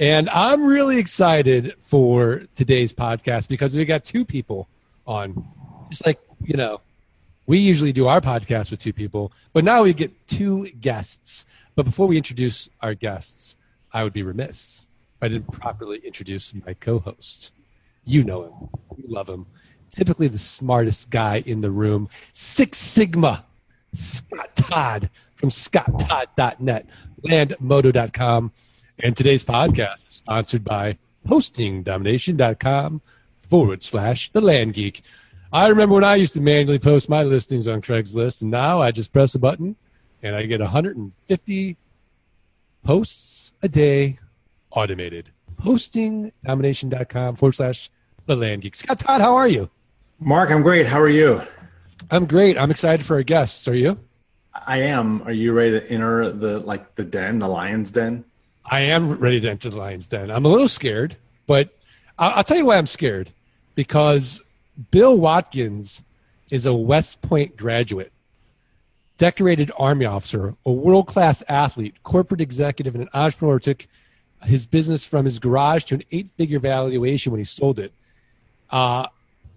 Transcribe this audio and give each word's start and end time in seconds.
And 0.00 0.30
I'm 0.30 0.64
really 0.64 0.96
excited 0.98 1.74
for 1.78 2.44
today's 2.54 2.90
podcast 2.90 3.48
because 3.48 3.76
we 3.76 3.84
got 3.84 4.02
two 4.02 4.24
people 4.24 4.66
on. 5.06 5.46
It's 5.90 6.00
like, 6.06 6.18
you 6.42 6.56
know, 6.56 6.80
we 7.46 7.58
usually 7.58 7.92
do 7.92 8.06
our 8.06 8.22
podcast 8.22 8.70
with 8.70 8.80
two 8.80 8.94
people, 8.94 9.30
but 9.52 9.62
now 9.62 9.82
we 9.82 9.92
get 9.92 10.10
two 10.26 10.70
guests. 10.80 11.44
But 11.74 11.84
before 11.84 12.06
we 12.06 12.16
introduce 12.16 12.70
our 12.80 12.94
guests, 12.94 13.56
I 13.92 14.02
would 14.02 14.14
be 14.14 14.22
remiss 14.22 14.86
if 15.16 15.22
I 15.22 15.28
didn't 15.28 15.52
properly 15.52 15.98
introduce 15.98 16.54
my 16.54 16.72
co 16.72 17.00
host. 17.00 17.52
You 18.06 18.24
know 18.24 18.44
him, 18.44 18.52
you 18.96 19.04
love 19.06 19.28
him. 19.28 19.44
Typically 19.90 20.28
the 20.28 20.38
smartest 20.38 21.10
guy 21.10 21.42
in 21.44 21.60
the 21.60 21.70
room, 21.70 22.08
Six 22.32 22.78
Sigma, 22.78 23.44
Scott 23.92 24.56
Todd 24.56 25.10
from 25.36 25.50
scotttodd.net, 25.50 26.86
landmodo.com. 27.22 28.52
And 29.02 29.16
today's 29.16 29.42
podcast 29.42 30.08
is 30.08 30.14
sponsored 30.16 30.62
by 30.62 30.98
hostingdomination.com 31.26 33.00
forward 33.38 33.82
slash 33.82 34.30
the 34.30 34.40
land 34.42 34.74
geek. 34.74 35.02
I 35.52 35.68
remember 35.68 35.94
when 35.94 36.04
I 36.04 36.16
used 36.16 36.34
to 36.34 36.40
manually 36.40 36.78
post 36.78 37.08
my 37.08 37.22
listings 37.22 37.66
on 37.66 37.80
Craigslist, 37.80 38.42
and 38.42 38.50
now 38.50 38.82
I 38.82 38.90
just 38.90 39.12
press 39.12 39.34
a 39.34 39.38
button 39.38 39.76
and 40.22 40.36
I 40.36 40.44
get 40.44 40.60
150 40.60 41.76
posts 42.84 43.52
a 43.62 43.68
day 43.68 44.18
automated. 44.70 45.30
Hostingdomination.com 45.62 47.36
forward 47.36 47.54
slash 47.54 47.90
the 48.26 48.36
land 48.36 48.62
geek. 48.62 48.74
Scott 48.74 48.98
Todd, 48.98 49.20
how 49.22 49.34
are 49.34 49.48
you? 49.48 49.70
Mark, 50.18 50.50
I'm 50.50 50.62
great. 50.62 50.86
How 50.86 51.00
are 51.00 51.08
you? 51.08 51.42
I'm 52.10 52.26
great. 52.26 52.58
I'm 52.58 52.70
excited 52.70 53.04
for 53.04 53.16
our 53.16 53.22
guests. 53.22 53.66
Are 53.66 53.74
you? 53.74 53.98
I 54.66 54.82
am. 54.82 55.22
Are 55.22 55.32
you 55.32 55.52
ready 55.52 55.80
to 55.80 55.90
enter 55.90 56.30
the 56.30 56.58
like 56.60 56.94
the 56.96 57.04
den, 57.04 57.38
the 57.38 57.48
lion's 57.48 57.90
den? 57.90 58.24
I 58.70 58.82
am 58.82 59.14
ready 59.14 59.40
to 59.40 59.50
enter 59.50 59.68
the 59.68 59.76
lion's 59.76 60.06
den. 60.06 60.30
I'm 60.30 60.44
a 60.44 60.48
little 60.48 60.68
scared, 60.68 61.16
but 61.48 61.76
I'll, 62.16 62.44
tell 62.44 62.56
you 62.56 62.66
why 62.66 62.76
I'm 62.76 62.86
scared. 62.86 63.30
Because 63.74 64.40
Bill 64.92 65.18
Watkins 65.18 66.04
is 66.50 66.66
a 66.66 66.74
West 66.74 67.20
Point 67.20 67.56
graduate, 67.56 68.12
decorated 69.18 69.72
Army 69.76 70.04
officer, 70.04 70.54
a 70.64 70.70
world 70.70 71.08
class 71.08 71.42
athlete, 71.48 71.96
corporate 72.04 72.40
executive, 72.40 72.94
and 72.94 73.02
an 73.02 73.10
entrepreneur. 73.12 73.58
Took 73.58 73.88
his 74.44 74.66
business 74.66 75.04
from 75.04 75.24
his 75.24 75.40
garage 75.40 75.84
to 75.84 75.96
an 75.96 76.04
eight 76.12 76.30
figure 76.36 76.60
valuation 76.60 77.32
when 77.32 77.40
he 77.40 77.44
sold 77.44 77.80
it. 77.80 77.92
Uh, 78.70 79.08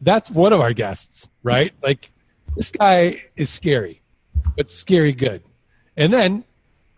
that's 0.01 0.31
one 0.31 0.53
of 0.53 0.59
our 0.59 0.73
guests, 0.73 1.29
right? 1.43 1.71
Like, 1.83 2.11
this 2.55 2.71
guy 2.71 3.23
is 3.35 3.51
scary, 3.51 4.01
but 4.57 4.71
scary 4.71 5.11
good. 5.13 5.43
And 5.95 6.11
then 6.11 6.45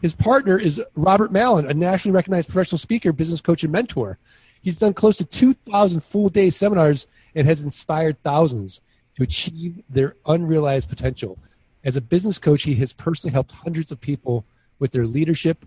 his 0.05 0.13
partner 0.13 0.55
is 0.55 0.79
Robert 0.93 1.31
Mallon, 1.31 1.65
a 1.65 1.73
nationally 1.73 2.13
recognized 2.13 2.47
professional 2.47 2.77
speaker, 2.77 3.11
business 3.11 3.41
coach, 3.41 3.63
and 3.63 3.71
mentor. 3.71 4.19
He's 4.61 4.77
done 4.77 4.93
close 4.93 5.17
to 5.17 5.25
2,000 5.25 6.01
full 6.01 6.29
day 6.29 6.51
seminars 6.51 7.07
and 7.33 7.47
has 7.47 7.63
inspired 7.63 8.21
thousands 8.21 8.81
to 9.15 9.23
achieve 9.23 9.81
their 9.89 10.15
unrealized 10.27 10.89
potential. 10.89 11.39
As 11.83 11.95
a 11.95 12.01
business 12.01 12.37
coach, 12.37 12.61
he 12.61 12.75
has 12.75 12.93
personally 12.93 13.33
helped 13.33 13.51
hundreds 13.51 13.91
of 13.91 13.99
people 13.99 14.45
with 14.77 14.91
their 14.91 15.07
leadership, 15.07 15.65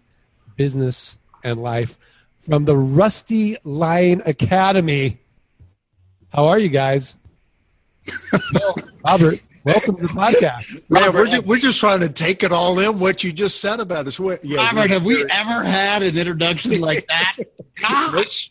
business, 0.55 1.19
and 1.43 1.61
life. 1.61 1.99
From 2.39 2.65
the 2.65 2.77
Rusty 2.77 3.57
Lion 3.65 4.23
Academy. 4.25 5.19
How 6.29 6.47
are 6.47 6.61
you 6.61 6.69
guys? 6.69 7.17
Bill, 8.53 8.77
Robert, 9.05 9.41
welcome 9.69 9.97
to 9.97 10.03
the 10.03 10.09
podcast. 10.09 10.83
Man, 10.89 11.13
we're, 11.13 11.27
just, 11.27 11.47
we're 11.47 11.59
just 11.59 11.81
trying 11.81 12.01
to 12.01 12.09
take 12.09 12.43
it 12.43 12.53
all 12.53 12.79
in 12.79 12.99
what 12.99 13.23
you 13.23 13.33
just 13.33 13.61
said 13.61 13.81
about 13.81 14.07
us. 14.07 14.19
What, 14.19 14.45
yeah, 14.45 14.67
Robert, 14.67 14.91
have 14.91 15.05
we 15.05 15.23
ever 15.31 15.63
had 15.63 16.03
an 16.03 16.17
introduction 16.17 16.81
like 16.81 17.07
that? 17.09 17.37
Gosh, 17.81 18.51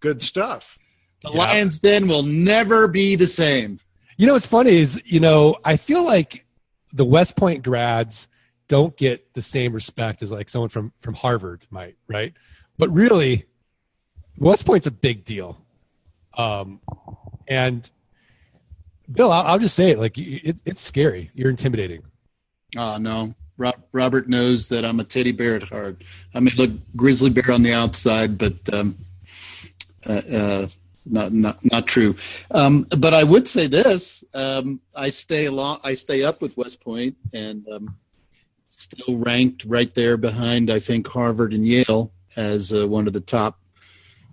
Good 0.00 0.22
stuff. 0.22 0.78
the 1.22 1.30
Lion's 1.30 1.78
Den 1.78 2.06
will 2.06 2.22
never 2.22 2.88
be 2.88 3.16
the 3.16 3.26
same. 3.26 3.80
You 4.16 4.26
know 4.26 4.34
what's 4.34 4.46
funny 4.46 4.76
is, 4.76 5.00
you 5.04 5.20
know, 5.20 5.56
I 5.64 5.76
feel 5.76 6.04
like 6.04 6.44
the 6.92 7.04
West 7.04 7.36
Point 7.36 7.64
grads 7.64 8.28
don't 8.68 8.96
get 8.96 9.32
the 9.34 9.42
same 9.42 9.72
respect 9.72 10.22
as 10.22 10.30
like 10.30 10.48
someone 10.48 10.68
from 10.68 10.92
from 10.98 11.14
Harvard 11.14 11.66
might, 11.70 11.96
right? 12.06 12.32
But 12.78 12.90
really, 12.90 13.46
West 14.38 14.66
Point's 14.66 14.86
a 14.86 14.90
big 14.90 15.24
deal. 15.24 15.58
Um, 16.36 16.80
and 17.48 17.88
Bill, 19.12 19.30
I'll, 19.30 19.46
I'll 19.46 19.58
just 19.58 19.76
say 19.76 19.90
it 19.90 19.98
like 19.98 20.16
it, 20.18 20.56
it's 20.64 20.80
scary. 20.80 21.30
You're 21.34 21.50
intimidating. 21.50 22.02
Oh 22.76 22.96
no, 22.96 23.34
Rob, 23.56 23.76
Robert 23.92 24.28
knows 24.28 24.68
that 24.68 24.84
I'm 24.84 25.00
a 25.00 25.04
teddy 25.04 25.32
bear 25.32 25.56
at 25.56 25.62
heart. 25.64 26.02
I 26.34 26.40
may 26.40 26.50
look 26.52 26.70
grizzly 26.96 27.30
bear 27.30 27.50
on 27.52 27.62
the 27.62 27.72
outside, 27.72 28.38
but 28.38 28.54
um, 28.72 28.98
uh, 30.06 30.22
uh, 30.32 30.66
not 31.06 31.32
not 31.32 31.58
not 31.64 31.86
true. 31.86 32.16
Um, 32.50 32.86
but 32.98 33.14
I 33.14 33.24
would 33.24 33.46
say 33.46 33.66
this: 33.66 34.24
um, 34.34 34.80
I 34.94 35.10
stay 35.10 35.46
along, 35.46 35.80
I 35.84 35.94
stay 35.94 36.24
up 36.24 36.40
with 36.40 36.56
West 36.56 36.80
Point, 36.80 37.16
and 37.32 37.66
um, 37.68 37.96
still 38.68 39.16
ranked 39.16 39.64
right 39.64 39.94
there 39.94 40.16
behind, 40.16 40.70
I 40.70 40.80
think 40.80 41.06
Harvard 41.06 41.52
and 41.52 41.66
Yale 41.66 42.12
as 42.36 42.72
uh, 42.72 42.86
one 42.88 43.06
of 43.06 43.12
the 43.12 43.20
top. 43.20 43.60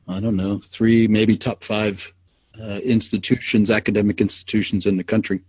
I 0.08 0.20
don't 0.20 0.36
know, 0.36 0.59
three 0.59 1.08
maybe 1.08 1.38
top 1.38 1.64
five 1.64 2.14
uh, 2.59 2.79
institutions, 2.84 3.69
academic 3.72 4.19
institutions 4.22 4.85
in 4.85 4.97
the 4.97 5.03
country. 5.03 5.41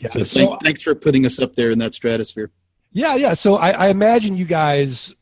Yeah. 0.00 0.08
So, 0.08 0.22
So- 0.22 0.46
thank, 0.48 0.62
thanks 0.62 0.82
for 0.82 0.94
putting 0.94 1.24
us 1.26 1.38
up 1.38 1.54
there 1.54 1.70
in 1.70 1.78
that 1.78 1.94
stratosphere. 1.94 2.50
Yeah, 2.92 3.14
yeah. 3.14 3.34
So 3.34 3.56
I, 3.56 3.70
I 3.70 3.88
imagine 3.88 4.36
you 4.36 4.44
guys 4.44 5.14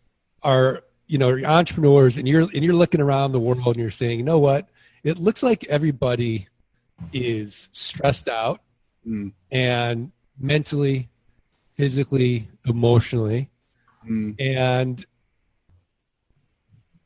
are, 0.42 0.82
you 1.06 1.18
know, 1.18 1.38
entrepreneurs, 1.44 2.16
and 2.16 2.26
you're 2.26 2.42
and 2.42 2.64
you're 2.64 2.74
looking 2.74 3.00
around 3.00 3.32
the 3.32 3.38
world, 3.40 3.64
and 3.66 3.76
you're 3.76 3.90
saying, 3.90 4.18
you 4.18 4.24
know 4.24 4.38
what? 4.38 4.68
It 5.04 5.18
looks 5.18 5.42
like 5.42 5.64
everybody 5.66 6.48
is 7.12 7.68
stressed 7.72 8.28
out, 8.28 8.60
Mm. 9.06 9.32
and 9.50 10.10
mentally, 10.38 11.08
physically, 11.76 12.48
emotionally, 12.66 13.50
Mm. 14.08 14.34
and 14.40 15.06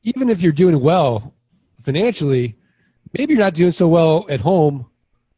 even 0.03 0.29
if 0.31 0.41
you're 0.43 0.53
doing 0.53 0.81
well 0.81 1.35
financially, 1.83 2.57
maybe 3.17 3.35
you're 3.35 3.43
not 3.43 3.55
doing 3.55 3.73
so 3.73 3.89
well 3.89 4.27
at 4.29 4.41
home 4.41 4.87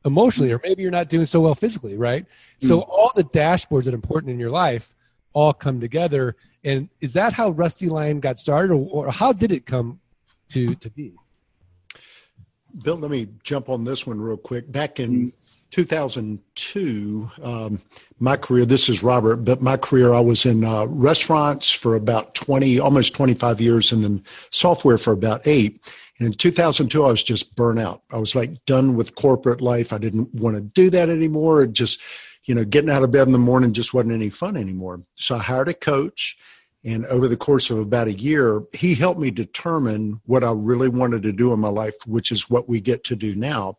emotionally, 0.04 0.52
or 0.52 0.60
maybe 0.62 0.82
you're 0.82 0.90
not 0.90 1.08
doing 1.08 1.26
so 1.26 1.40
well 1.40 1.54
physically, 1.54 1.96
right? 1.96 2.26
So 2.58 2.80
hmm. 2.80 2.90
all 2.90 3.12
the 3.14 3.24
dashboards 3.24 3.84
that 3.84 3.92
are 3.92 3.96
important 3.96 4.30
in 4.30 4.38
your 4.38 4.50
life 4.50 4.94
all 5.32 5.52
come 5.52 5.80
together. 5.80 6.36
And 6.64 6.88
is 7.00 7.12
that 7.12 7.32
how 7.32 7.50
Rusty 7.50 7.88
Lion 7.88 8.20
got 8.20 8.38
started, 8.38 8.72
or, 8.72 9.06
or 9.06 9.10
how 9.10 9.32
did 9.32 9.52
it 9.52 9.66
come 9.66 10.00
to 10.50 10.74
to 10.76 10.90
be? 10.90 11.12
Bill, 12.84 12.96
let 12.96 13.10
me 13.10 13.28
jump 13.42 13.68
on 13.68 13.84
this 13.84 14.06
one 14.06 14.20
real 14.20 14.36
quick. 14.36 14.70
Back 14.70 15.00
in 15.00 15.10
hmm. 15.10 15.28
2002, 15.70 17.30
um, 17.42 17.82
my 18.18 18.36
career, 18.36 18.64
this 18.64 18.88
is 18.88 19.02
Robert, 19.02 19.36
but 19.36 19.60
my 19.60 19.76
career, 19.76 20.14
I 20.14 20.20
was 20.20 20.46
in 20.46 20.64
uh, 20.64 20.86
restaurants 20.86 21.70
for 21.70 21.94
about 21.94 22.34
20, 22.34 22.78
almost 22.78 23.14
25 23.14 23.60
years, 23.60 23.92
and 23.92 24.02
then 24.02 24.24
software 24.50 24.98
for 24.98 25.12
about 25.12 25.46
eight. 25.46 25.80
And 26.18 26.28
in 26.28 26.32
2002, 26.32 27.04
I 27.04 27.08
was 27.08 27.22
just 27.22 27.54
burnt 27.56 27.78
out. 27.78 28.02
I 28.10 28.16
was 28.16 28.34
like 28.34 28.64
done 28.64 28.96
with 28.96 29.14
corporate 29.16 29.60
life. 29.60 29.92
I 29.92 29.98
didn't 29.98 30.34
want 30.34 30.56
to 30.56 30.62
do 30.62 30.88
that 30.90 31.10
anymore. 31.10 31.66
Just, 31.66 32.00
you 32.44 32.54
know, 32.54 32.64
getting 32.64 32.90
out 32.90 33.02
of 33.02 33.10
bed 33.10 33.26
in 33.26 33.32
the 33.32 33.38
morning 33.38 33.72
just 33.72 33.92
wasn't 33.92 34.14
any 34.14 34.30
fun 34.30 34.56
anymore. 34.56 35.02
So 35.14 35.36
I 35.36 35.40
hired 35.40 35.68
a 35.68 35.74
coach. 35.74 36.36
And 36.84 37.04
over 37.06 37.26
the 37.26 37.36
course 37.36 37.68
of 37.68 37.78
about 37.78 38.06
a 38.06 38.12
year, 38.12 38.62
he 38.72 38.94
helped 38.94 39.20
me 39.20 39.32
determine 39.32 40.20
what 40.24 40.44
I 40.44 40.52
really 40.52 40.88
wanted 40.88 41.24
to 41.24 41.32
do 41.32 41.52
in 41.52 41.58
my 41.58 41.68
life, 41.68 41.94
which 42.06 42.30
is 42.30 42.48
what 42.48 42.68
we 42.68 42.80
get 42.80 43.02
to 43.04 43.16
do 43.16 43.34
now. 43.34 43.78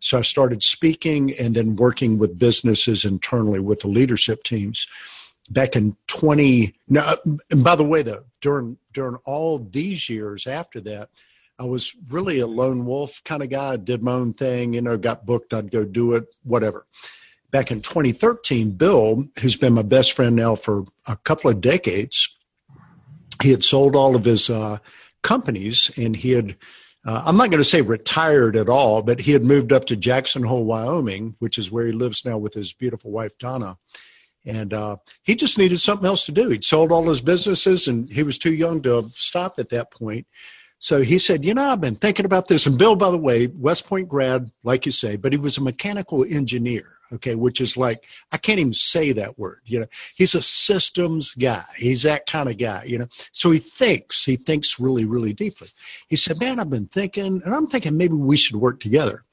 So 0.00 0.18
I 0.18 0.22
started 0.22 0.62
speaking 0.62 1.32
and 1.38 1.54
then 1.54 1.76
working 1.76 2.18
with 2.18 2.38
businesses 2.38 3.04
internally 3.04 3.60
with 3.60 3.80
the 3.80 3.88
leadership 3.88 4.42
teams. 4.44 4.86
Back 5.50 5.76
in 5.76 5.96
20, 6.08 6.74
now, 6.88 7.14
and 7.50 7.64
by 7.64 7.74
the 7.74 7.84
way, 7.84 8.02
though, 8.02 8.24
during 8.40 8.76
during 8.92 9.16
all 9.24 9.58
these 9.58 10.08
years 10.08 10.46
after 10.46 10.80
that, 10.80 11.08
I 11.58 11.64
was 11.64 11.94
really 12.08 12.38
a 12.38 12.46
lone 12.46 12.84
wolf 12.84 13.22
kind 13.24 13.42
of 13.42 13.50
guy. 13.50 13.72
I 13.72 13.76
did 13.76 14.02
my 14.02 14.12
own 14.12 14.32
thing, 14.32 14.74
you 14.74 14.80
know, 14.80 14.96
got 14.96 15.26
booked, 15.26 15.54
I'd 15.54 15.70
go 15.70 15.84
do 15.84 16.14
it, 16.14 16.26
whatever. 16.44 16.86
Back 17.50 17.70
in 17.70 17.80
2013, 17.80 18.72
Bill, 18.72 19.26
who's 19.40 19.56
been 19.56 19.72
my 19.72 19.82
best 19.82 20.12
friend 20.12 20.36
now 20.36 20.54
for 20.54 20.84
a 21.06 21.16
couple 21.16 21.50
of 21.50 21.60
decades, 21.60 22.36
he 23.42 23.50
had 23.50 23.64
sold 23.64 23.96
all 23.96 24.14
of 24.14 24.24
his 24.24 24.50
uh, 24.50 24.78
companies 25.22 25.96
and 25.98 26.14
he 26.14 26.32
had 26.32 26.56
uh, 27.06 27.22
I'm 27.24 27.36
not 27.36 27.50
going 27.50 27.62
to 27.62 27.64
say 27.64 27.80
retired 27.80 28.56
at 28.56 28.68
all, 28.68 29.02
but 29.02 29.20
he 29.20 29.32
had 29.32 29.44
moved 29.44 29.72
up 29.72 29.86
to 29.86 29.96
Jackson 29.96 30.42
Hole, 30.42 30.64
Wyoming, 30.64 31.36
which 31.38 31.58
is 31.58 31.70
where 31.70 31.86
he 31.86 31.92
lives 31.92 32.24
now 32.24 32.38
with 32.38 32.54
his 32.54 32.72
beautiful 32.72 33.10
wife, 33.10 33.38
Donna. 33.38 33.78
And 34.44 34.72
uh, 34.72 34.96
he 35.22 35.34
just 35.34 35.58
needed 35.58 35.78
something 35.78 36.06
else 36.06 36.24
to 36.26 36.32
do. 36.32 36.48
He'd 36.48 36.64
sold 36.64 36.90
all 36.90 37.08
his 37.08 37.20
businesses 37.20 37.86
and 37.86 38.10
he 38.10 38.22
was 38.22 38.38
too 38.38 38.52
young 38.52 38.82
to 38.82 39.10
stop 39.14 39.58
at 39.58 39.68
that 39.70 39.90
point. 39.90 40.26
So 40.78 41.02
he 41.02 41.18
said, 41.18 41.44
You 41.44 41.54
know, 41.54 41.70
I've 41.70 41.80
been 41.80 41.96
thinking 41.96 42.24
about 42.24 42.48
this. 42.48 42.66
And 42.66 42.78
Bill, 42.78 42.96
by 42.96 43.10
the 43.10 43.18
way, 43.18 43.48
West 43.48 43.86
Point 43.86 44.08
grad, 44.08 44.50
like 44.62 44.86
you 44.86 44.92
say, 44.92 45.16
but 45.16 45.32
he 45.32 45.38
was 45.38 45.58
a 45.58 45.62
mechanical 45.62 46.24
engineer 46.24 46.97
okay 47.12 47.34
which 47.34 47.60
is 47.60 47.76
like 47.76 48.04
i 48.32 48.36
can't 48.36 48.58
even 48.58 48.74
say 48.74 49.12
that 49.12 49.38
word 49.38 49.60
you 49.64 49.80
know. 49.80 49.86
He's 50.14 50.34
a 50.34 50.42
systems 50.42 51.34
guy. 51.34 51.64
He's 51.76 52.02
that 52.02 52.26
kind 52.26 52.48
of 52.48 52.58
guy 52.58 52.84
you 52.84 52.98
know. 52.98 53.06
So 53.32 53.50
he 53.50 53.58
thinks 53.58 54.24
he 54.24 54.36
thinks 54.36 54.80
really 54.80 55.04
really 55.04 55.32
deeply. 55.32 55.68
He 56.08 56.16
said 56.16 56.40
man 56.40 56.58
i've 56.58 56.70
been 56.70 56.86
thinking 56.86 57.42
and 57.44 57.54
i'm 57.54 57.66
thinking 57.66 57.96
maybe 57.96 58.14
we 58.14 58.36
should 58.36 58.56
work 58.56 58.80
together. 58.80 59.24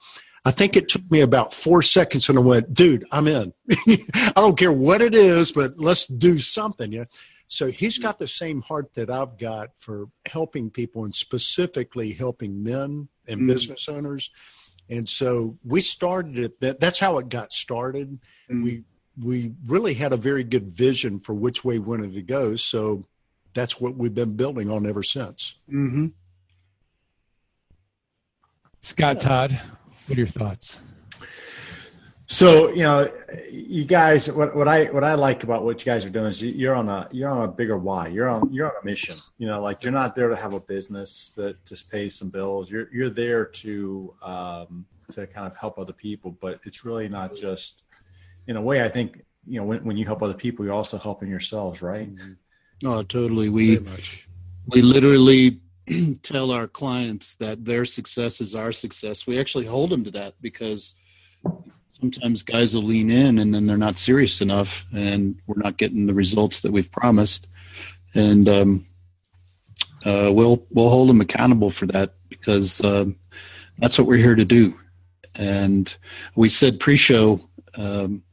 I 0.47 0.51
think 0.51 0.77
it 0.77 0.89
took 0.89 1.09
me 1.09 1.21
about 1.21 1.53
four 1.53 1.81
seconds 1.81 2.29
and 2.29 2.37
i 2.37 2.41
went 2.41 2.73
dude 2.73 3.05
i'm 3.11 3.27
in. 3.27 3.53
I 3.71 4.33
don't 4.35 4.57
care 4.57 4.71
what 4.71 5.01
it 5.01 5.15
is 5.15 5.51
but 5.51 5.71
let's 5.77 6.05
do 6.05 6.39
something 6.39 6.91
you 6.91 6.99
know. 6.99 7.05
So 7.47 7.67
he's 7.67 7.99
got 7.99 8.17
the 8.17 8.27
same 8.27 8.61
heart 8.61 8.93
that 8.95 9.09
I've 9.09 9.37
got 9.37 9.69
for 9.77 10.07
helping 10.25 10.71
people 10.71 11.05
and 11.05 11.13
specifically 11.13 12.11
helping 12.11 12.63
men 12.63 13.07
and 13.27 13.41
mm. 13.41 13.47
business 13.47 13.87
owners 13.87 14.31
and 14.89 15.07
so 15.07 15.57
we 15.63 15.81
started 15.81 16.37
it. 16.37 16.59
That, 16.59 16.79
that's 16.79 16.99
how 16.99 17.17
it 17.17 17.29
got 17.29 17.51
started. 17.51 18.19
Mm-hmm. 18.49 18.63
We 18.63 18.83
we 19.21 19.53
really 19.65 19.93
had 19.93 20.11
a 20.13 20.17
very 20.17 20.43
good 20.43 20.67
vision 20.67 21.19
for 21.19 21.33
which 21.33 21.63
way 21.63 21.79
we 21.79 21.97
wanted 21.97 22.13
to 22.13 22.21
go. 22.21 22.55
So 22.55 23.05
that's 23.53 23.79
what 23.79 23.95
we've 23.95 24.13
been 24.13 24.35
building 24.35 24.69
on 24.69 24.85
ever 24.85 25.03
since. 25.03 25.55
Mm-hmm. 25.69 26.07
Scott 28.81 29.19
Todd, 29.19 29.59
what 30.05 30.17
are 30.17 30.21
your 30.21 30.27
thoughts? 30.27 30.79
So 32.27 32.69
you 32.69 32.83
know, 32.83 33.11
you 33.51 33.85
guys, 33.85 34.31
what, 34.31 34.55
what 34.55 34.67
I 34.67 34.85
what 34.85 35.03
I 35.03 35.13
like 35.13 35.43
about 35.43 35.63
what 35.63 35.79
you 35.79 35.85
guys 35.85 36.05
are 36.05 36.09
doing 36.09 36.27
is 36.27 36.41
you're 36.41 36.73
on 36.73 36.89
a 36.89 37.07
you're 37.11 37.29
on 37.29 37.47
a 37.47 37.51
bigger 37.51 37.77
why. 37.77 38.07
You're 38.07 38.29
on 38.29 38.51
you're 38.51 38.65
on 38.65 38.73
a 38.81 38.85
mission. 38.85 39.17
You 39.37 39.47
know, 39.47 39.61
like 39.61 39.83
you're 39.83 39.91
not 39.91 40.15
there 40.15 40.29
to 40.29 40.35
have 40.35 40.53
a 40.53 40.59
business 40.59 41.33
that 41.37 41.63
just 41.65 41.91
pays 41.91 42.15
some 42.15 42.29
bills. 42.29 42.71
You're 42.71 42.91
you're 42.91 43.11
there 43.11 43.45
to 43.45 44.13
um, 44.23 44.85
to 45.11 45.27
kind 45.27 45.45
of 45.45 45.55
help 45.55 45.77
other 45.77 45.93
people. 45.93 46.35
But 46.41 46.59
it's 46.65 46.83
really 46.83 47.07
not 47.07 47.35
just 47.35 47.83
in 48.47 48.55
a 48.55 48.61
way. 48.61 48.83
I 48.83 48.89
think 48.89 49.23
you 49.45 49.59
know 49.59 49.65
when 49.65 49.83
when 49.83 49.95
you 49.95 50.05
help 50.05 50.23
other 50.23 50.33
people, 50.33 50.65
you're 50.65 50.73
also 50.73 50.97
helping 50.97 51.29
yourselves, 51.29 51.83
right? 51.83 52.13
Mm-hmm. 52.13 52.87
Oh, 52.87 53.03
totally. 53.03 53.49
We 53.49 53.85
we 54.67 54.81
literally 54.81 55.59
tell 56.23 56.49
our 56.49 56.67
clients 56.67 57.35
that 57.35 57.65
their 57.65 57.85
success 57.85 58.41
is 58.41 58.55
our 58.55 58.71
success. 58.71 59.27
We 59.27 59.39
actually 59.39 59.65
hold 59.65 59.91
them 59.91 60.03
to 60.05 60.11
that 60.11 60.33
because 60.41 60.95
sometimes 61.99 62.43
guys 62.43 62.75
will 62.75 62.83
lean 62.83 63.09
in 63.09 63.39
and 63.39 63.53
then 63.53 63.65
they're 63.65 63.77
not 63.77 63.95
serious 63.95 64.41
enough 64.41 64.83
and 64.93 65.39
we're 65.47 65.61
not 65.61 65.77
getting 65.77 66.05
the 66.05 66.13
results 66.13 66.59
that 66.61 66.71
we've 66.71 66.91
promised. 66.91 67.47
And 68.13 68.49
um, 68.49 68.85
uh, 70.03 70.31
we'll 70.33 70.65
we'll 70.71 70.89
hold 70.89 71.09
them 71.09 71.21
accountable 71.21 71.69
for 71.69 71.85
that 71.87 72.13
because 72.29 72.83
um, 72.83 73.15
that's 73.77 73.97
what 73.97 74.07
we're 74.07 74.17
here 74.17 74.35
to 74.35 74.45
do. 74.45 74.77
And 75.35 75.95
we 76.35 76.49
said 76.49 76.79
pre-show 76.79 77.41
um, 77.75 78.23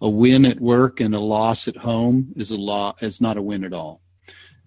a 0.00 0.08
win 0.08 0.46
at 0.46 0.60
work 0.60 1.00
and 1.00 1.14
a 1.14 1.20
loss 1.20 1.68
at 1.68 1.76
home 1.76 2.32
is 2.36 2.50
a 2.50 2.56
law 2.56 2.94
is 3.00 3.20
not 3.20 3.36
a 3.36 3.42
win 3.42 3.64
at 3.64 3.74
all. 3.74 4.00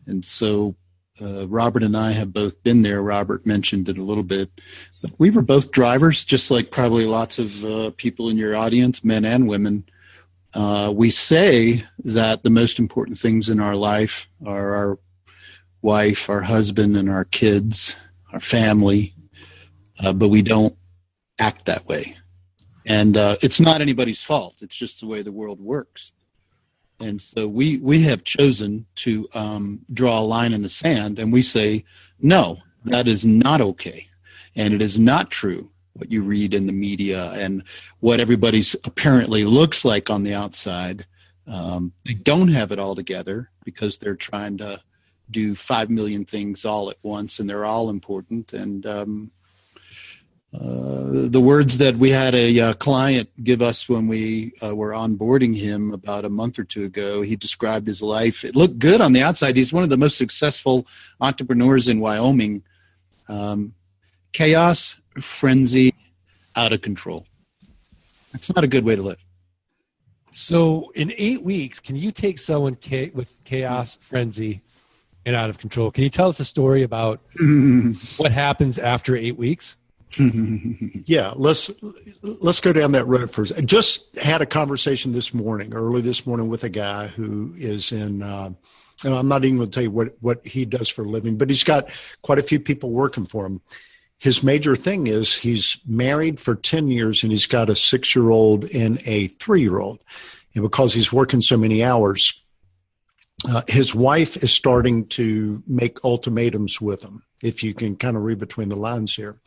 And 0.06 0.24
so 0.24 0.76
uh, 1.22 1.48
Robert 1.48 1.84
and 1.84 1.96
I 1.96 2.12
have 2.12 2.34
both 2.34 2.62
been 2.64 2.82
there. 2.82 3.02
Robert 3.02 3.46
mentioned 3.46 3.88
it 3.90 3.98
a 3.98 4.04
little 4.04 4.24
bit. 4.24 4.50
But 5.02 5.12
we 5.20 5.30
were 5.30 5.42
both 5.42 5.72
drivers, 5.72 6.26
just 6.26 6.50
like 6.50 6.72
probably 6.72 7.06
lots 7.06 7.40
of 7.40 7.66
uh, 7.66 7.92
people 7.98 8.30
in 8.30 8.38
your 8.38 8.56
audience, 8.56 9.04
men 9.04 9.26
and 9.26 9.48
women. 9.48 9.86
Uh, 10.54 10.92
we 10.96 11.12
say 11.12 11.84
that 12.00 12.44
the 12.44 12.50
most 12.50 12.80
important 12.80 13.18
things 13.18 13.50
in 13.50 13.60
our 13.60 13.76
life 13.76 14.28
are 14.46 14.76
our 14.76 15.00
wife, 15.82 16.30
our 16.30 16.42
husband, 16.42 16.96
and 16.96 17.10
our 17.10 17.26
kids, 17.26 17.96
our 18.32 18.40
family, 18.40 19.14
uh, 20.00 20.14
but 20.14 20.30
we 20.30 20.42
don't 20.42 20.76
act 21.40 21.66
that 21.66 21.86
way. 21.88 22.16
And 22.86 23.18
uh, 23.18 23.38
it's 23.42 23.60
not 23.60 23.82
anybody's 23.82 24.24
fault, 24.24 24.58
it's 24.62 24.76
just 24.76 25.00
the 25.00 25.08
way 25.08 25.22
the 25.22 25.32
world 25.32 25.60
works. 25.60 26.12
And 27.04 27.22
so 27.22 27.48
we, 27.48 27.78
we 27.78 28.02
have 28.04 28.24
chosen 28.24 28.86
to 28.96 29.28
um, 29.34 29.82
draw 29.94 30.20
a 30.20 30.22
line 30.22 30.54
in 30.54 30.62
the 30.62 30.70
sand 30.70 31.20
and 31.20 31.34
we 31.34 31.42
say, 31.42 31.84
no, 32.22 32.58
that 32.86 33.08
is 33.08 33.26
not 33.26 33.60
okay. 33.60 34.08
And 34.56 34.74
it 34.74 34.82
is 34.82 34.98
not 34.98 35.30
true 35.30 35.70
what 35.94 36.12
you 36.12 36.24
read 36.24 36.54
in 36.54 36.66
the 36.66 36.74
media 36.74 37.32
and 37.34 37.64
what 38.00 38.20
everybody's 38.20 38.76
apparently 38.86 39.44
looks 39.44 39.84
like 39.84 40.10
on 40.10 40.24
the 40.24 40.34
outside. 40.34 41.06
Um, 41.46 41.92
they 42.06 42.14
don't 42.14 42.48
have 42.48 42.72
it 42.72 42.80
all 42.80 42.96
together 42.96 43.50
because 43.66 43.98
they're 43.98 44.16
trying 44.16 44.58
to 44.60 44.82
do 45.30 45.56
five 45.56 45.90
million 45.90 46.24
things 46.24 46.64
all 46.64 46.90
at 46.90 46.98
once 47.04 47.40
and 47.40 47.50
they're 47.50 47.66
all 47.66 47.90
important. 47.90 48.54
And 48.54 48.86
um, 48.86 49.32
uh, 50.54 51.30
the 51.30 51.42
words 51.42 51.80
that 51.80 51.98
we 51.98 52.12
had 52.12 52.36
a 52.36 52.60
uh, 52.60 52.74
client 52.74 53.28
give 53.44 53.62
us 53.62 53.90
when 53.90 54.08
we 54.08 54.54
uh, 54.62 54.76
were 54.76 54.92
onboarding 54.92 55.58
him 55.58 55.92
about 55.94 56.26
a 56.26 56.30
month 56.30 56.60
or 56.60 56.64
two 56.64 56.84
ago, 56.84 57.24
he 57.24 57.36
described 57.36 57.88
his 57.88 58.04
life. 58.04 58.44
It 58.44 58.56
looked 58.56 58.78
good 58.78 59.02
on 59.02 59.14
the 59.14 59.24
outside. 59.24 59.56
He's 59.56 59.74
one 59.74 59.84
of 59.84 59.90
the 59.90 59.98
most 59.98 60.16
successful 60.16 60.86
entrepreneurs 61.20 61.88
in 61.88 62.00
Wyoming. 62.00 62.62
Um, 63.28 63.74
chaos, 64.32 64.96
frenzy, 65.20 65.96
out 66.56 66.72
of 66.72 66.82
control. 66.82 67.26
That's 68.32 68.54
not 68.54 68.64
a 68.64 68.68
good 68.68 68.86
way 68.86 68.96
to 68.96 69.02
live. 69.02 69.24
So, 70.30 70.92
in 70.96 71.14
eight 71.18 71.44
weeks, 71.44 71.80
can 71.80 71.96
you 71.96 72.12
take 72.12 72.40
someone 72.40 72.78
with 73.14 73.36
chaos, 73.44 73.98
frenzy, 74.02 74.62
and 75.26 75.36
out 75.36 75.50
of 75.50 75.58
control? 75.58 75.92
Can 75.92 76.04
you 76.04 76.10
tell 76.10 76.30
us 76.30 76.40
a 76.40 76.46
story 76.46 76.84
about 76.84 77.22
what 78.18 78.32
happens 78.32 78.78
after 78.78 79.16
eight 79.16 79.38
weeks? 79.38 79.78
Yeah, 80.18 81.34
let's 81.36 81.72
let's 82.22 82.62
go 82.62 82.74
down 82.74 82.92
that 82.92 83.08
road 83.08 83.32
first. 83.32 83.54
I 83.58 83.62
just 83.62 84.16
had 84.18 84.42
a 84.42 84.46
conversation 84.46 85.12
this 85.12 85.34
morning, 85.34 85.74
early 85.74 86.02
this 86.02 86.26
morning, 86.28 86.50
with 86.50 86.64
a 86.64 86.70
guy 86.70 87.08
who 87.08 87.54
is 87.58 87.92
in. 87.92 88.22
Uh, 88.22 88.52
and 89.04 89.14
I'm 89.14 89.28
not 89.28 89.44
even 89.44 89.58
going 89.58 89.70
to 89.70 89.74
tell 89.74 89.84
you 89.84 89.92
what 89.92 90.16
what 90.20 90.46
he 90.46 90.66
does 90.66 90.90
for 90.90 91.04
a 91.04 91.08
living, 91.08 91.38
but 91.38 91.50
he's 91.50 91.64
got 91.64 91.90
quite 92.22 92.38
a 92.38 92.44
few 92.44 92.60
people 92.60 92.92
working 92.92 93.26
for 93.26 93.46
him. 93.46 93.62
His 94.20 94.44
major 94.44 94.76
thing 94.76 95.08
is 95.08 95.38
he's 95.38 95.78
married 95.86 96.40
for 96.40 96.56
ten 96.56 96.90
years 96.90 97.24
and 97.24 97.32
he's 97.32 97.48
got 97.48 97.70
a 97.70 97.76
six 97.76 98.16
year 98.16 98.30
old 98.30 98.66
and 98.74 99.02
a 99.06 99.28
three 99.28 99.62
year 99.62 99.80
old, 99.80 100.00
and 100.54 100.64
because 100.64 100.94
he's 100.94 101.12
working 101.12 101.42
so 101.42 101.58
many 101.58 101.84
hours, 101.84 102.40
uh, 103.50 103.64
his 103.68 103.96
wife 103.96 104.38
is 104.38 104.52
starting 104.52 105.08
to 105.08 105.64
make 105.66 106.04
ultimatums 106.04 106.80
with 106.80 107.02
him. 107.02 107.24
If 107.42 107.64
you 107.64 107.74
can 107.74 107.96
kind 107.96 108.16
of 108.16 108.24
read 108.24 108.40
between 108.40 108.70
the 108.70 108.76
lines 108.76 109.16
here 109.16 109.40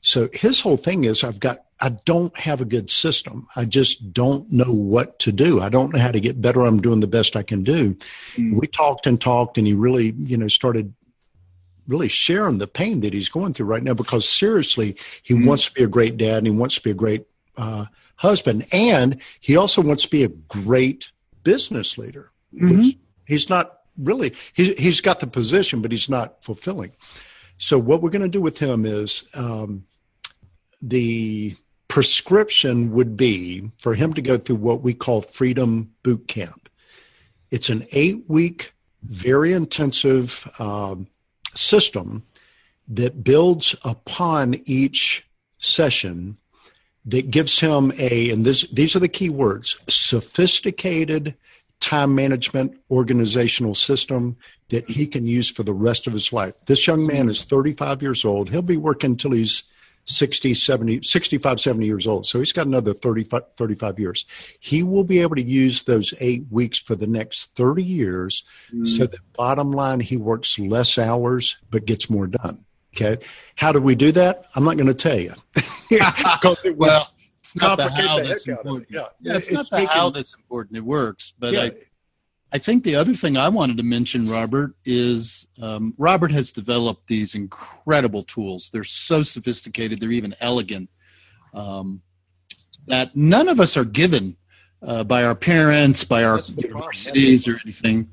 so 0.00 0.28
his 0.32 0.60
whole 0.60 0.76
thing 0.76 1.04
is 1.04 1.24
I've 1.24 1.40
got, 1.40 1.58
I 1.80 1.90
don't 1.90 2.36
have 2.38 2.60
a 2.60 2.66
good 2.66 2.90
system. 2.90 3.46
I 3.56 3.64
just 3.64 4.12
don't 4.12 4.50
know 4.52 4.72
what 4.72 5.18
to 5.20 5.32
do. 5.32 5.60
I 5.60 5.68
don't 5.68 5.92
know 5.92 5.98
how 5.98 6.10
to 6.10 6.20
get 6.20 6.40
better. 6.40 6.62
I'm 6.62 6.80
doing 6.80 7.00
the 7.00 7.06
best 7.06 7.36
I 7.36 7.42
can 7.42 7.62
do. 7.62 7.96
Mm. 8.36 8.60
We 8.60 8.66
talked 8.66 9.06
and 9.06 9.20
talked 9.20 9.58
and 9.58 9.66
he 9.66 9.74
really, 9.74 10.14
you 10.18 10.36
know, 10.36 10.48
started 10.48 10.94
really 11.86 12.08
sharing 12.08 12.58
the 12.58 12.66
pain 12.66 13.00
that 13.00 13.12
he's 13.12 13.28
going 13.28 13.52
through 13.52 13.66
right 13.66 13.82
now 13.82 13.94
because 13.94 14.28
seriously, 14.28 14.96
he 15.22 15.34
mm. 15.34 15.46
wants 15.46 15.66
to 15.66 15.72
be 15.72 15.82
a 15.82 15.88
great 15.88 16.16
dad 16.16 16.38
and 16.38 16.46
he 16.46 16.52
wants 16.52 16.76
to 16.76 16.82
be 16.82 16.90
a 16.90 16.94
great 16.94 17.26
uh, 17.56 17.86
husband. 18.16 18.66
And 18.72 19.20
he 19.40 19.56
also 19.56 19.82
wants 19.82 20.04
to 20.04 20.10
be 20.10 20.24
a 20.24 20.28
great 20.28 21.12
business 21.42 21.98
leader. 21.98 22.30
Mm-hmm. 22.54 22.90
He's 23.26 23.48
not 23.48 23.80
really, 23.96 24.34
he, 24.52 24.74
he's 24.74 25.00
got 25.00 25.20
the 25.20 25.26
position, 25.26 25.82
but 25.82 25.90
he's 25.90 26.08
not 26.08 26.42
fulfilling. 26.44 26.92
So 27.58 27.78
what 27.78 28.02
we're 28.02 28.10
going 28.10 28.22
to 28.22 28.28
do 28.28 28.40
with 28.40 28.58
him 28.58 28.86
is 28.86 29.26
um, 29.34 29.84
the 30.80 31.56
prescription 31.88 32.92
would 32.92 33.16
be 33.16 33.70
for 33.78 33.94
him 33.94 34.14
to 34.14 34.22
go 34.22 34.38
through 34.38 34.56
what 34.56 34.82
we 34.82 34.94
call 34.94 35.20
Freedom 35.20 35.92
Boot 36.02 36.28
Camp. 36.28 36.68
It's 37.50 37.68
an 37.68 37.84
eight 37.92 38.24
week, 38.28 38.72
very 39.02 39.52
intensive 39.52 40.48
um, 40.58 41.08
system 41.54 42.22
that 42.86 43.24
builds 43.24 43.74
upon 43.84 44.54
each 44.66 45.26
session 45.58 46.36
that 47.04 47.30
gives 47.30 47.58
him 47.58 47.92
a, 47.98 48.30
and 48.30 48.44
this, 48.44 48.62
these 48.70 48.94
are 48.94 49.00
the 49.00 49.08
key 49.08 49.30
words 49.30 49.76
sophisticated 49.88 51.34
time 51.80 52.14
management 52.14 52.78
organizational 52.90 53.74
system 53.74 54.36
that 54.68 54.88
he 54.88 55.06
can 55.06 55.26
use 55.26 55.50
for 55.50 55.62
the 55.62 55.72
rest 55.72 56.06
of 56.06 56.12
his 56.12 56.32
life. 56.32 56.54
This 56.66 56.86
young 56.86 57.06
man 57.06 57.28
is 57.28 57.44
35 57.44 58.02
years 58.02 58.24
old. 58.24 58.50
He'll 58.50 58.62
be 58.62 58.76
working 58.76 59.12
until 59.12 59.32
he's 59.32 59.64
60, 60.10 60.54
70, 60.54 61.02
65, 61.02 61.60
70 61.60 61.86
years 61.86 62.06
old. 62.06 62.26
So 62.26 62.38
he's 62.38 62.52
got 62.52 62.66
another 62.66 62.92
35, 62.92 63.42
35 63.56 63.98
years. 63.98 64.26
He 64.60 64.82
will 64.82 65.04
be 65.04 65.20
able 65.20 65.36
to 65.36 65.42
use 65.42 65.84
those 65.84 66.12
eight 66.20 66.44
weeks 66.50 66.78
for 66.78 66.96
the 66.96 67.06
next 67.06 67.54
30 67.54 67.82
years 67.82 68.44
mm. 68.72 68.86
so 68.86 69.06
that 69.06 69.20
bottom 69.34 69.70
line, 69.70 70.00
he 70.00 70.16
works 70.16 70.58
less 70.58 70.98
hours 70.98 71.58
but 71.70 71.84
gets 71.84 72.10
more 72.10 72.26
done. 72.26 72.64
Okay. 72.94 73.22
How 73.54 73.72
do 73.72 73.80
we 73.80 73.94
do 73.94 74.10
that? 74.12 74.46
I'm 74.56 74.64
not 74.64 74.76
going 74.76 74.88
to 74.88 74.94
tell 74.94 75.18
you. 75.18 75.32
because 75.88 76.64
it 76.64 76.76
well, 76.76 77.08
it's 77.40 77.56
not 77.56 77.78
the 77.78 77.88
how 77.88 78.18
that's 78.20 78.46
important. 78.46 78.86
Yeah. 78.90 79.06
yeah. 79.20 79.36
it's, 79.36 79.48
it's 79.48 79.52
not 79.52 79.70
the 79.70 79.76
taken, 79.76 79.94
how 79.94 80.10
that's 80.10 80.34
important. 80.34 80.76
It 80.76 80.84
works, 80.84 81.32
but 81.38 81.54
yeah. 81.54 81.62
I, 81.62 81.72
I 82.52 82.58
think 82.58 82.82
the 82.82 82.96
other 82.96 83.14
thing 83.14 83.36
I 83.36 83.48
wanted 83.48 83.76
to 83.76 83.82
mention, 83.82 84.28
Robert, 84.28 84.74
is 84.84 85.46
um, 85.60 85.94
Robert 85.98 86.32
has 86.32 86.50
developed 86.52 87.06
these 87.06 87.34
incredible 87.34 88.24
tools. 88.24 88.70
They're 88.70 88.82
so 88.82 89.22
sophisticated. 89.22 90.00
They're 90.00 90.10
even 90.10 90.34
elegant. 90.40 90.90
Um, 91.54 92.02
that 92.86 93.14
none 93.14 93.48
of 93.48 93.60
us 93.60 93.76
are 93.76 93.84
given 93.84 94.36
uh, 94.82 95.04
by 95.04 95.24
our 95.24 95.34
parents, 95.34 96.02
by 96.02 96.24
our 96.24 96.40
universities, 96.56 97.46
or 97.46 97.60
anything. 97.64 98.10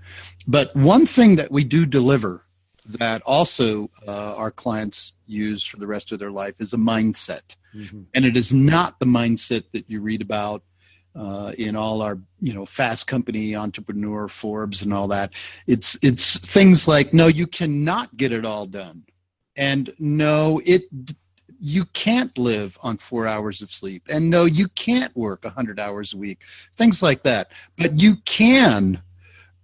But 0.47 0.75
one 0.75 1.05
thing 1.05 1.37
that 1.37 1.51
we 1.51 1.63
do 1.63 1.85
deliver 1.85 2.43
that 2.85 3.21
also 3.23 3.89
uh, 4.07 4.35
our 4.35 4.51
clients 4.51 5.13
use 5.25 5.63
for 5.63 5.77
the 5.77 5.87
rest 5.87 6.11
of 6.11 6.19
their 6.19 6.31
life 6.31 6.55
is 6.59 6.73
a 6.73 6.77
mindset. 6.77 7.55
Mm-hmm. 7.75 8.03
And 8.13 8.25
it 8.25 8.37
is 8.37 8.53
not 8.53 8.99
the 8.99 9.05
mindset 9.05 9.71
that 9.71 9.89
you 9.89 9.99
read 10.01 10.21
about 10.21 10.63
uh, 11.17 11.51
in 11.57 11.75
all 11.75 12.01
our 12.01 12.19
you 12.39 12.53
know 12.53 12.65
fast 12.65 13.07
company 13.07 13.55
entrepreneur 13.55 14.27
forbes 14.27 14.83
and 14.83 14.93
all 14.93 15.07
that. 15.07 15.33
It's 15.65 15.97
it's 16.03 16.37
things 16.37 16.87
like 16.87 17.13
no 17.13 17.27
you 17.27 17.47
cannot 17.47 18.15
get 18.15 18.31
it 18.31 18.45
all 18.45 18.65
done. 18.67 19.03
And 19.55 19.91
no 19.97 20.61
it 20.65 20.83
you 21.59 21.85
can't 21.85 22.37
live 22.37 22.77
on 22.83 22.97
four 22.97 23.25
hours 23.25 23.63
of 23.63 23.71
sleep. 23.71 24.03
And 24.09 24.29
no 24.29 24.45
you 24.45 24.67
can't 24.69 25.15
work 25.17 25.43
100 25.43 25.79
hours 25.79 26.13
a 26.13 26.17
week. 26.17 26.41
Things 26.75 27.01
like 27.01 27.23
that. 27.23 27.51
But 27.77 27.99
you 27.99 28.17
can 28.25 29.01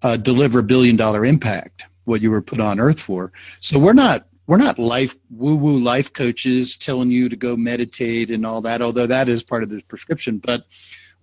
uh, 0.01 0.17
deliver 0.17 0.59
a 0.59 0.63
billion 0.63 0.95
dollar 0.95 1.23
impact 1.23 1.85
what 2.05 2.21
you 2.21 2.31
were 2.31 2.41
put 2.41 2.59
on 2.59 2.79
earth 2.79 2.99
for. 2.99 3.31
So 3.59 3.77
we're 3.77 3.93
not 3.93 4.27
we're 4.47 4.57
not 4.57 4.79
life 4.79 5.15
woo 5.29 5.55
woo 5.55 5.77
life 5.77 6.11
coaches 6.11 6.77
telling 6.77 7.11
you 7.11 7.29
to 7.29 7.35
go 7.35 7.55
meditate 7.55 8.29
and 8.29 8.45
all 8.45 8.61
that 8.61 8.81
although 8.81 9.07
that 9.07 9.29
is 9.29 9.43
part 9.43 9.61
of 9.61 9.69
the 9.69 9.81
prescription. 9.83 10.39
But 10.39 10.65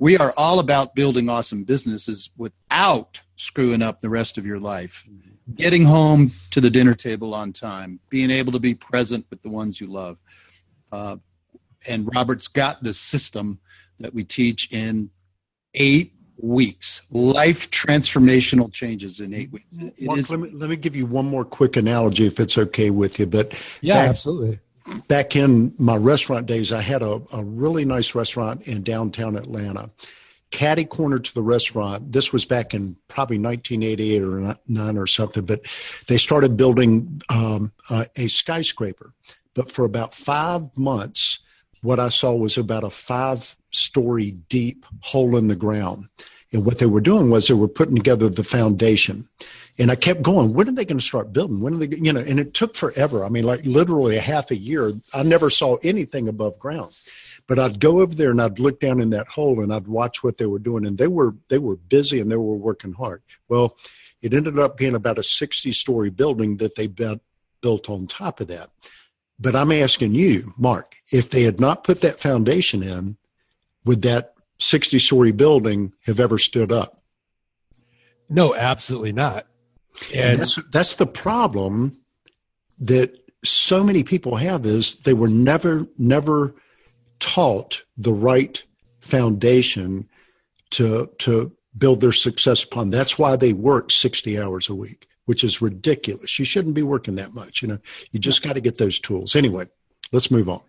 we 0.00 0.16
are 0.16 0.32
all 0.36 0.58
about 0.58 0.94
building 0.94 1.28
awesome 1.28 1.62
businesses 1.62 2.30
without 2.38 3.20
screwing 3.36 3.82
up 3.82 4.00
the 4.00 4.08
rest 4.08 4.38
of 4.38 4.46
your 4.46 4.58
life. 4.58 5.06
Getting 5.54 5.84
home 5.84 6.32
to 6.50 6.60
the 6.60 6.70
dinner 6.70 6.94
table 6.94 7.34
on 7.34 7.52
time 7.52 8.00
being 8.08 8.30
able 8.30 8.50
to 8.52 8.58
be 8.58 8.74
present 8.74 9.26
with 9.28 9.42
the 9.42 9.50
ones 9.50 9.80
you 9.80 9.86
love. 9.86 10.16
Uh, 10.90 11.18
and 11.86 12.08
robert's 12.14 12.48
got 12.48 12.82
this 12.82 12.98
system 12.98 13.60
that 14.00 14.12
we 14.12 14.24
teach 14.24 14.72
in 14.72 15.10
eight 15.74 16.14
weeks. 16.38 17.02
Life 17.10 17.70
transformational 17.70 18.72
changes 18.72 19.20
in 19.20 19.34
eight 19.34 19.52
weeks. 19.52 19.66
Mark, 20.00 20.18
is, 20.18 20.30
let, 20.30 20.40
me, 20.40 20.50
let 20.50 20.70
me 20.70 20.76
give 20.76 20.96
you 20.96 21.04
one 21.04 21.26
more 21.26 21.44
quick 21.44 21.76
analogy 21.76 22.26
if 22.26 22.40
it's 22.40 22.56
okay 22.56 22.88
with 22.90 23.18
you 23.18 23.26
but 23.26 23.52
yeah 23.82 23.96
absolutely 23.96 24.58
back 25.08 25.36
in 25.36 25.74
my 25.78 25.96
restaurant 25.96 26.46
days, 26.46 26.72
I 26.72 26.80
had 26.80 27.02
a, 27.02 27.20
a 27.32 27.44
really 27.44 27.84
nice 27.84 28.14
restaurant 28.14 28.66
in 28.68 28.82
downtown 28.82 29.36
Atlanta. 29.36 29.90
Caddy 30.50 30.84
corner 30.84 31.18
to 31.18 31.34
the 31.34 31.42
restaurant. 31.42 32.12
This 32.12 32.32
was 32.32 32.44
back 32.44 32.74
in 32.74 32.96
probably 33.06 33.38
1988 33.38 34.22
or 34.22 34.56
nine 34.66 34.98
or 34.98 35.06
something, 35.06 35.44
but 35.44 35.62
they 36.08 36.16
started 36.16 36.56
building 36.56 37.22
um, 37.28 37.72
a 37.90 38.26
skyscraper. 38.26 39.12
But 39.54 39.70
for 39.70 39.84
about 39.84 40.14
five 40.14 40.76
months, 40.76 41.38
what 41.82 42.00
I 42.00 42.08
saw 42.08 42.34
was 42.34 42.58
about 42.58 42.84
a 42.84 42.90
five 42.90 43.56
story 43.70 44.32
deep 44.32 44.84
hole 45.02 45.36
in 45.36 45.48
the 45.48 45.56
ground. 45.56 46.08
And 46.52 46.66
what 46.66 46.78
they 46.78 46.86
were 46.86 47.00
doing 47.00 47.30
was 47.30 47.46
they 47.46 47.54
were 47.54 47.68
putting 47.68 47.94
together 47.94 48.28
the 48.28 48.44
foundation. 48.44 49.28
And 49.78 49.90
I 49.90 49.94
kept 49.94 50.22
going, 50.22 50.52
when 50.52 50.68
are 50.68 50.72
they 50.72 50.84
going 50.84 50.98
to 50.98 51.04
start 51.04 51.32
building? 51.32 51.60
When 51.60 51.74
are 51.74 51.86
they, 51.86 51.96
you 51.96 52.12
know, 52.12 52.20
and 52.20 52.40
it 52.40 52.54
took 52.54 52.74
forever. 52.74 53.24
I 53.24 53.28
mean, 53.28 53.44
like 53.44 53.64
literally 53.64 54.16
a 54.16 54.20
half 54.20 54.50
a 54.50 54.56
year. 54.56 54.92
I 55.14 55.22
never 55.22 55.48
saw 55.48 55.76
anything 55.82 56.28
above 56.28 56.58
ground. 56.58 56.92
But 57.46 57.58
I'd 57.58 57.80
go 57.80 58.00
over 58.00 58.14
there 58.14 58.30
and 58.30 58.42
I'd 58.42 58.58
look 58.58 58.80
down 58.80 59.00
in 59.00 59.10
that 59.10 59.28
hole 59.28 59.60
and 59.60 59.72
I'd 59.72 59.88
watch 59.88 60.22
what 60.22 60.38
they 60.38 60.46
were 60.46 60.58
doing. 60.58 60.86
And 60.86 60.98
they 60.98 61.06
were, 61.06 61.34
they 61.48 61.58
were 61.58 61.76
busy 61.76 62.20
and 62.20 62.30
they 62.30 62.36
were 62.36 62.56
working 62.56 62.92
hard. 62.92 63.22
Well, 63.48 63.76
it 64.22 64.34
ended 64.34 64.58
up 64.58 64.76
being 64.76 64.94
about 64.94 65.18
a 65.18 65.22
60 65.22 65.72
story 65.72 66.10
building 66.10 66.58
that 66.58 66.74
they 66.74 66.86
built, 66.86 67.20
built 67.60 67.88
on 67.88 68.06
top 68.06 68.40
of 68.40 68.48
that. 68.48 68.70
But 69.38 69.56
I'm 69.56 69.72
asking 69.72 70.14
you, 70.14 70.52
Mark, 70.58 70.96
if 71.10 71.30
they 71.30 71.44
had 71.44 71.58
not 71.58 71.84
put 71.84 72.02
that 72.02 72.20
foundation 72.20 72.82
in, 72.82 73.16
would 73.84 74.02
that 74.02 74.34
60 74.60 74.98
story 74.98 75.32
building 75.32 75.92
have 76.04 76.20
ever 76.20 76.38
stood 76.38 76.70
up? 76.70 77.02
No, 78.28 78.54
absolutely 78.54 79.12
not. 79.12 79.46
And, 80.12 80.20
and 80.20 80.38
that's, 80.38 80.62
that's 80.70 80.94
the 80.94 81.06
problem 81.06 81.98
that 82.78 83.16
so 83.44 83.82
many 83.82 84.04
people 84.04 84.36
have 84.36 84.64
is 84.64 84.96
they 84.96 85.14
were 85.14 85.28
never, 85.28 85.86
never 85.98 86.54
taught 87.18 87.84
the 87.96 88.12
right 88.12 88.62
foundation 89.00 90.08
to, 90.70 91.10
to 91.18 91.52
build 91.76 92.00
their 92.00 92.12
success 92.12 92.62
upon. 92.62 92.90
That's 92.90 93.18
why 93.18 93.36
they 93.36 93.52
work 93.52 93.90
60 93.90 94.40
hours 94.40 94.68
a 94.68 94.74
week, 94.74 95.08
which 95.24 95.42
is 95.42 95.60
ridiculous. 95.62 96.38
You 96.38 96.44
shouldn't 96.44 96.74
be 96.74 96.82
working 96.82 97.16
that 97.16 97.34
much. 97.34 97.62
You 97.62 97.68
know, 97.68 97.78
you 98.10 98.20
just 98.20 98.42
got 98.42 98.54
to 98.54 98.60
get 98.60 98.78
those 98.78 98.98
tools. 98.98 99.34
Anyway, 99.34 99.66
let's 100.12 100.30
move 100.30 100.48
on. 100.48 100.60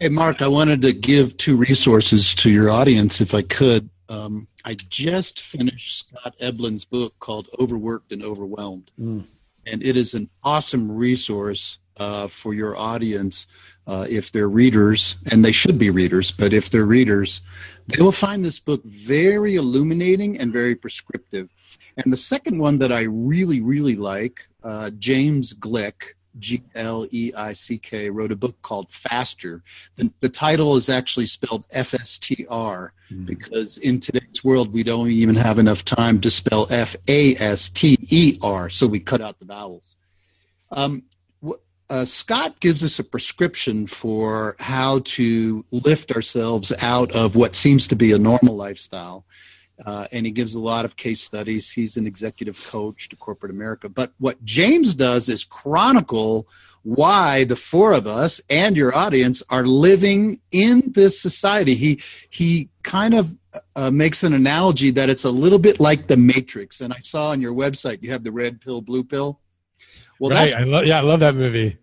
Hey, 0.00 0.10
Mark, 0.10 0.42
I 0.42 0.46
wanted 0.46 0.80
to 0.82 0.92
give 0.92 1.36
two 1.38 1.56
resources 1.56 2.32
to 2.36 2.50
your 2.50 2.70
audience 2.70 3.20
if 3.20 3.34
I 3.34 3.42
could. 3.42 3.90
Um, 4.08 4.46
I 4.64 4.74
just 4.88 5.40
finished 5.40 5.98
Scott 5.98 6.36
Eblin's 6.40 6.84
book 6.84 7.18
called 7.18 7.48
Overworked 7.58 8.12
and 8.12 8.22
Overwhelmed. 8.22 8.92
Mm. 8.96 9.26
And 9.66 9.84
it 9.84 9.96
is 9.96 10.14
an 10.14 10.30
awesome 10.44 10.88
resource 10.88 11.78
uh, 11.96 12.28
for 12.28 12.54
your 12.54 12.76
audience 12.76 13.48
uh, 13.88 14.06
if 14.08 14.30
they're 14.30 14.48
readers, 14.48 15.16
and 15.32 15.44
they 15.44 15.50
should 15.50 15.80
be 15.80 15.90
readers, 15.90 16.30
but 16.30 16.52
if 16.52 16.70
they're 16.70 16.86
readers, 16.86 17.40
they 17.88 18.00
will 18.00 18.12
find 18.12 18.44
this 18.44 18.60
book 18.60 18.84
very 18.84 19.56
illuminating 19.56 20.38
and 20.38 20.52
very 20.52 20.76
prescriptive. 20.76 21.48
And 21.96 22.12
the 22.12 22.16
second 22.16 22.58
one 22.58 22.78
that 22.78 22.92
I 22.92 23.02
really, 23.02 23.60
really 23.62 23.96
like, 23.96 24.46
uh, 24.62 24.90
James 24.90 25.54
Gleick, 25.54 26.14
G 26.38 26.62
L 26.74 27.06
E 27.10 27.32
I 27.36 27.52
C 27.52 27.78
K, 27.78 28.10
wrote 28.10 28.32
a 28.32 28.36
book 28.36 28.60
called 28.62 28.90
Faster. 28.90 29.62
The, 29.96 30.10
the 30.20 30.28
title 30.28 30.76
is 30.76 30.88
actually 30.88 31.26
spelled 31.26 31.66
F 31.70 31.94
S 31.94 32.18
T 32.18 32.46
R 32.48 32.92
mm. 33.10 33.26
because 33.26 33.78
in 33.78 34.00
today's 34.00 34.44
world 34.44 34.72
we 34.72 34.82
don't 34.82 35.10
even 35.10 35.34
have 35.36 35.58
enough 35.58 35.84
time 35.84 36.20
to 36.20 36.30
spell 36.30 36.66
F 36.70 36.96
A 37.08 37.34
S 37.36 37.68
T 37.68 37.98
E 38.10 38.38
R, 38.42 38.68
so 38.68 38.86
we 38.86 39.00
cut 39.00 39.20
out 39.20 39.38
the 39.38 39.44
vowels. 39.44 39.96
Um, 40.70 41.04
uh, 41.90 42.04
Scott 42.04 42.60
gives 42.60 42.84
us 42.84 42.98
a 42.98 43.04
prescription 43.04 43.86
for 43.86 44.56
how 44.58 45.00
to 45.04 45.64
lift 45.70 46.12
ourselves 46.12 46.72
out 46.82 47.10
of 47.12 47.34
what 47.34 47.56
seems 47.56 47.86
to 47.86 47.96
be 47.96 48.12
a 48.12 48.18
normal 48.18 48.54
lifestyle 48.54 49.24
uh, 49.86 50.06
and 50.12 50.26
he 50.26 50.32
gives 50.32 50.54
a 50.54 50.60
lot 50.60 50.84
of 50.84 50.96
case 50.96 51.20
studies. 51.20 51.70
He's 51.70 51.96
an 51.96 52.06
executive 52.06 52.62
coach 52.66 53.08
to 53.10 53.16
corporate 53.16 53.52
America. 53.52 53.88
But 53.88 54.12
what 54.18 54.42
James 54.44 54.94
does 54.94 55.28
is 55.28 55.44
chronicle 55.44 56.48
why 56.82 57.44
the 57.44 57.56
four 57.56 57.92
of 57.92 58.06
us 58.06 58.40
and 58.48 58.76
your 58.76 58.96
audience 58.96 59.42
are 59.50 59.64
living 59.64 60.40
in 60.52 60.92
this 60.94 61.20
society. 61.20 61.74
He 61.74 62.00
he 62.30 62.70
kind 62.82 63.14
of 63.14 63.36
uh, 63.76 63.90
makes 63.90 64.22
an 64.22 64.32
analogy 64.32 64.90
that 64.92 65.08
it's 65.10 65.24
a 65.24 65.30
little 65.30 65.58
bit 65.58 65.80
like 65.80 66.06
the 66.06 66.16
Matrix. 66.16 66.80
And 66.80 66.92
I 66.92 67.00
saw 67.00 67.30
on 67.30 67.40
your 67.40 67.54
website 67.54 68.02
you 68.02 68.10
have 68.10 68.24
the 68.24 68.32
red 68.32 68.60
pill, 68.60 68.80
blue 68.80 69.04
pill. 69.04 69.40
Well, 70.18 70.30
right. 70.30 70.54
I 70.54 70.64
lo- 70.64 70.82
yeah, 70.82 70.98
I 70.98 71.02
love 71.02 71.20
that 71.20 71.36
movie. 71.36 71.76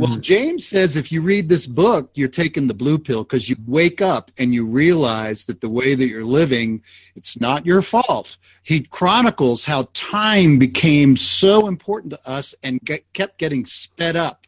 Well, 0.00 0.12
mm-hmm. 0.12 0.20
James 0.20 0.66
says 0.66 0.96
if 0.96 1.12
you 1.12 1.20
read 1.20 1.50
this 1.50 1.66
book, 1.66 2.12
you're 2.14 2.26
taking 2.26 2.66
the 2.66 2.72
blue 2.72 2.98
pill 2.98 3.22
because 3.22 3.50
you 3.50 3.56
wake 3.66 4.00
up 4.00 4.30
and 4.38 4.54
you 4.54 4.64
realize 4.64 5.44
that 5.44 5.60
the 5.60 5.68
way 5.68 5.94
that 5.94 6.08
you're 6.08 6.24
living, 6.24 6.82
it's 7.16 7.38
not 7.38 7.66
your 7.66 7.82
fault. 7.82 8.38
He 8.62 8.80
chronicles 8.80 9.66
how 9.66 9.88
time 9.92 10.58
became 10.58 11.18
so 11.18 11.68
important 11.68 12.14
to 12.14 12.26
us 12.30 12.54
and 12.62 12.80
get, 12.80 13.12
kept 13.12 13.36
getting 13.36 13.66
sped 13.66 14.16
up 14.16 14.46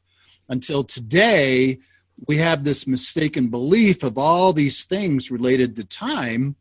until 0.49 0.85
today. 0.85 1.81
We 2.27 2.39
have 2.39 2.65
this 2.65 2.87
mistaken 2.87 3.49
belief 3.49 4.03
of 4.05 4.17
all 4.17 4.55
these 4.55 4.87
things 4.87 5.31
related 5.31 5.77
to 5.77 5.85
time. 5.85 6.57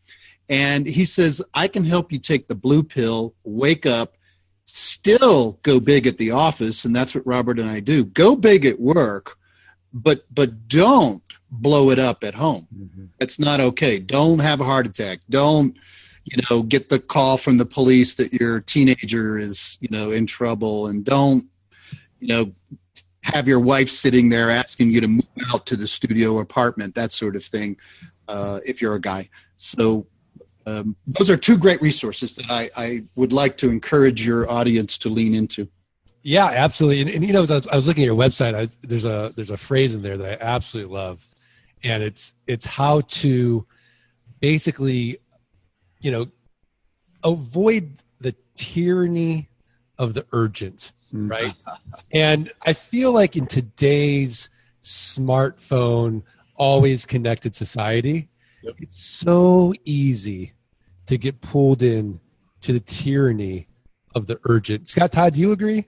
And 0.49 0.85
he 0.85 1.05
says, 1.05 1.41
I 1.53 1.69
can 1.69 1.85
help 1.85 2.11
you 2.11 2.19
take 2.19 2.49
the 2.49 2.55
blue 2.55 2.83
pill, 2.83 3.35
wake 3.45 3.85
up, 3.85 4.17
still 4.65 5.59
go 5.63 5.79
big 5.79 6.07
at 6.07 6.17
the 6.17 6.31
office 6.31 6.85
and 6.85 6.95
that's 6.95 7.13
what 7.15 7.25
robert 7.25 7.59
and 7.59 7.69
i 7.69 7.79
do. 7.79 8.05
Go 8.05 8.35
big 8.35 8.65
at 8.65 8.79
work 8.79 9.37
but 9.93 10.25
but 10.33 10.67
don't 10.67 11.21
blow 11.49 11.89
it 11.89 11.99
up 11.99 12.23
at 12.23 12.33
home. 12.33 12.67
Mm-hmm. 12.73 13.05
it's 13.19 13.37
not 13.37 13.59
okay. 13.59 13.99
Don't 13.99 14.39
have 14.39 14.61
a 14.61 14.63
heart 14.63 14.87
attack. 14.87 15.19
Don't 15.29 15.77
you 16.25 16.41
know 16.49 16.61
get 16.63 16.89
the 16.89 16.99
call 16.99 17.37
from 17.37 17.57
the 17.57 17.65
police 17.65 18.13
that 18.15 18.31
your 18.33 18.59
teenager 18.59 19.37
is 19.37 19.77
you 19.81 19.89
know 19.89 20.11
in 20.11 20.25
trouble 20.25 20.87
and 20.87 21.03
don't 21.03 21.45
you 22.19 22.27
know 22.27 22.51
have 23.23 23.47
your 23.47 23.59
wife 23.59 23.89
sitting 23.89 24.29
there 24.29 24.49
asking 24.49 24.91
you 24.91 25.01
to 25.01 25.07
move 25.07 25.25
out 25.51 25.65
to 25.65 25.75
the 25.75 25.87
studio 25.87 26.39
apartment 26.39 26.95
that 26.95 27.11
sort 27.11 27.35
of 27.35 27.43
thing 27.43 27.77
uh, 28.27 28.59
if 28.65 28.81
you're 28.81 28.95
a 28.95 29.01
guy. 29.01 29.29
So 29.57 30.07
um, 30.65 30.95
those 31.07 31.29
are 31.29 31.37
two 31.37 31.57
great 31.57 31.81
resources 31.81 32.35
that 32.35 32.49
I, 32.49 32.69
I, 32.77 33.03
would 33.15 33.33
like 33.33 33.57
to 33.57 33.69
encourage 33.69 34.25
your 34.25 34.49
audience 34.49 34.97
to 34.99 35.09
lean 35.09 35.33
into. 35.33 35.67
Yeah, 36.23 36.45
absolutely. 36.45 37.01
And, 37.01 37.09
and 37.09 37.25
you 37.25 37.33
know, 37.33 37.39
I 37.39 37.41
was, 37.41 37.67
I 37.67 37.75
was, 37.75 37.87
looking 37.87 38.03
at 38.03 38.05
your 38.05 38.15
website. 38.15 38.53
I, 38.53 38.67
there's 38.83 39.05
a 39.05 39.33
there's 39.35 39.49
a 39.49 39.57
phrase 39.57 39.95
in 39.95 40.03
there 40.03 40.17
that 40.17 40.41
I 40.41 40.43
absolutely 40.43 40.93
love, 40.93 41.27
and 41.83 42.03
it's 42.03 42.33
it's 42.45 42.65
how 42.65 43.01
to 43.01 43.65
basically, 44.39 45.17
you 45.99 46.11
know, 46.11 46.27
avoid 47.23 47.97
the 48.19 48.35
tyranny 48.55 49.49
of 49.97 50.13
the 50.13 50.25
urgent, 50.31 50.91
mm. 51.13 51.29
right? 51.29 51.55
and 52.11 52.51
I 52.61 52.73
feel 52.73 53.11
like 53.13 53.35
in 53.35 53.47
today's 53.47 54.49
smartphone, 54.83 56.21
always 56.55 57.05
connected 57.05 57.55
society, 57.55 58.29
yep. 58.63 58.75
it's 58.79 59.03
so 59.03 59.73
easy 59.83 60.53
to 61.07 61.17
get 61.17 61.41
pulled 61.41 61.83
in 61.83 62.19
to 62.61 62.73
the 62.73 62.79
tyranny 62.79 63.67
of 64.15 64.27
the 64.27 64.39
urgent. 64.45 64.87
Scott 64.87 65.11
Todd, 65.11 65.33
do 65.33 65.39
you 65.39 65.51
agree? 65.51 65.85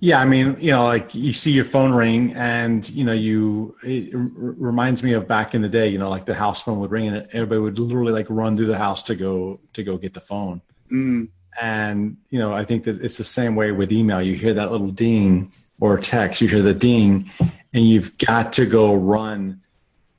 Yeah, 0.00 0.20
I 0.20 0.26
mean, 0.26 0.56
you 0.60 0.70
know, 0.70 0.84
like 0.84 1.12
you 1.12 1.32
see 1.32 1.50
your 1.50 1.64
phone 1.64 1.92
ring, 1.92 2.32
and 2.34 2.88
you 2.90 3.02
know, 3.02 3.12
you 3.12 3.74
it 3.82 4.10
reminds 4.12 5.02
me 5.02 5.12
of 5.14 5.26
back 5.26 5.54
in 5.54 5.62
the 5.62 5.68
day. 5.68 5.88
You 5.88 5.98
know, 5.98 6.08
like 6.08 6.24
the 6.24 6.36
house 6.36 6.62
phone 6.62 6.78
would 6.78 6.92
ring, 6.92 7.08
and 7.08 7.26
everybody 7.32 7.60
would 7.60 7.78
literally 7.80 8.12
like 8.12 8.26
run 8.28 8.54
through 8.54 8.66
the 8.66 8.78
house 8.78 9.02
to 9.04 9.16
go 9.16 9.58
to 9.72 9.82
go 9.82 9.96
get 9.96 10.14
the 10.14 10.20
phone. 10.20 10.62
Mm. 10.92 11.30
And 11.60 12.16
you 12.30 12.38
know, 12.38 12.52
I 12.52 12.64
think 12.64 12.84
that 12.84 13.02
it's 13.02 13.16
the 13.16 13.24
same 13.24 13.56
way 13.56 13.72
with 13.72 13.90
email. 13.90 14.22
You 14.22 14.34
hear 14.34 14.54
that 14.54 14.70
little 14.70 14.90
ding 14.90 15.50
or 15.80 15.98
text, 15.98 16.40
you 16.40 16.46
hear 16.46 16.62
the 16.62 16.74
ding, 16.74 17.28
and 17.72 17.88
you've 17.88 18.16
got 18.18 18.52
to 18.54 18.66
go 18.66 18.94
run. 18.94 19.62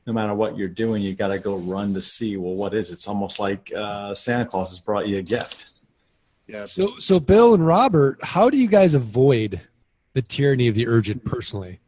No 0.10 0.14
matter 0.14 0.34
what 0.34 0.58
you're 0.58 0.68
doing, 0.68 1.04
you 1.04 1.14
got 1.14 1.28
to 1.28 1.38
go 1.38 1.58
run 1.58 1.94
to 1.94 2.02
see. 2.02 2.36
Well, 2.36 2.56
what 2.56 2.74
is 2.74 2.90
it? 2.90 2.94
It's 2.94 3.08
almost 3.08 3.38
like 3.38 3.72
uh, 3.72 4.16
Santa 4.16 4.44
Claus 4.44 4.72
has 4.72 4.80
brought 4.80 5.08
you 5.08 5.20
a 5.20 5.22
gift. 5.22 5.68
Yeah. 6.48 6.66
So, 6.66 6.98
so 6.98 7.20
Bill 7.20 7.54
and 7.54 7.64
Robert, 7.64 8.18
how 8.24 8.50
do 8.50 8.58
you 8.58 8.68
guys 8.68 8.96
avoid 8.96 9.62
the 10.14 10.24
tyranny 10.24 10.68
of 10.68 10.74
the 10.74 10.88
urgent 10.88 11.26
personally? 11.26 11.80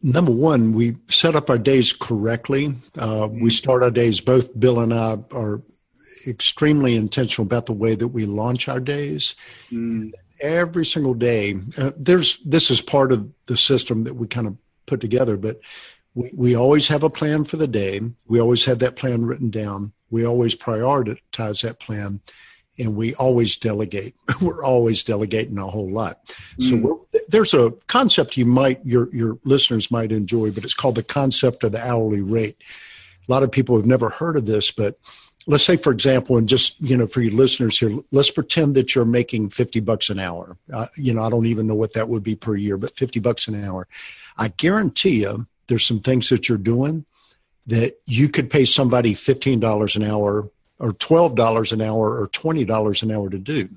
Number 0.00 0.30
one, 0.30 0.72
we 0.72 0.98
set 1.08 1.34
up 1.34 1.50
our 1.50 1.58
days 1.58 1.92
correctly. 1.92 2.76
Uh, 2.96 3.28
we 3.28 3.50
start 3.50 3.82
our 3.82 3.90
days, 3.90 4.20
both 4.20 4.56
Bill 4.56 4.78
and 4.78 4.94
I 4.94 5.18
are 5.32 5.62
extremely 6.28 6.94
intentional 6.94 7.44
about 7.44 7.66
the 7.66 7.72
way 7.72 7.96
that 7.96 8.06
we 8.06 8.24
launch 8.24 8.68
our 8.68 8.78
days. 8.78 9.34
Mm. 9.72 10.12
Every 10.40 10.86
single 10.86 11.14
day, 11.14 11.56
uh, 11.76 11.90
there's 11.96 12.38
this 12.44 12.70
is 12.70 12.80
part 12.80 13.10
of 13.10 13.28
the 13.46 13.56
system 13.56 14.04
that 14.04 14.14
we 14.14 14.28
kind 14.28 14.46
of 14.46 14.56
put 14.86 15.00
together, 15.00 15.36
but 15.36 15.60
we, 16.14 16.30
we 16.34 16.56
always 16.56 16.88
have 16.88 17.02
a 17.02 17.10
plan 17.10 17.44
for 17.44 17.56
the 17.56 17.66
day. 17.66 18.00
We 18.26 18.40
always 18.40 18.64
have 18.64 18.78
that 18.80 18.96
plan 18.96 19.26
written 19.26 19.50
down. 19.50 19.92
We 20.10 20.26
always 20.26 20.54
prioritize 20.54 21.62
that 21.62 21.80
plan 21.80 22.20
and 22.78 22.96
we 22.96 23.14
always 23.14 23.56
delegate. 23.56 24.14
we're 24.40 24.64
always 24.64 25.04
delegating 25.04 25.58
a 25.58 25.66
whole 25.66 25.90
lot. 25.90 26.26
Mm. 26.58 26.82
So 26.82 27.06
there's 27.28 27.54
a 27.54 27.72
concept 27.86 28.36
you 28.36 28.46
might 28.46 28.84
your 28.84 29.14
your 29.14 29.38
listeners 29.44 29.90
might 29.90 30.12
enjoy, 30.12 30.50
but 30.50 30.64
it's 30.64 30.74
called 30.74 30.94
the 30.94 31.02
concept 31.02 31.64
of 31.64 31.72
the 31.72 31.86
hourly 31.86 32.20
rate. 32.20 32.56
A 33.28 33.30
lot 33.30 33.42
of 33.42 33.52
people 33.52 33.76
have 33.76 33.86
never 33.86 34.08
heard 34.08 34.36
of 34.36 34.46
this, 34.46 34.70
but 34.70 34.98
let's 35.46 35.64
say, 35.64 35.76
for 35.76 35.92
example, 35.92 36.36
and 36.36 36.48
just 36.48 36.80
you 36.80 36.96
know, 36.96 37.06
for 37.06 37.20
your 37.20 37.32
listeners 37.32 37.78
here, 37.78 37.98
let's 38.10 38.30
pretend 38.30 38.74
that 38.74 38.94
you're 38.94 39.04
making 39.04 39.50
fifty 39.50 39.80
bucks 39.80 40.10
an 40.10 40.18
hour. 40.18 40.56
Uh, 40.72 40.86
you 40.96 41.12
know, 41.14 41.22
I 41.22 41.30
don't 41.30 41.46
even 41.46 41.66
know 41.66 41.74
what 41.74 41.94
that 41.94 42.08
would 42.08 42.22
be 42.22 42.34
per 42.34 42.56
year, 42.56 42.76
but 42.76 42.96
fifty 42.96 43.20
bucks 43.20 43.48
an 43.48 43.62
hour. 43.62 43.86
I 44.36 44.48
guarantee 44.48 45.22
you, 45.22 45.46
there's 45.68 45.86
some 45.86 46.00
things 46.00 46.28
that 46.28 46.48
you're 46.48 46.58
doing 46.58 47.04
that 47.66 47.94
you 48.06 48.28
could 48.28 48.50
pay 48.50 48.64
somebody 48.64 49.14
fifteen 49.14 49.60
dollars 49.60 49.96
an 49.96 50.02
hour 50.02 50.50
or 50.82 50.92
$12 50.92 51.72
an 51.72 51.80
hour 51.80 52.20
or 52.20 52.28
$20 52.28 53.02
an 53.02 53.10
hour 53.12 53.30
to 53.30 53.38
do. 53.38 53.68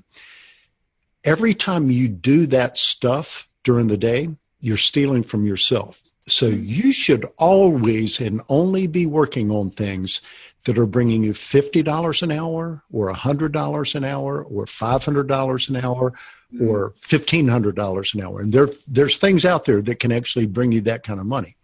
Every 1.24 1.54
time 1.54 1.88
you 1.88 2.08
do 2.08 2.46
that 2.48 2.76
stuff 2.76 3.48
during 3.62 3.86
the 3.86 3.96
day, 3.96 4.30
you're 4.60 4.76
stealing 4.76 5.22
from 5.22 5.46
yourself. 5.46 6.02
So 6.26 6.46
you 6.46 6.90
should 6.90 7.24
always 7.38 8.20
and 8.20 8.42
only 8.48 8.88
be 8.88 9.06
working 9.06 9.52
on 9.52 9.70
things 9.70 10.20
that 10.64 10.76
are 10.76 10.86
bringing 10.86 11.22
you 11.22 11.32
$50 11.32 12.22
an 12.22 12.32
hour 12.32 12.82
or 12.92 13.14
$100 13.14 13.94
an 13.94 14.04
hour 14.04 14.42
or 14.42 14.64
$500 14.64 15.68
an 15.68 15.76
hour 15.76 16.12
or 16.60 16.94
$1,500 17.02 18.14
an 18.14 18.20
hour. 18.20 18.40
And 18.40 18.52
there, 18.52 18.68
there's 18.88 19.18
things 19.18 19.44
out 19.44 19.64
there 19.64 19.82
that 19.82 20.00
can 20.00 20.12
actually 20.12 20.46
bring 20.46 20.72
you 20.72 20.80
that 20.82 21.02
kind 21.02 21.20
of 21.20 21.26
money. 21.26 21.56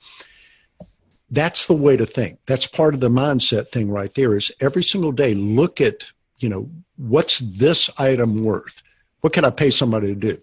That's 1.31 1.67
the 1.67 1.75
way 1.75 1.97
to 1.97 2.05
think. 2.05 2.41
That's 2.47 2.67
part 2.67 2.93
of 2.93 3.01
the 3.01 3.09
mindset 3.09 3.69
thing 3.71 3.91
right 3.91 4.13
there 4.15 4.37
is 4.37 4.53
every 4.61 4.83
single 4.83 5.13
day 5.13 5.35
look 5.35 5.81
at 5.81 6.05
you 6.39 6.49
know 6.49 6.69
what's 6.97 7.39
this 7.39 7.89
item 7.99 8.45
worth? 8.45 8.83
What 9.23 9.33
can 9.33 9.45
i 9.45 9.51
pay 9.51 9.71
somebody 9.71 10.09
to 10.09 10.15
do? 10.15 10.39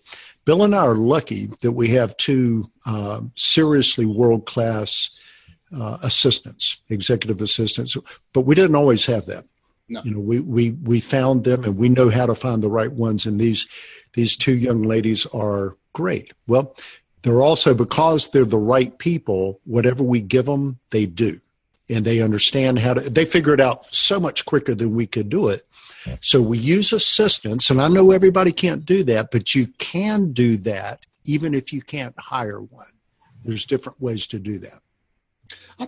Bill 0.46 0.64
and 0.64 0.74
i 0.74 0.80
are 0.80 0.96
lucky 0.96 1.48
that 1.62 1.74
we 1.74 1.90
have 1.90 2.18
two 2.18 2.72
uh, 2.88 3.22
seriously 3.36 4.06
world 4.06 4.48
class 4.48 5.12
uh, 5.78 6.00
assistants 6.02 6.82
executive 6.90 7.40
assistants 7.42 7.96
but 8.34 8.42
we 8.42 8.56
didn't 8.56 8.76
always 8.76 9.06
have 9.06 9.28
that. 9.28 9.46
No. 9.90 10.02
you 10.04 10.12
know 10.12 10.20
we, 10.20 10.40
we 10.40 10.72
we 10.72 11.00
found 11.00 11.44
them 11.44 11.64
and 11.64 11.78
we 11.78 11.90
know 11.90 12.10
how 12.10 12.26
to 12.26 12.34
find 12.34 12.64
the 12.64 12.70
right 12.70 12.92
ones. 12.92 13.28
And 13.28 13.40
these 13.40 13.68
these 14.14 14.36
two 14.36 14.56
young 14.56 14.84
ladies 14.84 15.26
are 15.28 15.78
great 15.94 16.34
well 16.48 16.76
they're 17.22 17.42
also, 17.42 17.74
because 17.74 18.30
they're 18.30 18.46
the 18.46 18.58
right 18.58 18.98
people, 18.98 19.60
whatever 19.66 20.04
we 20.04 20.22
give 20.22 20.46
them, 20.46 20.80
they 20.92 21.06
do. 21.06 21.40
And 21.90 22.06
they 22.06 22.22
understand 22.22 22.80
how 22.80 22.94
to, 22.94 23.02
they 23.02 23.26
figure 23.26 23.54
it 23.54 23.60
out 23.60 23.94
so 23.94 24.20
much 24.20 24.46
quicker 24.46 24.76
than 24.76 24.96
we 24.96 25.08
could 25.08 25.30
do 25.30 25.48
it. 25.48 25.64
So 26.22 26.42
we 26.42 26.58
use 26.58 26.94
assistants, 26.94 27.70
and 27.70 27.82
I 27.82 27.88
know 27.90 28.12
everybody 28.12 28.52
can't 28.52 28.86
do 28.86 29.04
that, 29.06 29.32
but 29.32 29.54
you 29.54 29.68
can 29.80 30.32
do 30.32 30.56
that 30.58 31.06
even 31.26 31.54
if 31.54 31.74
you 31.74 31.82
can't 31.82 32.18
hire 32.18 32.62
one. 32.62 32.88
There's 33.44 33.66
different 33.66 34.00
ways 34.00 34.26
to 34.28 34.40
do 34.40 34.60
that. 34.60 34.82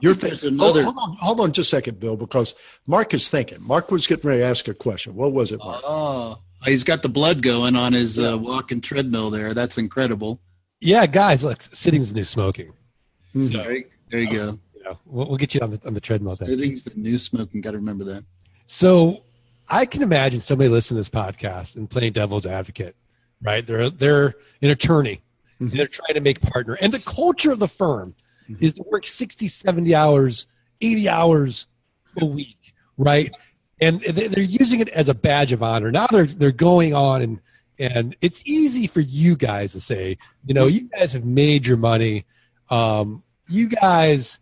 You're 0.02 0.14
there's 0.14 0.44
another. 0.44 0.84
Hold, 0.84 0.96
hold, 0.96 1.10
on, 1.10 1.18
hold 1.18 1.40
on 1.42 1.52
just 1.54 1.72
a 1.72 1.78
second, 1.78 2.00
Bill, 2.00 2.18
because 2.18 2.56
Mark 2.88 3.14
is 3.14 3.30
thinking. 3.30 3.60
Mark 3.62 3.92
was 3.92 4.08
getting 4.08 4.28
ready 4.28 4.42
to 4.42 4.46
ask 4.46 4.68
a 4.68 4.74
question. 4.74 5.16
What 5.16 5.34
was 5.34 5.52
it, 5.52 5.60
Mark? 5.60 5.82
Oh, 5.86 6.40
he's 6.66 6.84
got 6.84 7.02
the 7.02 7.10
blood 7.10 7.42
going 7.42 7.76
on 7.76 7.94
his 7.94 8.20
uh, 8.20 8.38
walking 8.40 8.82
treadmill 8.82 9.30
there. 9.30 9.54
That's 9.54 9.78
incredible 9.78 10.40
yeah, 10.82 11.06
guys, 11.06 11.44
look, 11.44 11.62
sitting's 11.62 12.10
the 12.10 12.16
new 12.16 12.24
smoking. 12.24 12.74
Mm-hmm. 13.36 13.46
So, 13.46 13.58
there, 13.58 13.84
there 14.10 14.20
you 14.20 14.32
go. 14.32 14.60
You 14.74 14.84
know, 14.84 15.00
we'll, 15.06 15.28
we'll, 15.28 15.38
get 15.38 15.54
you 15.54 15.62
on 15.62 15.72
the 15.72 15.80
on 15.86 15.94
the 15.94 16.02
treadmill. 16.02 16.36
Sitting's 16.36 16.84
the 16.84 16.92
new 16.96 17.18
smoking. 17.20 17.62
Got 17.62 17.72
to 17.72 17.78
remember 17.78 18.04
that. 18.06 18.26
So, 18.66 19.24
I 19.70 19.86
can 19.86 20.02
imagine 20.02 20.42
somebody 20.42 20.70
listening 20.70 20.98
to 20.98 21.00
this 21.02 21.10
podcast 21.10 21.76
and 21.76 21.90
playing 21.90 22.14
devil's 22.14 22.48
advocate. 22.48 22.96
Right? 23.44 23.66
They're 23.66 23.92
they're 23.92 24.34
an 24.62 24.72
attorney. 24.72 25.22
Mm-hmm. 25.62 25.78
they're 25.78 25.88
trying 25.88 26.16
to 26.16 26.22
make 26.22 26.42
partner, 26.42 26.74
and 26.82 26.92
the 26.92 27.00
culture 27.00 27.52
of 27.52 27.60
the 27.60 27.68
firm 27.68 28.16
mm-hmm. 28.50 28.66
is 28.66 28.74
to 28.74 28.84
work 28.90 29.06
60, 29.06 29.46
70 29.46 29.94
hours, 29.94 30.48
80 30.82 31.08
hours 31.08 31.68
a 32.20 32.26
week. 32.26 32.74
Right? 32.98 33.32
And 33.82 34.00
they're 34.02 34.44
using 34.44 34.80
it 34.80 34.90
as 34.90 35.10
a 35.10 35.14
badge 35.14 35.52
of 35.52 35.64
honor. 35.64 35.92
Now 35.92 36.08
they're 36.08 36.26
they're 36.26 36.52
going 36.52 36.94
on 36.94 37.22
and 37.22 37.40
and 37.80 38.16
it's 38.22 38.44
easy 38.46 38.86
for 38.86 39.00
you 39.00 39.36
guys 39.36 39.72
to 39.74 39.80
say, 39.80 40.20
you 40.46 40.54
know, 40.54 40.68
you 40.68 40.82
guys 40.82 41.14
have 41.14 41.26
made 41.26 41.66
your 41.66 41.78
money. 41.78 42.26
Um, 42.70 43.24
you 43.48 43.68
guys 43.68 44.38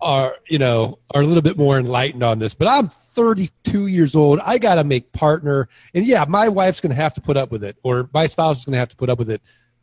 are, 0.00 0.36
you 0.48 0.58
know, 0.58 0.98
are 1.14 1.22
a 1.22 1.24
little 1.24 1.42
bit 1.42 1.56
more 1.56 1.78
enlightened 1.78 2.24
on 2.24 2.40
this, 2.40 2.52
but 2.52 2.66
I'm 2.66 2.88
32 2.88 3.86
years 3.86 4.16
old. 4.16 4.40
I 4.40 4.58
got 4.58 4.74
to 4.74 4.84
make 4.84 5.12
partner. 5.12 5.68
And 5.94 6.04
yeah, 6.04 6.24
my 6.28 6.48
wife's 6.48 6.80
going 6.80 6.90
to 6.90 6.96
have 6.96 7.14
to 7.14 7.20
put 7.20 7.36
up 7.36 7.52
with 7.52 7.62
it, 7.62 7.76
or 7.84 8.10
my 8.12 8.26
spouse 8.26 8.58
is 8.58 8.64
going 8.64 8.72
to 8.72 8.78
have 8.78 8.88
to 8.88 8.96
put 8.96 9.08
up 9.08 9.18
with 9.18 9.30
it 9.30 9.40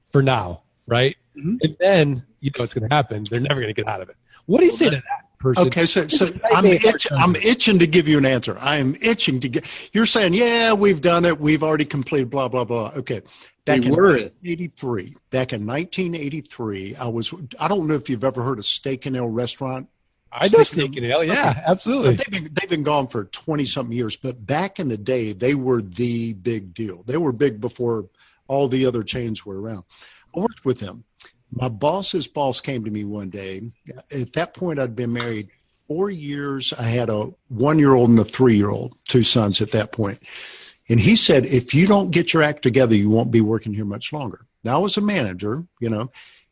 for 0.09 0.21
now. 0.21 0.63
Right. 0.85 1.15
Mm-hmm. 1.37 1.57
And 1.61 1.77
then, 1.79 2.25
you 2.41 2.51
know, 2.55 2.63
what's 2.63 2.73
going 2.73 2.87
to 2.87 2.93
happen. 2.93 3.23
They're 3.23 3.39
never 3.39 3.61
going 3.61 3.73
to 3.73 3.81
get 3.81 3.87
out 3.87 4.01
of 4.01 4.09
it. 4.09 4.17
What 4.47 4.59
do 4.59 4.65
you 4.65 4.71
well, 4.71 4.77
say 4.77 4.89
that, 4.89 4.97
to 4.97 4.97
that? 4.97 5.30
Person. 5.41 5.67
Okay, 5.67 5.85
so, 5.85 6.07
so 6.07 6.27
I'm, 6.53 6.65
itch, 6.65 7.07
I'm 7.11 7.35
itching 7.35 7.79
to 7.79 7.87
give 7.87 8.07
you 8.07 8.17
an 8.17 8.25
answer. 8.25 8.57
I 8.59 8.77
am 8.77 8.95
itching 9.01 9.39
to 9.41 9.49
get. 9.49 9.89
You're 9.93 10.05
saying, 10.05 10.33
yeah, 10.33 10.73
we've 10.73 11.01
done 11.01 11.25
it. 11.25 11.39
We've 11.39 11.63
already 11.63 11.85
completed. 11.85 12.29
Blah 12.29 12.47
blah 12.47 12.63
blah. 12.63 12.91
Okay, 12.95 13.21
back 13.65 13.83
in 13.83 13.91
1983. 13.91 15.15
Back 15.29 15.53
in 15.53 15.65
1983, 15.65 16.95
I 16.95 17.07
was. 17.07 17.33
I 17.59 17.67
don't 17.67 17.87
know 17.87 17.95
if 17.95 18.09
you've 18.09 18.23
ever 18.23 18.41
heard 18.41 18.59
of 18.59 18.65
Steak 18.65 19.05
and 19.05 19.15
Ale 19.15 19.27
restaurant. 19.27 19.89
I 20.31 20.47
know 20.47 20.63
Steak 20.63 20.95
and 20.95 21.05
Ale. 21.05 21.23
Yeah, 21.23 21.49
okay. 21.49 21.63
absolutely. 21.65 22.15
They've 22.15 22.31
been, 22.31 22.53
they've 22.53 22.69
been 22.69 22.83
gone 22.83 23.07
for 23.07 23.25
20 23.25 23.65
something 23.65 23.95
years, 23.95 24.15
but 24.15 24.45
back 24.45 24.79
in 24.79 24.87
the 24.87 24.97
day, 24.97 25.33
they 25.33 25.55
were 25.55 25.81
the 25.81 26.33
big 26.33 26.73
deal. 26.73 27.03
They 27.03 27.17
were 27.17 27.33
big 27.33 27.59
before 27.59 28.07
all 28.47 28.69
the 28.69 28.85
other 28.85 29.03
chains 29.03 29.45
were 29.45 29.59
around. 29.59 29.83
I 30.33 30.39
worked 30.39 30.63
with 30.63 30.79
them 30.79 31.03
my 31.51 31.67
boss's 31.67 32.27
boss 32.27 32.61
came 32.61 32.83
to 32.85 32.91
me 32.91 33.03
one 33.03 33.29
day. 33.29 33.71
At 34.11 34.33
that 34.33 34.53
point, 34.53 34.79
I'd 34.79 34.95
been 34.95 35.13
married 35.13 35.49
four 35.87 36.09
years. 36.09 36.73
I 36.73 36.83
had 36.83 37.09
a 37.09 37.29
one 37.49 37.77
year 37.77 37.93
old 37.93 38.09
and 38.09 38.19
a 38.19 38.23
three 38.23 38.55
year 38.55 38.69
old, 38.69 38.95
two 39.05 39.23
sons 39.23 39.61
at 39.61 39.71
that 39.71 39.91
point. 39.91 40.19
And 40.89 40.99
he 40.99 41.15
said, 41.15 41.45
if 41.45 41.73
you 41.73 41.87
don't 41.87 42.11
get 42.11 42.33
your 42.33 42.43
act 42.43 42.63
together, 42.63 42.95
you 42.95 43.09
won't 43.09 43.31
be 43.31 43.41
working 43.41 43.73
here 43.73 43.85
much 43.85 44.11
longer. 44.11 44.45
Now, 44.63 44.75
I 44.75 44.79
was 44.79 44.97
a 44.97 45.01
manager, 45.01 45.65
you 45.79 45.89
know, 45.89 46.11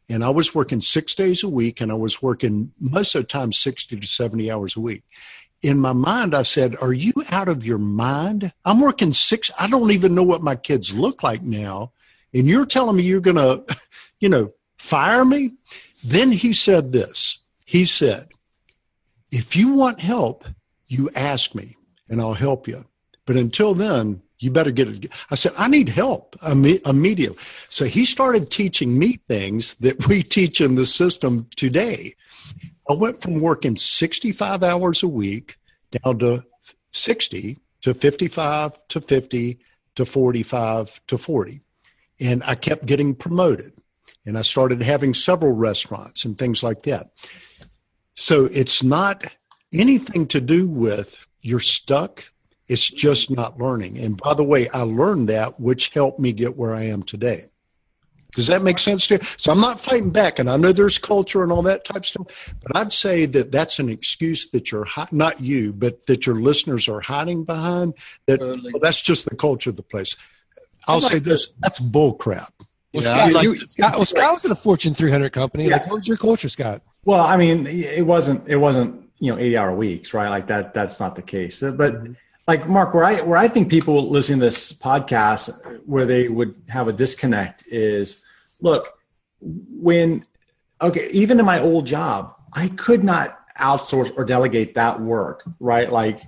and 0.10 0.24
I 0.24 0.30
was 0.30 0.56
working 0.56 0.82
six 0.82 1.14
days 1.16 1.44
a 1.44 1.50
week 1.50 1.82
and 1.82 1.92
I 1.92 1.96
was 1.96 2.22
working 2.22 2.72
most 2.80 3.16
of 3.16 3.22
the 3.22 3.28
time 3.28 3.54
60 3.54 3.98
to 3.98 4.08
70 4.08 4.52
hours 4.52 4.76
a 4.76 4.82
week. 4.82 5.04
in 5.62 5.78
my 5.78 5.94
mind, 5.94 6.34
I 6.34 6.44
said, 6.44 6.76
Are 6.82 6.94
you 6.94 7.14
out 7.32 7.50
of 7.50 7.66
your 7.66 7.78
mind? 7.78 8.54
I'm 8.66 8.80
working 8.80 9.14
six, 9.14 9.52
I 9.60 9.68
don't 9.68 9.92
even 9.92 10.16
know 10.16 10.24
what 10.24 10.42
my 10.42 10.56
kids 10.56 10.96
look 10.96 11.22
like 11.22 11.42
now. 11.42 11.92
And 12.34 12.48
you're 12.48 12.66
telling 12.66 12.96
me 12.96 13.04
you're 13.04 13.20
going 13.20 13.36
to, 13.68 13.78
you 14.20 14.30
know, 14.30 14.54
fire 14.80 15.24
me? 15.24 15.54
Then 16.04 16.32
he 16.32 16.54
said 16.54 16.92
this 16.92 17.40
He 17.66 17.86
said, 17.86 18.30
If 19.32 19.56
you 19.56 19.74
want 19.74 20.00
help, 20.00 20.46
you 20.88 21.10
ask 21.16 21.54
me 21.54 21.78
and 22.10 22.20
I'll 22.20 22.34
help 22.34 22.68
you. 22.68 22.86
But 23.26 23.38
until 23.38 23.76
then, 23.76 24.22
you 24.40 24.50
better 24.52 24.72
get 24.72 24.88
it. 24.88 25.12
I 25.30 25.36
said, 25.36 25.52
I 25.58 25.68
need 25.68 25.90
help 25.90 26.36
immediately. 26.44 27.38
So 27.70 27.86
he 27.86 28.06
started 28.06 28.50
teaching 28.50 28.98
me 28.98 29.20
things 29.28 29.76
that 29.76 30.08
we 30.08 30.24
teach 30.24 30.62
in 30.62 30.76
the 30.76 30.86
system 30.86 31.48
today. 31.56 32.16
I 32.90 32.94
went 32.94 33.22
from 33.22 33.40
working 33.40 33.76
65 33.76 34.64
hours 34.64 35.04
a 35.04 35.08
week 35.08 35.58
down 35.92 36.20
to 36.20 36.44
60 36.92 37.60
to 37.82 37.94
55 37.94 38.88
to 38.88 39.02
50 39.02 39.60
to 39.96 40.06
45 40.06 41.02
to 41.08 41.18
40. 41.18 41.62
And 42.20 42.42
I 42.46 42.56
kept 42.56 42.86
getting 42.86 43.14
promoted. 43.16 43.74
And 44.26 44.38
I 44.38 44.42
started 44.42 44.82
having 44.82 45.14
several 45.14 45.54
restaurants 45.54 46.26
and 46.26 46.38
things 46.38 46.62
like 46.62 46.84
that. 46.84 47.12
So 48.16 48.46
it's 48.46 48.84
not 48.84 49.26
anything 49.74 50.28
to 50.28 50.42
do 50.42 50.68
with 50.68 51.26
you're 51.42 51.60
stuck. 51.60 52.26
It's 52.68 52.90
just 52.90 53.32
not 53.32 53.58
learning. 53.58 53.98
And 53.98 54.18
by 54.18 54.34
the 54.34 54.44
way, 54.44 54.70
I 54.70 54.82
learned 54.82 55.30
that, 55.30 55.60
which 55.60 55.90
helped 55.90 56.20
me 56.20 56.34
get 56.34 56.58
where 56.58 56.76
I 56.76 56.84
am 56.84 57.04
today. 57.04 57.46
Does 58.36 58.48
that 58.48 58.62
make 58.62 58.78
sense 58.78 59.08
to 59.08 59.16
you? 59.16 59.20
So 59.38 59.52
I'm 59.52 59.60
not 59.60 59.80
fighting 59.80 60.12
back, 60.12 60.38
and 60.38 60.50
I 60.50 60.58
know 60.58 60.72
there's 60.72 61.00
culture 61.00 61.42
and 61.42 61.52
all 61.52 61.64
that 61.64 61.84
type 61.84 61.98
of 61.98 62.06
stuff, 62.06 62.54
but 62.62 62.78
I'd 62.78 62.94
say 62.94 63.26
that 63.26 63.52
that's 63.52 63.80
an 63.80 63.90
excuse 63.90 64.50
that 64.50 64.72
you're 64.72 64.86
not 65.12 65.42
you, 65.42 65.74
but 65.74 66.06
that 66.06 66.28
your 66.28 66.36
listeners 66.36 66.88
are 66.88 67.02
hiding 67.02 67.44
behind. 67.44 67.96
That 68.28 68.40
well, 68.40 68.80
that's 68.82 69.02
just 69.02 69.28
the 69.28 69.36
culture 69.36 69.72
of 69.72 69.78
the 69.78 69.84
place. 69.84 70.16
I'll 70.88 71.00
like 71.00 71.12
say 71.12 71.20
this: 71.20 71.52
that's 71.60 71.80
bull 71.80 72.14
crap. 72.14 72.54
Well, 72.94 73.04
yeah, 73.04 73.14
Scott, 73.14 73.32
like 73.34 73.44
you, 73.44 73.68
Scott, 73.68 73.96
well, 73.96 74.06
Scott 74.06 74.34
was 74.34 74.46
in 74.46 74.52
a 74.52 74.56
Fortune 74.56 74.94
300 74.94 75.32
company. 75.32 75.66
Yeah. 75.66 75.74
Like, 75.74 75.88
what 75.88 75.98
was 75.98 76.08
your 76.08 76.18
culture, 76.18 76.50
Scott? 76.50 76.82
Well, 77.06 77.22
I 77.22 77.38
mean, 77.38 77.68
it 77.68 78.06
wasn't. 78.06 78.48
It 78.48 78.58
wasn't. 78.58 79.08
You 79.22 79.34
know, 79.34 79.38
80 79.38 79.58
hour 79.58 79.76
weeks, 79.76 80.14
right? 80.14 80.30
Like 80.30 80.48
that. 80.48 80.74
That's 80.74 81.00
not 81.00 81.16
the 81.16 81.22
case. 81.22 81.60
But. 81.60 81.78
Mm-hmm 81.78 82.14
like 82.50 82.68
Mark, 82.68 82.96
where 82.96 83.04
I 83.04 83.22
where 83.22 83.38
I 83.38 83.48
think 83.48 83.70
people 83.70 84.10
listening 84.10 84.40
to 84.40 84.46
this 84.46 84.74
podcast 84.74 85.52
where 85.86 86.08
they 86.08 86.30
would 86.30 86.56
have 86.68 86.88
a 86.88 86.92
disconnect 86.92 87.64
is 87.68 88.26
look, 88.60 88.98
when 89.40 90.26
okay, 90.82 91.12
even 91.12 91.40
in 91.40 91.46
my 91.46 91.60
old 91.60 91.86
job, 91.86 92.34
I 92.52 92.70
could 92.70 93.04
not 93.04 93.38
outsource 93.60 94.12
or 94.18 94.26
delegate 94.26 94.74
that 94.74 95.00
work, 95.00 95.44
right? 95.60 95.92
Like 95.92 96.22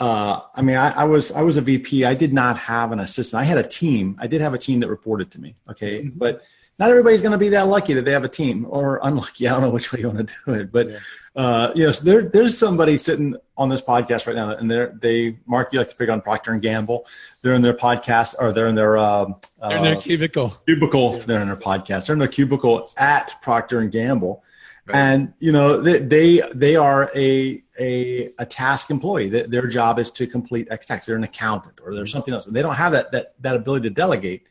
uh, 0.00 0.40
I 0.54 0.62
mean, 0.62 0.76
I, 0.76 0.90
I, 0.90 1.04
was 1.04 1.32
I 1.32 1.42
was 1.42 1.56
a 1.56 1.60
VP. 1.60 2.04
I 2.04 2.14
did 2.14 2.32
not 2.32 2.58
have 2.58 2.92
an 2.92 3.00
assistant. 3.00 3.40
I 3.40 3.44
had 3.44 3.58
a 3.58 3.66
team. 3.66 4.16
I 4.20 4.26
did 4.26 4.40
have 4.40 4.54
a 4.54 4.58
team 4.58 4.80
that 4.80 4.88
reported 4.88 5.30
to 5.32 5.40
me. 5.40 5.54
Okay, 5.68 6.04
mm-hmm. 6.04 6.18
but 6.18 6.42
not 6.78 6.90
everybody's 6.90 7.22
going 7.22 7.32
to 7.32 7.38
be 7.38 7.50
that 7.50 7.68
lucky 7.68 7.94
that 7.94 8.04
they 8.04 8.10
have 8.10 8.24
a 8.24 8.28
team 8.28 8.66
or 8.68 8.98
unlucky. 9.02 9.46
I 9.46 9.52
don't 9.52 9.62
know 9.62 9.70
which 9.70 9.92
way 9.92 10.00
you 10.00 10.08
want 10.08 10.28
to 10.28 10.34
do 10.46 10.54
it, 10.54 10.72
but 10.72 10.90
yeah. 10.90 10.98
uh, 11.36 11.72
you 11.74 11.84
know, 11.84 11.92
so 11.92 12.04
there, 12.04 12.22
there's 12.22 12.58
somebody 12.58 12.96
sitting 12.96 13.36
on 13.56 13.68
this 13.68 13.80
podcast 13.80 14.26
right 14.26 14.34
now, 14.34 14.50
and 14.50 14.70
they're 14.70 14.96
they 15.00 15.38
Mark, 15.46 15.72
you 15.72 15.78
like 15.78 15.88
to 15.88 15.96
pick 15.96 16.08
on 16.08 16.20
Procter 16.20 16.52
and 16.52 16.60
Gamble. 16.60 17.06
They're 17.42 17.54
in 17.54 17.62
their 17.62 17.74
podcast, 17.74 18.34
or 18.38 18.52
they're 18.52 18.68
in 18.68 18.74
their 18.74 18.98
um, 18.98 19.36
they're 19.60 19.76
in 19.76 19.82
their 19.84 19.96
uh, 19.96 20.00
cubicle. 20.00 20.50
Cubicle. 20.66 21.18
They're 21.20 21.40
in 21.40 21.48
their 21.48 21.56
podcast. 21.56 22.06
They're 22.06 22.14
in 22.14 22.18
their 22.18 22.28
cubicle 22.28 22.90
at 22.96 23.40
Procter 23.42 23.80
and 23.80 23.92
Gamble. 23.92 24.42
Right. 24.86 24.96
And 24.96 25.32
you 25.38 25.50
know 25.50 25.80
they, 25.80 25.98
they 25.98 26.42
they 26.54 26.76
are 26.76 27.10
a 27.14 27.62
a 27.80 28.32
a 28.38 28.44
task 28.44 28.90
employee. 28.90 29.28
Their 29.28 29.66
job 29.66 29.98
is 29.98 30.10
to 30.12 30.26
complete 30.26 30.68
X 30.70 30.86
task. 30.86 31.06
They're 31.06 31.16
an 31.16 31.24
accountant 31.24 31.80
or 31.82 31.94
there's 31.94 32.12
something 32.12 32.34
else. 32.34 32.46
And 32.46 32.54
they 32.54 32.60
don't 32.62 32.74
have 32.74 32.92
that 32.92 33.10
that 33.12 33.34
that 33.40 33.56
ability 33.56 33.88
to 33.88 33.94
delegate. 33.94 34.48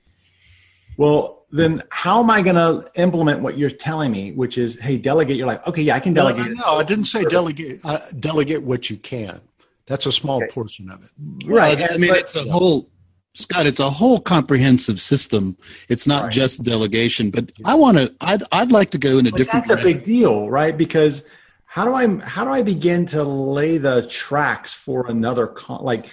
Well, 0.98 1.46
then 1.52 1.84
how 1.90 2.20
am 2.22 2.30
I 2.30 2.42
going 2.42 2.56
to 2.56 2.90
implement 3.00 3.42
what 3.42 3.58
you're 3.58 3.70
telling 3.70 4.12
me, 4.12 4.32
which 4.32 4.58
is, 4.58 4.80
hey, 4.80 4.98
delegate 4.98 5.38
your 5.38 5.48
life? 5.48 5.62
Okay, 5.68 5.84
yeah, 5.84 5.96
I 5.96 6.00
can 6.00 6.14
delegate. 6.14 6.48
No, 6.56 6.62
no 6.62 6.80
I 6.80 6.84
didn't 6.84 7.06
say 7.06 7.24
delegate. 7.26 7.80
Uh, 7.84 8.00
delegate 8.20 8.64
what 8.64 8.90
you 8.90 8.98
can. 8.98 9.40
That's 9.86 10.06
a 10.06 10.12
small 10.12 10.38
okay. 10.38 10.52
portion 10.52 10.90
of 10.90 11.04
it. 11.04 11.10
Right. 11.46 11.80
I 11.92 11.98
mean, 11.98 12.12
but, 12.12 12.20
it's 12.20 12.36
a 12.36 12.44
whole. 12.44 12.90
Scott, 13.36 13.66
it's 13.66 13.80
a 13.80 13.90
whole 13.90 14.20
comprehensive 14.20 15.02
system. 15.02 15.58
It's 15.90 16.06
not 16.06 16.24
right. 16.24 16.32
just 16.32 16.64
delegation, 16.64 17.32
but 17.32 17.52
I 17.66 17.74
want 17.76 17.98
to. 17.98 18.14
I'd 18.22 18.44
I'd 18.52 18.72
like 18.72 18.92
to 18.92 18.98
go 18.98 19.18
in 19.18 19.26
a 19.26 19.32
but 19.32 19.38
different. 19.38 19.68
That's 19.68 19.82
direction. 19.82 19.90
a 19.90 19.94
big 19.96 20.04
deal, 20.04 20.50
right? 20.50 20.78
Because 20.78 21.26
how 21.66 21.86
do 21.86 21.96
I 21.96 22.20
how 22.20 22.46
do 22.46 22.52
I 22.52 22.62
begin 22.62 23.08
to 23.08 23.24
lay 23.24 23.80
the 23.80 24.08
tracks 24.08 24.72
for 24.72 25.08
another 25.08 25.48
con- 25.48 25.84
like 25.84 26.10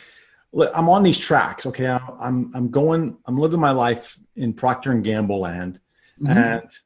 I'm 0.54 0.88
on 0.88 1.02
these 1.02 1.18
tracks. 1.18 1.66
Okay, 1.66 1.86
I'm 1.86 2.50
I'm 2.54 2.70
going. 2.70 3.16
I'm 3.26 3.38
living 3.38 3.60
my 3.60 3.70
life 3.70 4.18
in 4.34 4.52
Procter 4.52 4.90
and 4.90 5.04
Gamble 5.04 5.40
land, 5.40 5.78
mm-hmm. 6.20 6.36
and 6.36 6.78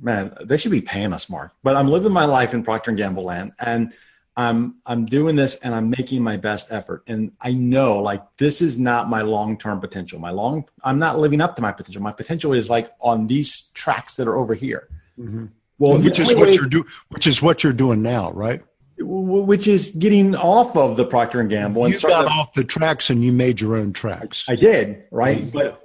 man, 0.00 0.34
they 0.44 0.56
should 0.56 0.72
be 0.72 0.80
paying 0.80 1.12
us, 1.12 1.28
Mark. 1.28 1.52
But 1.62 1.76
I'm 1.76 1.88
living 1.88 2.12
my 2.12 2.24
life 2.24 2.52
in 2.52 2.64
Procter 2.64 2.90
and 2.90 2.98
Gamble 2.98 3.24
land, 3.24 3.52
and 3.60 3.92
I'm 4.36 4.76
I'm 4.86 5.04
doing 5.04 5.36
this, 5.36 5.56
and 5.56 5.74
I'm 5.74 5.90
making 5.90 6.22
my 6.22 6.36
best 6.36 6.72
effort. 6.72 7.02
And 7.06 7.32
I 7.40 7.52
know, 7.52 7.98
like, 7.98 8.22
this 8.38 8.62
is 8.62 8.78
not 8.78 9.10
my 9.10 9.22
long 9.22 9.58
term 9.58 9.80
potential. 9.80 10.18
My 10.18 10.30
long, 10.30 10.64
I'm 10.82 10.98
not 10.98 11.18
living 11.18 11.40
up 11.40 11.56
to 11.56 11.62
my 11.62 11.72
potential. 11.72 12.02
My 12.02 12.12
potential 12.12 12.52
is 12.52 12.70
like 12.70 12.92
on 13.00 13.26
these 13.26 13.70
tracks 13.74 14.16
that 14.16 14.26
are 14.26 14.36
over 14.36 14.54
here. 14.54 14.88
Mm-hmm. 15.18 15.46
Well, 15.78 15.98
which 15.98 16.18
is 16.18 16.34
what 16.34 16.54
you're 16.54 16.66
doing. 16.66 16.86
Which 17.08 17.26
is 17.26 17.42
what 17.42 17.62
you're 17.62 17.72
doing 17.72 18.02
now, 18.02 18.32
right? 18.32 18.62
which 19.04 19.66
is 19.66 19.90
getting 19.90 20.34
off 20.34 20.76
of 20.76 20.96
the 20.96 21.04
Procter 21.04 21.40
and 21.40 21.50
Gamble. 21.50 21.84
And 21.84 21.94
you 21.94 22.00
got 22.00 22.26
off 22.26 22.54
the 22.54 22.64
tracks 22.64 23.10
and 23.10 23.24
you 23.24 23.32
made 23.32 23.60
your 23.60 23.76
own 23.76 23.92
tracks. 23.92 24.48
I 24.48 24.54
did, 24.54 25.04
right? 25.10 25.50
But 25.52 25.78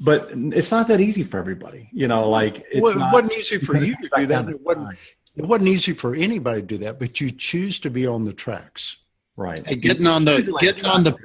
but 0.00 0.30
it's 0.32 0.70
not 0.70 0.88
that 0.88 1.00
easy 1.00 1.24
for 1.24 1.38
everybody. 1.38 1.88
You 1.92 2.08
know, 2.08 2.28
like 2.28 2.64
it's 2.70 2.82
well, 2.82 3.08
it 3.08 3.12
wasn't 3.12 3.32
easy 3.32 3.58
for 3.58 3.76
you 3.82 3.96
to 3.96 4.10
do 4.16 4.26
that. 4.26 4.48
It 4.48 4.60
wasn't, 4.60 4.96
it 5.38 5.46
wasn't 5.46 5.68
easy 5.68 5.92
for 5.92 6.14
anybody 6.14 6.60
to 6.60 6.66
do 6.66 6.78
that, 6.78 6.98
but 6.98 7.20
you 7.20 7.30
choose 7.30 7.78
to 7.80 7.90
be 7.90 8.06
on 8.06 8.24
the 8.24 8.32
tracks. 8.32 8.98
Right. 9.36 9.64
Hey, 9.66 9.76
getting 9.76 10.06
on 10.06 10.24
the 10.24 10.56
getting 10.60 10.84
on 10.84 11.04
the 11.04 11.16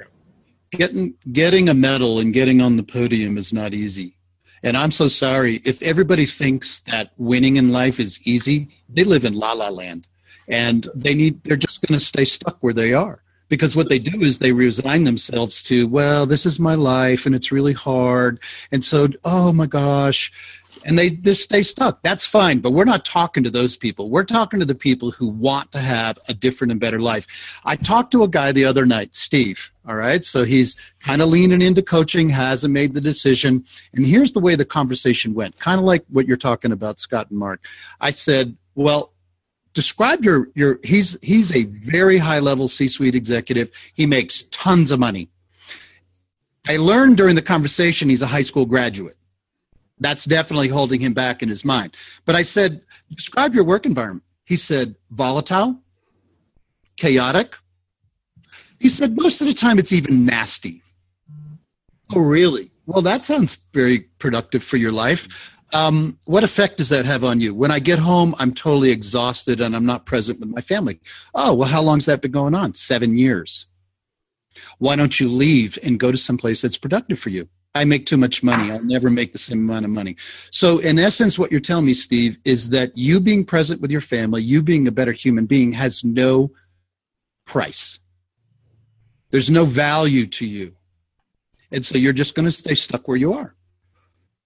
getting 0.71 1.15
getting 1.31 1.69
a 1.69 1.73
medal 1.73 2.19
and 2.19 2.33
getting 2.33 2.61
on 2.61 2.77
the 2.77 2.83
podium 2.83 3.37
is 3.37 3.51
not 3.51 3.73
easy. 3.73 4.17
And 4.61 4.77
I'm 4.77 4.91
so 4.91 5.07
sorry 5.07 5.61
if 5.65 5.81
everybody 5.81 6.25
thinks 6.25 6.81
that 6.81 7.11
winning 7.17 7.57
in 7.57 7.71
life 7.71 7.99
is 7.99 8.25
easy. 8.25 8.69
They 8.87 9.03
live 9.03 9.25
in 9.25 9.33
la 9.33 9.53
la 9.53 9.69
land 9.69 10.07
and 10.47 10.87
they 10.93 11.13
need 11.13 11.43
they're 11.43 11.55
just 11.55 11.81
going 11.81 11.99
to 11.99 12.05
stay 12.05 12.25
stuck 12.25 12.57
where 12.61 12.73
they 12.73 12.93
are 12.93 13.23
because 13.49 13.75
what 13.75 13.89
they 13.89 13.99
do 13.99 14.21
is 14.21 14.39
they 14.39 14.51
resign 14.51 15.03
themselves 15.03 15.63
to 15.63 15.87
well 15.87 16.25
this 16.25 16.45
is 16.45 16.59
my 16.59 16.75
life 16.75 17.25
and 17.25 17.35
it's 17.35 17.51
really 17.51 17.73
hard 17.73 18.39
and 18.71 18.83
so 18.83 19.07
oh 19.23 19.53
my 19.53 19.65
gosh 19.65 20.31
and 20.85 20.97
they 20.97 21.09
just 21.09 21.43
stay 21.43 21.63
stuck. 21.63 22.01
That's 22.01 22.25
fine 22.25 22.59
but 22.59 22.71
we're 22.71 22.85
not 22.85 23.05
talking 23.05 23.43
to 23.43 23.49
those 23.49 23.75
people. 23.75 24.09
We're 24.09 24.23
talking 24.23 24.59
to 24.59 24.65
the 24.65 24.75
people 24.75 25.11
who 25.11 25.27
want 25.27 25.71
to 25.73 25.79
have 25.79 26.17
a 26.27 26.33
different 26.33 26.71
and 26.71 26.79
better 26.79 26.99
life. 26.99 27.61
I 27.65 27.75
talked 27.75 28.11
to 28.11 28.23
a 28.23 28.27
guy 28.27 28.51
the 28.51 28.65
other 28.65 28.85
night 28.85 29.15
steve 29.15 29.69
all 29.87 29.95
right? 29.95 30.23
So 30.23 30.43
he's 30.43 30.77
kind 31.01 31.21
of 31.21 31.29
leaning 31.29 31.61
into 31.61 31.81
coaching 31.81 32.29
hasn't 32.29 32.73
made 32.73 32.93
the 32.93 33.01
decision. 33.01 33.65
And 33.93 34.05
here's 34.05 34.31
the 34.31 34.39
way 34.39 34.55
the 34.55 34.65
conversation 34.65 35.33
went 35.33 35.59
kind 35.59 35.79
of 35.79 35.85
like 35.85 36.05
what 36.09 36.25
you're 36.25 36.37
talking 36.37 36.71
about 36.71 36.99
scott 36.99 37.29
and 37.29 37.39
mark. 37.39 37.65
I 37.99 38.11
said 38.11 38.55
well 38.75 39.13
describe 39.73 40.23
your 40.23 40.49
your 40.55 40.79
he's 40.83 41.17
he's 41.21 41.55
a 41.55 41.63
very 41.63 42.17
high 42.17 42.39
level 42.39 42.67
c-suite 42.67 43.15
executive. 43.15 43.69
He 43.93 44.05
makes 44.05 44.43
tons 44.43 44.91
of 44.91 44.99
money. 44.99 45.29
I 46.65 46.77
learned 46.77 47.17
during 47.17 47.35
the 47.35 47.41
conversation 47.41 48.09
he's 48.09 48.21
a 48.21 48.27
high 48.27 48.41
school 48.41 48.65
graduate 48.65 49.17
that's 49.99 50.25
definitely 50.25 50.67
holding 50.67 50.99
him 50.99 51.13
back 51.13 51.41
in 51.41 51.49
his 51.49 51.63
mind 51.63 51.95
but 52.25 52.35
i 52.35 52.41
said 52.41 52.81
describe 53.15 53.53
your 53.53 53.63
work 53.63 53.85
environment 53.85 54.23
he 54.45 54.55
said 54.55 54.95
volatile 55.11 55.79
chaotic 56.97 57.55
he 58.79 58.89
said 58.89 59.15
most 59.15 59.41
of 59.41 59.47
the 59.47 59.53
time 59.53 59.79
it's 59.79 59.93
even 59.93 60.25
nasty 60.25 60.81
oh 62.15 62.19
really 62.19 62.71
well 62.85 63.01
that 63.01 63.23
sounds 63.23 63.57
very 63.73 63.99
productive 64.19 64.63
for 64.63 64.77
your 64.77 64.91
life 64.91 65.51
um, 65.73 66.19
what 66.25 66.43
effect 66.43 66.77
does 66.77 66.89
that 66.89 67.05
have 67.05 67.23
on 67.23 67.41
you? 67.41 67.53
When 67.55 67.71
I 67.71 67.79
get 67.79 67.97
home, 67.97 68.35
I'm 68.37 68.53
totally 68.53 68.91
exhausted 68.91 69.59
and 69.59 69.75
I'm 69.75 69.85
not 69.85 70.05
present 70.05 70.39
with 70.39 70.49
my 70.49 70.61
family. 70.61 70.99
Oh, 71.33 71.53
well, 71.53 71.67
how 71.67 71.81
long's 71.81 72.05
that 72.05 72.21
been 72.21 72.31
going 72.31 72.53
on? 72.53 72.75
Seven 72.75 73.17
years. 73.17 73.65
Why 74.77 74.95
don't 74.95 75.19
you 75.19 75.29
leave 75.29 75.79
and 75.81 75.99
go 75.99 76.11
to 76.11 76.17
someplace 76.17 76.61
that's 76.61 76.77
productive 76.77 77.17
for 77.17 77.29
you? 77.29 77.49
I 77.75 77.85
make 77.85 78.05
too 78.05 78.17
much 78.17 78.43
money. 78.43 78.71
I'll 78.71 78.83
never 78.83 79.09
make 79.09 79.33
the 79.33 79.39
same 79.39 79.67
amount 79.67 79.85
of 79.85 79.91
money. 79.91 80.15
So, 80.51 80.77
in 80.79 80.99
essence, 80.99 81.39
what 81.39 81.51
you're 81.51 81.59
telling 81.59 81.85
me, 81.85 81.95
Steve, 81.95 82.37
is 82.45 82.69
that 82.69 82.95
you 82.95 83.19
being 83.19 83.43
present 83.43 83.81
with 83.81 83.91
your 83.91 84.01
family, 84.01 84.43
you 84.43 84.61
being 84.61 84.87
a 84.87 84.91
better 84.91 85.11
human 85.11 85.45
being, 85.45 85.73
has 85.73 86.03
no 86.03 86.51
price. 87.45 87.99
There's 89.31 89.49
no 89.49 89.65
value 89.65 90.27
to 90.27 90.45
you. 90.45 90.75
And 91.71 91.83
so 91.83 91.97
you're 91.97 92.13
just 92.13 92.35
going 92.35 92.45
to 92.45 92.51
stay 92.51 92.75
stuck 92.75 93.07
where 93.07 93.17
you 93.17 93.33
are. 93.33 93.55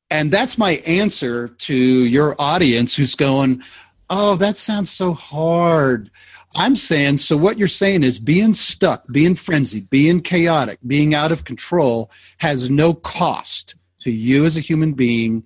And 0.09 0.31
that's 0.31 0.57
my 0.57 0.75
answer 0.85 1.49
to 1.49 1.75
your 1.75 2.35
audience 2.39 2.95
who's 2.95 3.15
going, 3.15 3.61
Oh, 4.09 4.37
that 4.37 4.55
sounds 4.55 4.89
so 4.89 5.11
hard. 5.11 6.09
I'm 6.57 6.75
saying, 6.75 7.19
so 7.19 7.37
what 7.37 7.59
you're 7.59 7.67
saying 7.67 8.03
is 8.03 8.17
being 8.17 8.55
stuck, 8.55 9.05
being 9.11 9.35
frenzied, 9.35 9.91
being 9.91 10.21
chaotic, 10.21 10.79
being 10.87 11.13
out 11.13 11.31
of 11.31 11.45
control 11.45 12.09
has 12.39 12.67
no 12.67 12.95
cost 12.95 13.75
to 14.01 14.09
you 14.09 14.43
as 14.43 14.57
a 14.57 14.59
human 14.59 14.93
being, 14.93 15.43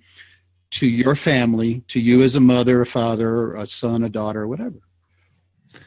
to 0.71 0.87
your 0.87 1.17
family, 1.17 1.81
to 1.89 1.99
you 1.99 2.21
as 2.23 2.37
a 2.37 2.39
mother, 2.39 2.79
a 2.79 2.85
father, 2.85 3.53
a 3.55 3.67
son, 3.67 4.05
a 4.05 4.09
daughter, 4.09 4.47
whatever. 4.47 4.79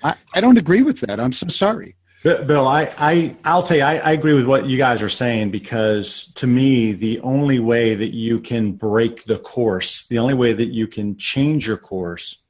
I, 0.02 0.14
I 0.34 0.42
don't 0.42 0.58
agree 0.58 0.82
with 0.82 1.00
that. 1.00 1.18
I'm 1.18 1.32
so 1.32 1.48
sorry. 1.48 1.96
Bill, 2.22 2.68
I, 2.68 2.92
I, 2.98 3.36
I'll 3.46 3.62
tell 3.62 3.78
you, 3.78 3.82
I, 3.82 3.96
I 3.96 4.12
agree 4.12 4.34
with 4.34 4.46
what 4.46 4.66
you 4.66 4.76
guys 4.76 5.00
are 5.00 5.08
saying 5.08 5.50
because 5.50 6.32
to 6.34 6.46
me, 6.46 6.92
the 6.92 7.20
only 7.20 7.60
way 7.60 7.94
that 7.94 8.14
you 8.14 8.40
can 8.40 8.72
break 8.72 9.24
the 9.24 9.38
course, 9.38 10.06
the 10.08 10.18
only 10.18 10.34
way 10.34 10.52
that 10.52 10.68
you 10.68 10.86
can 10.86 11.16
change 11.16 11.66
your 11.66 11.78
course 11.78 12.42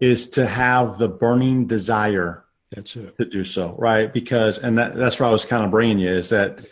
is 0.00 0.30
to 0.30 0.46
have 0.46 0.98
the 0.98 1.08
burning 1.08 1.66
desire 1.66 2.44
that's 2.70 2.96
it. 2.96 3.16
to 3.16 3.24
do 3.24 3.44
so, 3.44 3.74
right? 3.78 4.12
Because, 4.12 4.58
and 4.58 4.76
that, 4.78 4.96
that's 4.96 5.18
where 5.18 5.28
I 5.28 5.32
was 5.32 5.44
kind 5.44 5.64
of 5.64 5.70
bringing 5.70 5.98
you 5.98 6.10
is 6.10 6.28
that, 6.30 6.66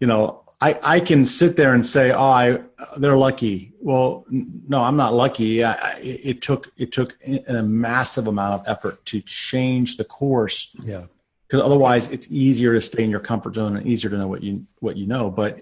you 0.00 0.06
know, 0.06 0.44
I, 0.60 0.78
I 0.82 1.00
can 1.00 1.26
sit 1.26 1.56
there 1.56 1.74
and 1.74 1.84
say, 1.84 2.12
oh, 2.12 2.22
I, 2.22 2.60
they're 2.96 3.16
lucky. 3.16 3.72
Well, 3.80 4.24
no, 4.30 4.78
I'm 4.78 4.96
not 4.96 5.12
lucky. 5.12 5.64
I, 5.64 5.98
it 6.00 6.40
took, 6.40 6.72
it 6.76 6.92
took 6.92 7.16
a 7.26 7.62
massive 7.62 8.28
amount 8.28 8.60
of 8.60 8.68
effort 8.68 9.04
to 9.06 9.20
change 9.22 9.96
the 9.96 10.04
course. 10.04 10.74
Yeah 10.82 11.06
because 11.52 11.66
otherwise 11.66 12.10
it's 12.10 12.28
easier 12.30 12.72
to 12.72 12.80
stay 12.80 13.04
in 13.04 13.10
your 13.10 13.20
comfort 13.20 13.54
zone 13.54 13.76
and 13.76 13.86
easier 13.86 14.08
to 14.08 14.16
know 14.16 14.26
what 14.26 14.42
you 14.42 14.64
what 14.80 14.96
you 14.96 15.06
know. 15.06 15.30
But 15.30 15.60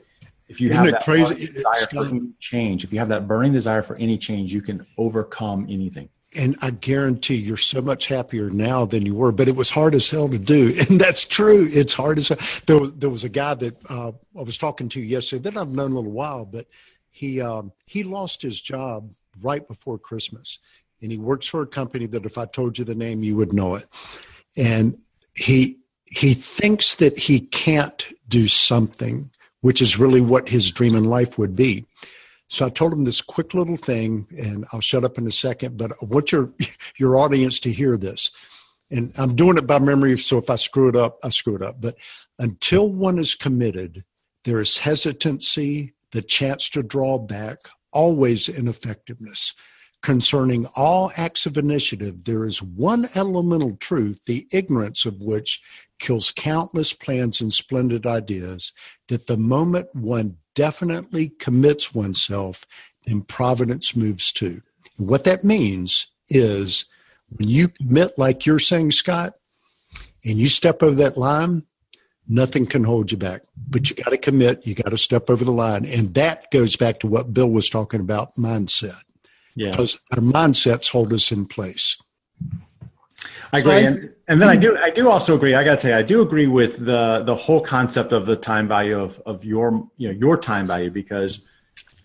if 0.49 0.61
you 0.61 0.69
Isn't 0.69 0.77
have 0.77 0.93
that 0.93 1.03
crazy? 1.03 1.47
desire 1.47 1.87
for 1.91 2.05
any 2.07 2.31
change, 2.39 2.85
if 2.85 2.93
you 2.93 3.01
have 3.01 3.09
that 3.09 3.27
burning 3.27 3.53
desire 3.53 3.83
for 3.83 3.97
any 3.97 4.17
change, 4.17 4.55
you 4.55 4.63
can 4.63 4.87
overcome 4.99 5.67
anything. 5.69 6.09
And 6.37 6.57
I 6.63 6.71
guarantee 6.71 7.35
you're 7.35 7.57
so 7.57 7.83
much 7.83 8.07
happier 8.07 8.51
now 8.51 8.87
than 8.87 9.05
you 9.05 9.17
were, 9.17 9.33
but 9.33 9.49
it 9.49 9.57
was 9.57 9.69
hard 9.69 9.97
as 9.97 10.09
hell 10.09 10.29
to 10.29 10.39
do. 10.39 10.73
And 10.89 11.01
that's 11.01 11.25
true. 11.25 11.67
It's 11.69 11.93
hard 11.95 12.19
as 12.19 12.29
hell. 12.29 12.39
There 12.67 12.79
was, 12.79 12.93
there 12.93 13.11
was 13.11 13.25
a 13.25 13.29
guy 13.29 13.55
that 13.55 13.91
uh, 13.91 14.13
I 14.39 14.43
was 14.43 14.57
talking 14.57 14.89
to 14.91 15.01
yesterday 15.01 15.51
that 15.51 15.57
I've 15.57 15.71
known 15.71 15.93
a 15.93 15.97
little 15.97 16.13
while, 16.13 16.45
but 16.45 16.67
he, 17.11 17.41
um, 17.41 17.73
he 17.87 18.05
lost 18.05 18.43
his 18.43 18.61
job 18.61 19.11
right 19.43 19.67
before 19.67 19.99
Christmas. 19.99 20.59
And 21.03 21.11
he 21.11 21.19
works 21.19 21.47
for 21.47 21.63
a 21.63 21.67
company 21.67 22.07
that 22.07 22.27
if 22.27 22.39
I 22.39 22.47
told 22.47 22.79
you 22.79 22.85
the 22.85 22.95
name, 22.95 23.25
you 23.25 23.37
would 23.37 23.53
know 23.53 23.75
it. 23.75 23.87
And 24.57 24.99
he, 25.35 25.79
he 26.05 26.35
thinks 26.35 26.97
that 26.97 27.19
he 27.19 27.41
can't 27.41 28.07
do 28.29 28.47
something, 28.47 29.31
which 29.63 29.83
is 29.83 29.99
really 29.99 30.21
what 30.21 30.49
his 30.49 30.71
dream 30.71 30.95
in 30.95 31.05
life 31.05 31.39
would 31.39 31.57
be. 31.57 31.87
So 32.51 32.67
I 32.67 32.69
told 32.69 32.93
him 32.93 33.05
this 33.05 33.23
quick 33.23 33.55
little 33.55 33.77
thing, 33.77 34.27
and 34.37 34.67
I'll 34.73 34.81
shut 34.81 35.05
up 35.05 35.19
in 35.19 35.27
a 35.27 35.31
second, 35.31 35.77
but 35.77 35.93
I 35.93 36.05
want 36.05 36.33
your, 36.33 36.53
your 36.99 37.17
audience 37.17 37.61
to 37.61 37.73
hear 37.73 37.97
this. 37.97 38.33
And 38.91 39.13
I'm 39.17 39.37
doing 39.37 39.57
it 39.57 39.69
by 39.69 39.79
memory, 39.79 40.19
so 40.19 40.37
if 40.39 40.51
I 40.51 40.57
screw 40.57 40.89
it 40.89 40.97
up, 40.97 41.19
I 41.23 41.29
screw 41.29 41.55
it 41.55 41.63
up. 41.63 41.81
But 41.81 41.95
until 42.41 42.89
one 42.89 43.21
is 43.21 43.37
committed, 43.37 44.05
there 44.45 44.61
is 44.61 44.79
hesitancy, 44.79 45.95
the 46.11 46.23
chance 46.23 46.69
to 46.71 46.83
draw 46.83 47.19
back, 47.19 47.59
always 47.93 48.49
ineffectiveness 48.49 49.55
concerning 50.03 50.67
all 50.77 51.13
acts 51.17 51.47
of 51.47 51.59
initiative, 51.59 52.25
there 52.25 52.45
is 52.45 52.63
one 52.63 53.07
elemental 53.15 53.77
truth, 53.77 54.21
the 54.25 54.47
ignorance 54.53 55.05
of 55.05 55.21
which 55.21 55.61
kills 55.99 56.33
countless 56.35 56.93
plans 56.95 57.41
and 57.41 57.53
splendid 57.53 58.07
ideas, 58.07 58.73
that 59.09 59.27
the 59.27 59.37
moment 59.37 59.89
one 59.95 60.37
definitely 60.55 61.31
commits 61.39 61.95
oneself, 61.95 62.65
then 63.07 63.23
providence 63.23 63.97
moves 63.97 64.33
too. 64.33 64.61
And 64.99 65.09
what 65.09 65.25
that 65.25 65.45
means 65.45 66.07
is 66.29 66.87
when 67.29 67.49
you 67.49 67.69
commit, 67.69 68.19
like 68.19 68.47
you're 68.47 68.59
saying, 68.59 68.93
Scott, 68.93 69.35
and 70.25 70.39
you 70.39 70.49
step 70.49 70.83
over 70.83 70.97
that 70.97 71.17
line, 71.17 71.63
nothing 72.29 72.67
can 72.67 72.85
hold 72.85 73.11
you 73.11 73.19
back. 73.19 73.43
But 73.69 73.89
you 73.89 73.97
got 73.97 74.11
to 74.11 74.19
commit, 74.19 74.67
you 74.67 74.75
got 74.75 74.91
to 74.91 74.99
step 74.99 75.31
over 75.31 75.45
the 75.45 75.53
line. 75.53 75.85
And 75.87 76.15
that 76.15 76.51
goes 76.51 76.77
back 76.77 77.01
to 77.01 77.07
what 77.07 77.33
Bill 77.33 77.51
was 77.51 77.69
talking 77.71 78.01
about 78.01 78.35
mindset 78.37 79.01
Yeah. 79.57 79.71
because 79.71 80.01
our 80.13 80.21
mindsets 80.21 80.91
hold 80.91 81.13
us 81.13 81.33
in 81.33 81.47
place. 81.47 81.97
I 83.53 83.59
agree, 83.59 83.73
I- 83.73 83.79
and, 83.81 84.15
and 84.29 84.41
then 84.41 84.49
I 84.49 84.57
do. 84.57 84.77
I 84.79 84.91
do 84.91 85.09
also 85.09 85.35
agree. 85.35 85.55
I 85.55 85.65
got 85.65 85.77
to 85.77 85.81
say, 85.81 85.93
I 85.93 86.03
do 86.03 86.23
agree 86.23 86.47
with 86.47 86.85
the 86.85 87.23
the 87.25 87.35
whole 87.35 87.61
concept 87.61 88.13
of 88.13 88.27
the 88.27 88.37
time 88.37 88.69
value 88.69 88.99
of 88.99 89.21
of 89.27 89.45
your 89.45 89.89
you 89.97 90.09
know 90.09 90.15
your 90.15 90.37
time 90.37 90.67
value 90.67 90.91
because 90.91 91.47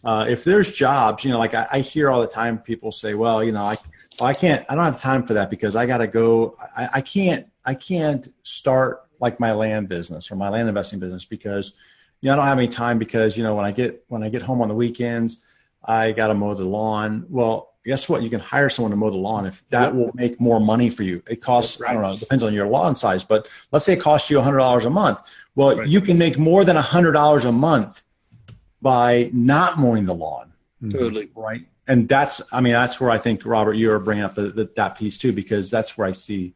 uh, 0.04 0.26
if 0.28 0.44
there's 0.44 0.72
jobs, 0.72 1.24
you 1.24 1.32
know, 1.32 1.40
like 1.40 1.54
I, 1.54 1.68
I 1.72 1.80
hear 1.80 2.10
all 2.10 2.22
the 2.22 2.28
time 2.28 2.60
people 2.60 2.92
say, 2.92 3.14
well, 3.16 3.44
you 3.44 3.52
know, 3.52 3.64
I 3.64 3.78
well, 4.20 4.30
I 4.30 4.34
can't, 4.34 4.66
I 4.70 4.76
don't 4.76 4.86
have 4.86 5.02
time 5.02 5.24
for 5.24 5.34
that 5.34 5.50
because 5.50 5.76
I 5.76 5.86
got 5.86 5.98
to 5.98 6.08
go. 6.08 6.58
I, 6.76 6.90
I 6.94 7.02
can't, 7.02 7.48
I 7.66 7.74
can't 7.74 8.28
start 8.44 9.02
like 9.20 9.40
my 9.40 9.54
land 9.54 9.90
business 9.90 10.32
or 10.32 10.36
my 10.36 10.50
land 10.50 10.70
investing 10.70 11.00
business 11.00 11.26
because 11.26 11.74
you 12.22 12.28
know 12.28 12.34
I 12.34 12.36
don't 12.38 12.46
have 12.46 12.58
any 12.58 12.68
time 12.68 12.98
because 13.00 13.38
you 13.38 13.44
know 13.44 13.56
when 13.56 13.66
I 13.66 13.72
get 13.72 14.04
when 14.08 14.24
I 14.24 14.30
get 14.30 14.42
home 14.42 14.62
on 14.62 14.68
the 14.68 14.76
weekends, 14.76 15.44
I 15.84 16.12
got 16.12 16.28
to 16.28 16.34
mow 16.34 16.54
the 16.54 16.66
lawn. 16.66 17.26
Well, 17.30 17.75
guess 17.86 18.10
what? 18.10 18.24
You 18.24 18.30
can 18.30 18.40
hire 18.40 18.68
someone 18.70 18.90
to 18.92 18.98
mow 18.98 19.12
the 19.12 19.18
lawn 19.18 19.46
if 19.46 19.68
that 19.70 19.96
will 19.96 20.12
make 20.16 20.40
more 20.40 20.60
money 20.60 20.90
for 20.90 21.04
you. 21.04 21.22
It 21.30 21.38
costs, 21.42 21.82
I 21.88 21.94
don't 21.94 22.02
know, 22.02 22.14
it 22.14 22.20
depends 22.20 22.44
on 22.44 22.54
your 22.54 22.68
lawn 22.68 22.96
size, 22.96 23.24
but 23.24 23.48
let's 23.72 23.86
say 23.86 23.94
it 23.94 24.02
costs 24.02 24.30
you 24.30 24.38
$100 24.38 24.86
a 24.86 24.90
month. 24.90 25.22
Well, 25.56 25.78
Right. 25.78 25.88
you 25.88 26.02
can 26.02 26.18
make 26.18 26.38
more 26.38 26.66
than 26.66 26.76
$100 26.76 27.46
a 27.46 27.52
month 27.52 28.04
by 28.82 29.30
not 29.34 29.78
mowing 29.78 30.06
the 30.06 30.14
lawn, 30.16 30.52
mm-hmm. 30.84 30.98
Totally. 30.98 31.30
right? 31.36 31.62
And 31.88 32.10
that's, 32.10 32.42
I 32.52 32.62
mean, 32.62 32.74
that's 32.74 33.00
where 33.00 33.12
I 33.12 33.20
think, 33.20 33.46
Robert, 33.46 33.74
you're 33.76 34.00
bringing 34.00 34.24
up 34.24 34.34
the, 34.36 34.50
the, 34.50 34.70
that 34.76 34.98
piece 34.98 35.18
too, 35.20 35.32
because 35.32 35.70
that's 35.70 35.98
where 35.98 36.08
I 36.08 36.12
see 36.12 36.54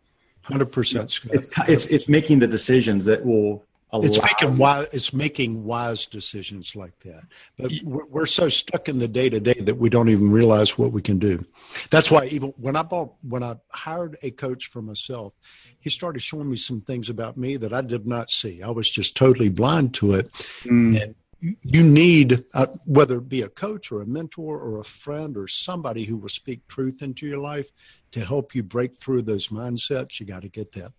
100% 0.49 1.09
Scott. 1.09 1.31
it's, 1.33 1.47
t- 1.47 1.61
it's, 1.67 1.85
it's 1.85 2.07
making 2.09 2.39
the 2.39 2.47
decisions 2.47 3.05
that 3.05 3.23
will 3.23 3.49
allow. 3.49 3.65
It's 3.93 4.21
making 4.21 4.57
wise 4.57 4.87
it's 4.93 5.13
making 5.13 5.63
wise 5.63 6.05
decisions 6.05 6.75
like 6.75 6.99
that. 6.99 7.23
But 7.57 7.71
we're, 7.83 8.05
we're 8.05 8.25
so 8.25 8.49
stuck 8.49 8.87
in 8.87 8.99
the 8.99 9.07
day 9.07 9.29
to 9.29 9.39
day 9.39 9.59
that 9.61 9.77
we 9.77 9.89
don't 9.89 10.09
even 10.09 10.31
realize 10.31 10.77
what 10.77 10.91
we 10.91 11.01
can 11.01 11.17
do. 11.17 11.43
That's 11.89 12.11
why 12.11 12.25
even 12.25 12.53
when 12.57 12.75
i 12.75 12.83
bought 12.83 13.13
when 13.21 13.43
i 13.43 13.55
hired 13.69 14.17
a 14.21 14.31
coach 14.31 14.67
for 14.67 14.81
myself 14.81 15.33
he 15.79 15.89
started 15.89 16.19
showing 16.21 16.49
me 16.49 16.57
some 16.57 16.81
things 16.81 17.09
about 17.09 17.37
me 17.37 17.57
that 17.57 17.73
i 17.73 17.81
did 17.81 18.05
not 18.05 18.29
see. 18.29 18.61
I 18.61 18.69
was 18.69 18.89
just 18.89 19.15
totally 19.15 19.49
blind 19.49 19.93
to 19.95 20.13
it. 20.13 20.31
Mm. 20.63 21.01
and 21.01 21.15
you- 21.41 21.83
need 21.83 22.43
uh, 22.53 22.67
whether 22.85 23.17
it 23.17 23.29
be 23.29 23.41
a 23.41 23.49
coach 23.49 23.91
or 23.91 24.01
a 24.01 24.05
mentor 24.05 24.59
or 24.59 24.79
a 24.79 24.83
friend 24.83 25.37
or 25.37 25.47
somebody 25.47 26.03
who 26.03 26.17
will 26.17 26.29
speak 26.29 26.67
truth 26.67 27.01
into 27.01 27.25
your 27.25 27.37
life 27.39 27.69
to 28.11 28.19
help 28.25 28.53
you 28.53 28.61
break 28.61 28.95
through 28.95 29.21
those 29.21 29.47
mindsets 29.47 30.19
you 30.19 30.25
got 30.25 30.41
to 30.41 30.49
get 30.49 30.71
that 30.73 30.91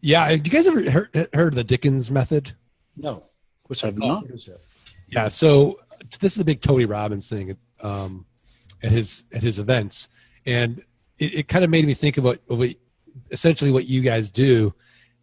Yeah, 0.00 0.28
do 0.36 0.36
you 0.36 0.50
guys 0.50 0.66
ever 0.66 0.90
heard, 0.90 1.28
heard 1.32 1.52
of 1.52 1.54
the 1.54 1.64
Dickens 1.64 2.10
method? 2.10 2.52
no 2.96 3.24
what's 3.68 3.84
I've 3.84 3.94
that 3.94 4.06
not. 4.06 4.22
What 4.22 4.32
is 4.32 4.46
that? 4.46 4.60
Yeah, 5.08 5.28
so 5.28 5.78
this 6.20 6.34
is 6.34 6.38
a 6.38 6.44
big 6.44 6.60
Tony 6.60 6.84
Robbins 6.84 7.28
thing 7.28 7.56
um, 7.80 8.26
at 8.82 8.90
his 8.90 9.24
at 9.32 9.42
his 9.42 9.58
events, 9.58 10.08
and 10.44 10.82
it, 11.18 11.34
it 11.34 11.48
kind 11.48 11.64
of 11.64 11.70
made 11.70 11.86
me 11.86 11.94
think 11.94 12.16
of 12.16 12.24
what, 12.24 12.40
of 12.48 12.58
what 12.58 12.70
essentially 13.30 13.70
what 13.70 13.86
you 13.86 14.00
guys 14.00 14.30
do 14.30 14.74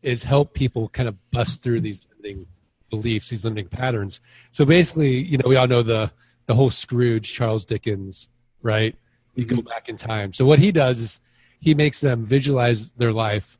is 0.01 0.23
help 0.23 0.53
people 0.53 0.89
kind 0.89 1.07
of 1.07 1.15
bust 1.31 1.61
through 1.61 1.81
these 1.81 2.05
limiting 2.11 2.47
beliefs, 2.89 3.29
these 3.29 3.43
limiting 3.43 3.67
patterns. 3.67 4.19
So 4.51 4.65
basically, 4.65 5.17
you 5.17 5.37
know, 5.37 5.47
we 5.47 5.55
all 5.55 5.67
know 5.67 5.83
the 5.83 6.11
the 6.45 6.55
whole 6.55 6.69
Scrooge, 6.69 7.33
Charles 7.33 7.65
Dickens, 7.65 8.29
right? 8.61 8.95
You 9.35 9.45
go 9.45 9.61
back 9.61 9.89
in 9.89 9.97
time. 9.97 10.33
So 10.33 10.45
what 10.45 10.59
he 10.59 10.71
does 10.71 10.99
is 10.99 11.19
he 11.59 11.73
makes 11.73 12.01
them 12.01 12.25
visualize 12.25 12.91
their 12.91 13.13
life 13.13 13.57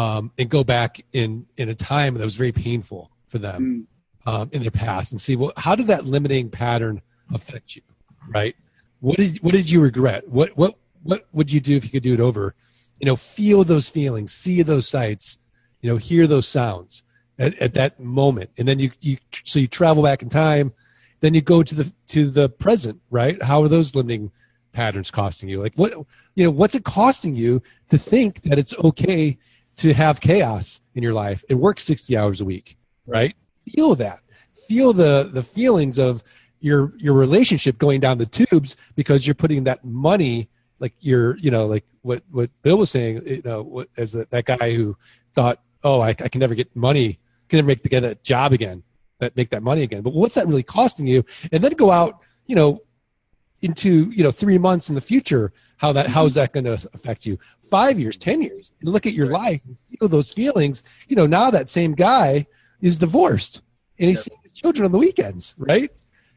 um, 0.00 0.32
and 0.38 0.48
go 0.48 0.64
back 0.64 1.04
in 1.12 1.46
in 1.56 1.68
a 1.68 1.74
time 1.74 2.14
that 2.14 2.24
was 2.24 2.36
very 2.36 2.52
painful 2.52 3.10
for 3.26 3.38
them 3.38 3.86
um, 4.26 4.48
in 4.52 4.62
their 4.62 4.70
past 4.70 5.12
and 5.12 5.20
see 5.20 5.36
well 5.36 5.52
how 5.56 5.74
did 5.74 5.86
that 5.86 6.04
limiting 6.04 6.50
pattern 6.50 7.00
affect 7.32 7.76
you 7.76 7.82
right? 8.28 8.56
What 9.00 9.16
did 9.16 9.38
what 9.42 9.52
did 9.52 9.70
you 9.70 9.80
regret? 9.80 10.28
What 10.28 10.56
what 10.56 10.76
what 11.02 11.26
would 11.32 11.52
you 11.52 11.60
do 11.60 11.76
if 11.76 11.84
you 11.84 11.90
could 11.90 12.02
do 12.02 12.14
it 12.14 12.20
over? 12.20 12.54
You 12.98 13.06
know 13.06 13.16
feel 13.16 13.64
those 13.64 13.88
feelings 13.88 14.32
see 14.32 14.62
those 14.62 14.88
sights 14.88 15.38
you 15.80 15.90
know 15.90 15.96
hear 15.96 16.26
those 16.26 16.46
sounds 16.46 17.02
at, 17.38 17.56
at 17.58 17.74
that 17.74 17.98
moment. 17.98 18.50
And 18.58 18.68
then 18.68 18.78
you 18.78 18.90
you 19.00 19.16
so 19.44 19.58
you 19.58 19.66
travel 19.66 20.02
back 20.02 20.22
in 20.22 20.28
time 20.28 20.72
then 21.20 21.34
you 21.34 21.42
go 21.42 21.62
to 21.62 21.74
the 21.74 21.92
to 22.08 22.30
the 22.30 22.48
present 22.48 23.00
right? 23.10 23.42
How 23.42 23.62
are 23.62 23.68
those 23.68 23.94
limiting 23.94 24.32
patterns 24.72 25.10
costing 25.10 25.48
you? 25.48 25.62
Like 25.62 25.74
what 25.76 25.92
you 26.34 26.44
know 26.44 26.50
what's 26.50 26.74
it 26.74 26.84
costing 26.84 27.34
you 27.34 27.62
to 27.88 27.98
think 27.98 28.42
that 28.42 28.58
it's 28.58 28.74
okay 28.78 29.38
to 29.80 29.92
have 29.92 30.20
chaos 30.20 30.80
in 30.94 31.02
your 31.02 31.12
life 31.12 31.44
and 31.50 31.60
work 31.60 31.80
60 31.80 32.16
hours 32.16 32.40
a 32.40 32.44
week 32.44 32.78
right? 33.10 33.34
Feel 33.74 33.94
that. 33.96 34.20
Feel 34.68 34.92
the 34.92 35.28
the 35.32 35.42
feelings 35.42 35.98
of 35.98 36.22
your 36.60 36.92
your 36.96 37.14
relationship 37.14 37.78
going 37.78 38.00
down 38.00 38.18
the 38.18 38.26
tubes 38.26 38.76
because 38.94 39.26
you're 39.26 39.34
putting 39.34 39.64
that 39.64 39.84
money 39.84 40.48
like 40.78 40.94
you're 41.00 41.36
you 41.38 41.50
know 41.50 41.66
like 41.66 41.84
what 42.02 42.22
what 42.30 42.50
bill 42.62 42.76
was 42.78 42.90
saying 42.90 43.22
you 43.26 43.42
know 43.44 43.62
what, 43.62 43.88
as 43.96 44.12
that 44.12 44.30
that 44.30 44.44
guy 44.44 44.74
who 44.74 44.96
thought 45.34 45.60
oh 45.82 46.00
I, 46.00 46.10
I 46.10 46.28
can 46.28 46.38
never 46.38 46.54
get 46.54 46.74
money 46.76 47.18
can 47.48 47.56
never 47.56 47.68
make 47.68 47.82
get 47.82 48.04
a 48.04 48.14
job 48.16 48.52
again 48.52 48.82
that 49.18 49.36
make 49.36 49.50
that 49.50 49.62
money 49.62 49.82
again. 49.82 50.02
But 50.02 50.14
what's 50.14 50.34
that 50.36 50.46
really 50.46 50.62
costing 50.62 51.06
you? 51.06 51.24
And 51.50 51.64
then 51.64 51.72
go 51.72 51.90
out 51.90 52.20
you 52.46 52.54
know 52.54 52.80
into 53.62 54.10
you 54.10 54.22
know 54.22 54.30
three 54.30 54.58
months 54.58 54.88
in 54.88 54.94
the 54.94 55.00
future 55.00 55.52
how 55.80 55.92
that 55.92 56.06
how's 56.06 56.34
that 56.34 56.52
going 56.52 56.64
to 56.64 56.74
affect 56.92 57.24
you 57.24 57.38
five 57.62 57.98
years 57.98 58.18
ten 58.18 58.42
years 58.42 58.70
and 58.80 58.90
look 58.90 59.06
at 59.06 59.14
your 59.14 59.28
life 59.28 59.60
and 59.66 59.76
feel 59.88 60.08
those 60.08 60.30
feelings 60.30 60.82
you 61.08 61.16
know 61.16 61.26
now 61.26 61.50
that 61.50 61.68
same 61.68 61.94
guy 61.94 62.46
is 62.82 62.98
divorced 62.98 63.62
and 63.98 64.08
he's 64.08 64.22
seeing 64.22 64.38
his 64.42 64.52
children 64.52 64.84
on 64.84 64.92
the 64.92 64.98
weekends 64.98 65.54
right 65.56 65.90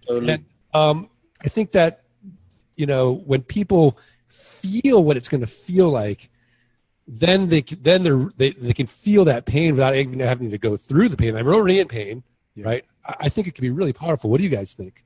Totally. 0.08 0.34
and 0.34 0.46
um, 0.74 1.10
i 1.44 1.50
think 1.50 1.74
that 1.74 2.04
you 2.78 2.86
know 2.86 3.22
when 3.26 3.42
people 3.42 3.98
feel 4.28 5.04
what 5.04 5.18
it's 5.18 5.28
going 5.28 5.42
to 5.42 5.48
feel 5.48 5.90
like 5.90 6.30
then 7.06 7.50
they 7.50 7.62
then 7.62 8.04
they're, 8.04 8.32
they 8.38 8.52
they 8.52 8.74
can 8.74 8.88
feel 8.88 9.26
that 9.26 9.46
pain 9.46 9.72
without 9.72 9.94
even 9.94 10.20
having 10.22 10.50
to 10.50 10.58
go 10.58 10.78
through 10.78 11.10
the 11.10 11.18
pain. 11.18 11.36
I'm 11.36 11.48
already 11.48 11.82
in 11.82 11.88
pain, 11.90 12.24
right? 12.56 12.86
I, 13.06 13.16
I 13.22 13.30
think 13.30 13.48
it 13.48 13.56
can 13.56 13.62
be 13.62 13.72
really 13.72 13.92
powerful. 13.92 14.30
What 14.30 14.38
do 14.38 14.46
you 14.46 14.50
guys 14.50 14.74
think? 14.74 15.04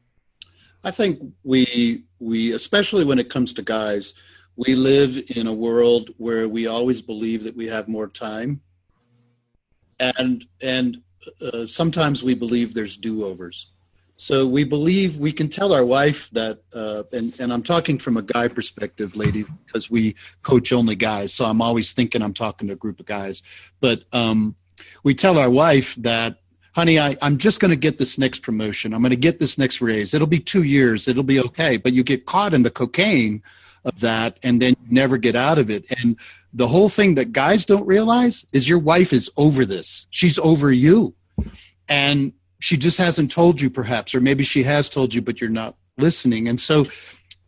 I 0.83 0.91
think 0.91 1.19
we 1.43 2.03
we 2.19 2.53
especially 2.53 3.05
when 3.05 3.19
it 3.19 3.29
comes 3.29 3.53
to 3.53 3.61
guys, 3.61 4.13
we 4.55 4.75
live 4.75 5.19
in 5.35 5.47
a 5.47 5.53
world 5.53 6.09
where 6.17 6.49
we 6.49 6.67
always 6.67 7.01
believe 7.01 7.43
that 7.43 7.55
we 7.55 7.67
have 7.67 7.87
more 7.87 8.07
time, 8.07 8.61
and 9.99 10.45
and 10.61 11.01
uh, 11.41 11.65
sometimes 11.65 12.23
we 12.23 12.33
believe 12.33 12.73
there's 12.73 12.97
do 12.97 13.25
overs. 13.25 13.67
So 14.19 14.47
we 14.47 14.63
believe 14.63 15.17
we 15.17 15.31
can 15.31 15.47
tell 15.47 15.73
our 15.73 15.85
wife 15.85 16.29
that, 16.31 16.63
uh, 16.73 17.03
and 17.13 17.39
and 17.39 17.53
I'm 17.53 17.61
talking 17.61 17.99
from 17.99 18.17
a 18.17 18.23
guy 18.23 18.47
perspective, 18.47 19.15
lady, 19.15 19.45
because 19.65 19.91
we 19.91 20.15
coach 20.41 20.73
only 20.73 20.95
guys. 20.95 21.33
So 21.33 21.45
I'm 21.45 21.61
always 21.61 21.93
thinking 21.93 22.23
I'm 22.23 22.33
talking 22.33 22.67
to 22.67 22.73
a 22.73 22.77
group 22.77 22.99
of 22.99 23.05
guys, 23.05 23.43
but 23.79 24.03
um, 24.11 24.55
we 25.03 25.13
tell 25.13 25.37
our 25.37 25.51
wife 25.51 25.93
that 25.97 26.39
honey, 26.77 26.99
I, 26.99 27.17
I'm 27.23 27.39
just 27.39 27.59
going 27.59 27.71
to 27.71 27.75
get 27.75 27.97
this 27.97 28.19
next 28.19 28.43
promotion. 28.43 28.93
I'm 28.93 29.01
going 29.01 29.09
to 29.09 29.15
get 29.15 29.39
this 29.39 29.57
next 29.57 29.81
raise. 29.81 30.13
It'll 30.13 30.27
be 30.27 30.39
two 30.39 30.61
years. 30.61 31.07
It'll 31.07 31.23
be 31.23 31.39
okay. 31.39 31.77
But 31.77 31.93
you 31.93 32.03
get 32.03 32.27
caught 32.27 32.53
in 32.53 32.61
the 32.61 32.69
cocaine 32.69 33.41
of 33.83 33.99
that 34.01 34.37
and 34.43 34.61
then 34.61 34.75
you 34.83 34.87
never 34.91 35.17
get 35.17 35.35
out 35.35 35.57
of 35.57 35.71
it. 35.71 35.91
And 35.99 36.19
the 36.53 36.67
whole 36.67 36.87
thing 36.87 37.15
that 37.15 37.31
guys 37.31 37.65
don't 37.65 37.87
realize 37.87 38.45
is 38.51 38.69
your 38.69 38.77
wife 38.77 39.11
is 39.11 39.27
over 39.37 39.65
this. 39.65 40.05
She's 40.11 40.37
over 40.37 40.71
you. 40.71 41.15
And 41.89 42.33
she 42.59 42.77
just 42.77 42.99
hasn't 42.99 43.31
told 43.31 43.59
you, 43.59 43.71
perhaps, 43.71 44.13
or 44.13 44.21
maybe 44.21 44.43
she 44.43 44.61
has 44.61 44.87
told 44.87 45.15
you, 45.15 45.23
but 45.23 45.41
you're 45.41 45.49
not 45.49 45.75
listening. 45.97 46.47
And 46.47 46.61
so, 46.61 46.85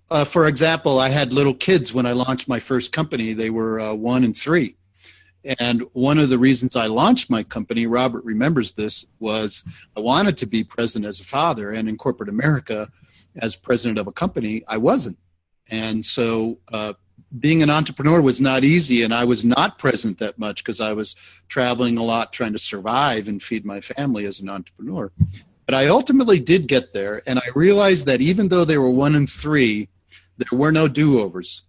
uh, 0.10 0.26
for 0.26 0.48
example, 0.48 0.98
I 1.00 1.10
had 1.10 1.34
little 1.34 1.54
kids 1.54 1.94
when 1.94 2.08
I 2.08 2.14
launched 2.14 2.48
my 2.48 2.60
first 2.60 2.92
company. 2.92 3.34
They 3.34 3.52
were 3.52 3.80
uh, 3.80 3.94
one 3.94 4.24
and 4.24 4.36
three. 4.36 4.76
And 5.60 5.84
one 5.94 6.20
of 6.20 6.30
the 6.30 6.38
reasons 6.38 6.76
I 6.76 6.88
launched 6.88 7.30
my 7.30 7.44
company, 7.44 7.88
Robert 7.88 8.24
remembers 8.26 8.74
this, 8.74 9.06
was 9.20 9.64
I 9.96 10.02
wanted 10.02 10.36
to 10.38 10.46
be 10.46 10.64
present 10.64 11.06
as 11.06 11.22
a 11.22 11.26
father. 11.26 11.72
And 11.72 11.88
in 11.88 11.98
corporate 11.98 12.30
America, 12.30 12.92
as 13.42 13.56
president 13.56 14.00
of 14.00 14.08
a 14.08 14.12
company, 14.12 14.64
I 14.68 14.78
wasn't. 14.78 15.18
And 15.70 16.06
so 16.06 16.58
uh, 16.74 16.94
being 17.40 17.64
an 17.64 17.70
entrepreneur 17.70 18.22
was 18.22 18.42
not 18.42 18.64
easy. 18.64 19.04
And 19.04 19.14
I 19.14 19.24
was 19.24 19.46
not 19.46 19.78
present 19.78 20.18
that 20.20 20.38
much 20.38 20.64
because 20.64 20.82
I 20.82 20.94
was 20.94 21.16
traveling 21.48 21.98
a 21.98 22.04
lot 22.04 22.34
trying 22.34 22.54
to 22.54 22.60
survive 22.60 23.28
and 23.28 23.42
feed 23.42 23.66
my 23.66 23.80
family 23.80 24.26
as 24.26 24.40
an 24.40 24.50
entrepreneur. 24.50 25.12
But 25.66 25.76
I 25.76 25.88
ultimately 25.88 26.40
did 26.40 26.68
get 26.68 26.94
there. 26.94 27.22
And 27.28 27.40
I 27.40 27.48
realized 27.56 28.08
that 28.08 28.22
even 28.22 28.48
though 28.48 28.66
they 28.66 28.78
were 28.78 28.90
one 28.90 29.16
and 29.16 29.30
three, 29.30 29.88
there 30.38 30.58
were 30.58 30.72
no 30.72 30.88
do 30.88 31.20
overs. 31.20 31.64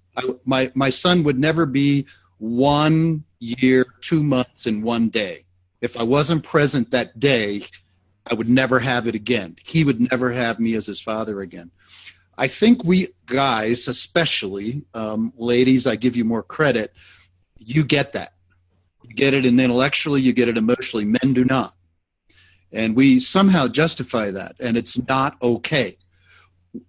My, 0.45 0.73
my 0.75 0.91
son 0.91 1.23
would 1.25 1.39
never 1.39 1.67
be 1.67 2.07
one 2.41 3.23
year, 3.39 3.87
two 4.01 4.23
months, 4.23 4.67
and 4.67 4.83
one 4.83 5.11
day. 5.11 5.45
If 5.81 5.97
I 5.97 6.03
wasn't 6.03 6.43
present 6.43 6.91
that 6.91 7.21
day, 7.21 7.67
I 8.27 8.35
would 8.35 8.49
never 8.49 8.81
have 8.81 9.07
it 9.07 9.15
again. 9.15 9.57
He 9.63 9.85
would 9.85 10.01
never 10.11 10.33
have 10.33 10.59
me 10.59 10.75
as 10.75 10.87
his 10.87 11.01
father 11.01 11.43
again. 11.43 11.71
I 12.37 12.49
think 12.49 12.83
we 12.83 13.09
guys, 13.27 13.87
especially 13.89 14.83
um, 14.95 15.33
ladies, 15.37 15.87
I 15.87 15.97
give 15.97 16.17
you 16.17 16.25
more 16.25 16.43
credit. 16.43 16.93
You 17.59 17.85
get 17.85 18.15
that. 18.15 18.33
You 19.03 19.15
get 19.15 19.35
it 19.35 19.45
intellectually, 19.45 20.23
you 20.23 20.33
get 20.33 20.49
it 20.49 20.57
emotionally. 20.57 21.05
Men 21.05 21.35
do 21.35 21.45
not. 21.45 21.75
And 22.73 22.97
we 22.97 23.21
somehow 23.21 23.69
justify 23.69 24.31
that, 24.31 24.57
and 24.61 24.77
it's 24.77 24.97
not 25.09 25.37
okay 25.43 25.99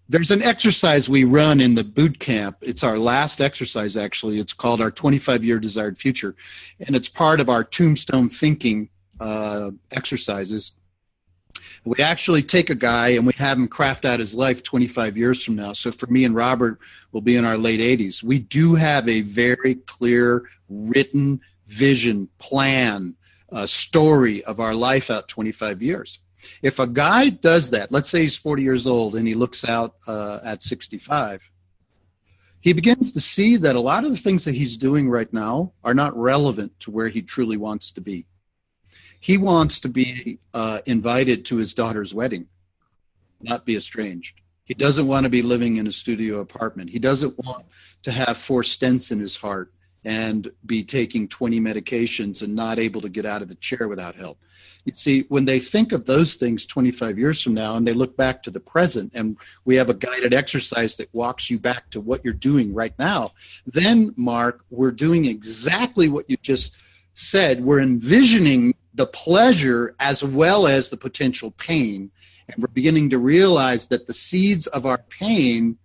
there's 0.10 0.32
an 0.32 0.44
exercise 0.44 1.10
we 1.10 1.24
run 1.24 1.60
in 1.60 1.76
the 1.76 1.84
boot 1.84 2.20
camp. 2.20 2.58
It's 2.62 2.84
our 2.84 3.00
last 3.00 3.42
exercise, 3.42 3.98
actually. 3.98 4.40
It's 4.40 4.54
called 4.54 4.82
our 4.82 4.92
25 4.92 5.44
year 5.44 5.60
desired 5.60 5.98
future. 5.98 6.36
And 6.80 6.96
it's 6.96 7.10
part 7.10 7.40
of 7.40 7.50
our 7.50 7.64
tombstone 7.64 8.30
thinking 8.30 8.90
uh, 9.20 9.72
exercises. 9.92 10.74
We 11.84 12.04
actually 12.04 12.44
take 12.44 12.70
a 12.70 12.76
guy 12.76 13.10
and 13.10 13.26
we 13.26 13.34
have 13.34 13.58
him 13.58 13.68
craft 13.68 14.06
out 14.06 14.20
his 14.20 14.36
life 14.36 14.62
25 14.62 15.18
years 15.18 15.44
from 15.44 15.56
now. 15.56 15.74
So 15.74 15.92
for 15.92 16.08
me 16.08 16.26
and 16.26 16.36
Robert, 16.36 16.80
we'll 17.12 17.22
be 17.22 17.36
in 17.36 17.46
our 17.46 17.58
late 17.58 17.80
80s. 17.80 18.22
We 18.22 18.40
do 18.40 18.76
have 18.76 19.10
a 19.10 19.22
very 19.22 19.76
clear, 19.76 20.44
written 20.70 21.42
vision, 21.68 22.30
plan, 22.38 23.16
uh, 23.52 23.66
story 23.66 24.44
of 24.44 24.60
our 24.60 24.76
life 24.76 25.10
out 25.10 25.28
25 25.28 25.82
years. 25.82 26.20
If 26.62 26.80
a 26.80 26.88
guy 26.88 27.30
does 27.30 27.70
that, 27.72 27.92
let's 27.92 28.10
say 28.10 28.22
he's 28.22 28.38
40 28.38 28.64
years 28.64 28.88
old 28.88 29.16
and 29.16 29.28
he 29.28 29.34
looks 29.34 29.68
out 29.68 29.96
uh, 30.08 30.40
at 30.44 30.62
65, 30.62 31.42
he 32.60 32.74
begins 32.74 33.12
to 33.14 33.22
see 33.22 33.58
that 33.58 33.76
a 33.76 33.82
lot 33.82 34.06
of 34.06 34.12
the 34.12 34.18
things 34.18 34.46
that 34.46 34.56
he's 34.56 34.78
doing 34.78 35.10
right 35.10 35.32
now 35.34 35.74
are 35.84 35.96
not 35.96 36.16
relevant 36.16 36.80
to 36.82 36.92
where 36.92 37.10
he 37.10 37.22
truly 37.22 37.58
wants 37.58 37.92
to 37.92 38.02
be. 38.02 38.26
He 39.20 39.38
wants 39.38 39.80
to 39.82 39.90
be 39.90 40.40
uh, 40.54 40.82
invited 40.86 41.46
to 41.46 41.58
his 41.58 41.74
daughter's 41.74 42.14
wedding, 42.14 42.48
not 43.42 43.66
be 43.66 43.76
estranged. 43.76 44.42
He 44.64 44.74
doesn't 44.76 45.08
want 45.08 45.26
to 45.26 45.30
be 45.30 45.42
living 45.42 45.78
in 45.78 45.88
a 45.88 45.92
studio 45.92 46.40
apartment. 46.40 46.90
He 46.92 47.00
doesn't 47.00 47.38
want 47.44 47.66
to 48.04 48.12
have 48.12 48.38
four 48.38 48.62
stents 48.62 49.12
in 49.12 49.20
his 49.20 49.36
heart 49.36 49.74
and 50.04 50.52
be 50.66 50.84
taking 50.84 51.28
20 51.28 51.60
medications 51.60 52.42
and 52.42 52.56
not 52.56 52.80
able 52.80 53.02
to 53.02 53.10
get 53.10 53.26
out 53.26 53.42
of 53.42 53.50
the 53.50 53.56
chair 53.56 53.88
without 53.88 54.16
help. 54.16 54.40
You 54.86 54.94
see, 54.96 55.26
when 55.30 55.46
they 55.46 55.60
think 55.60 55.92
of 55.92 56.06
those 56.06 56.36
things 56.36 56.66
25 56.66 57.20
years 57.20 57.42
from 57.42 57.54
now 57.54 57.76
and 57.76 57.88
they 57.88 57.94
look 57.94 58.18
back 58.18 58.42
to 58.44 58.52
the 58.52 58.60
present, 58.60 59.12
and 59.14 59.38
we 59.64 59.76
have 59.76 59.90
a 59.90 59.94
guided 59.94 60.34
exercise 60.34 60.96
that 60.96 61.14
walks 61.14 61.50
you 61.50 61.60
back 61.60 61.90
to 61.92 62.02
what 62.02 62.26
you're 62.26 62.34
doing 62.34 62.74
right 62.74 62.98
now, 62.98 63.32
then, 63.66 64.14
Mark, 64.18 64.66
we're 64.72 64.92
doing 64.92 65.26
exactly 65.26 66.10
what 66.10 66.30
you 66.30 66.38
just 66.42 66.76
said. 67.14 67.64
We're 67.64 67.80
envisioning 67.80 68.74
the 68.94 69.06
pleasure 69.06 69.96
as 70.00 70.24
well 70.24 70.68
as 70.68 70.90
the 70.90 70.98
potential 70.98 71.52
pain. 71.52 72.12
And 72.48 72.58
we're 72.58 72.68
beginning 72.74 73.12
to 73.12 73.20
realize 73.20 73.88
that 73.88 74.08
the 74.08 74.14
seeds 74.14 74.68
of 74.68 74.86
our 74.86 74.98
pain 74.98 75.78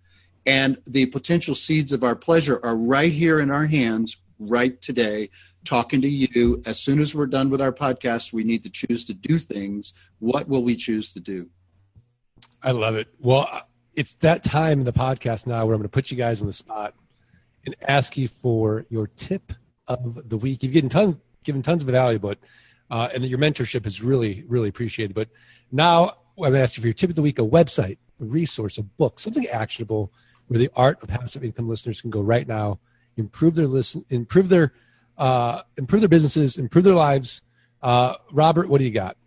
and 0.47 0.77
the 0.87 1.05
potential 1.07 1.53
seeds 1.53 1.91
of 1.91 2.03
our 2.03 2.15
pleasure 2.15 2.59
are 2.63 2.77
right 2.77 3.11
here 3.11 3.41
in 3.41 3.51
our 3.51 3.65
hands, 3.65 4.15
right 4.39 4.81
today 4.81 5.29
talking 5.65 6.01
to 6.01 6.07
you. 6.07 6.61
As 6.65 6.79
soon 6.79 7.01
as 7.01 7.13
we're 7.13 7.27
done 7.27 7.49
with 7.49 7.61
our 7.61 7.73
podcast, 7.73 8.31
we 8.31 8.45
need 8.45 8.63
to 8.63 8.69
choose 8.69 9.03
to 9.05 9.13
do 9.13 9.37
things. 9.37 9.93
What 10.19 10.47
will 10.47 10.63
we 10.63 10.77
choose 10.77 11.11
to 11.13 11.19
do? 11.19 11.49
I 12.63 12.71
love 12.71 12.95
it. 12.95 13.09
Well, 13.19 13.63
it's 13.93 14.13
that 14.15 14.41
time 14.41 14.79
in 14.79 14.85
the 14.85 14.93
podcast 14.93 15.47
now 15.47 15.65
where 15.65 15.75
I'm 15.75 15.81
going 15.81 15.83
to 15.83 15.89
put 15.89 16.11
you 16.11 16.17
guys 16.17 16.39
on 16.39 16.47
the 16.47 16.53
spot 16.53 16.93
and 17.65 17.75
ask 17.85 18.15
you 18.15 18.29
for 18.29 18.85
your 18.89 19.07
tip 19.07 19.51
of 19.89 20.29
the 20.29 20.37
week. 20.37 20.63
You've 20.63 20.71
given 20.71 20.89
tons, 20.89 21.17
given 21.43 21.61
tons 21.61 21.83
of 21.83 21.89
value, 21.89 22.19
but 22.19 22.39
uh, 22.89 23.09
and 23.13 23.25
your 23.25 23.39
mentorship 23.39 23.85
is 23.85 24.01
really, 24.01 24.45
really 24.47 24.69
appreciated. 24.69 25.13
But 25.13 25.27
now 25.73 26.03
I'm 26.07 26.15
going 26.37 26.53
to 26.53 26.61
ask 26.61 26.77
you 26.77 26.81
for 26.81 26.87
your 26.87 26.93
tip 26.93 27.09
of 27.09 27.17
the 27.17 27.21
week: 27.21 27.37
a 27.37 27.43
website, 27.43 27.97
a 28.21 28.23
resource, 28.23 28.77
a 28.77 28.83
book, 28.83 29.19
something 29.19 29.45
actionable 29.47 30.13
where 30.47 30.59
the 30.59 30.69
art 30.75 31.01
of 31.03 31.09
passive 31.09 31.43
income 31.43 31.69
listeners 31.69 32.01
can 32.01 32.09
go 32.09 32.21
right 32.21 32.47
now, 32.47 32.79
improve 33.15 33.55
their 33.55 33.67
listen, 33.67 34.05
improve 34.09 34.49
their 34.49 34.73
uh, 35.17 35.61
improve 35.77 36.01
their 36.01 36.09
businesses, 36.09 36.57
improve 36.57 36.83
their 36.83 36.93
lives. 36.93 37.41
Uh, 37.81 38.15
Robert, 38.31 38.69
what 38.69 38.79
do 38.79 38.85
you 38.85 38.91
got? 38.91 39.17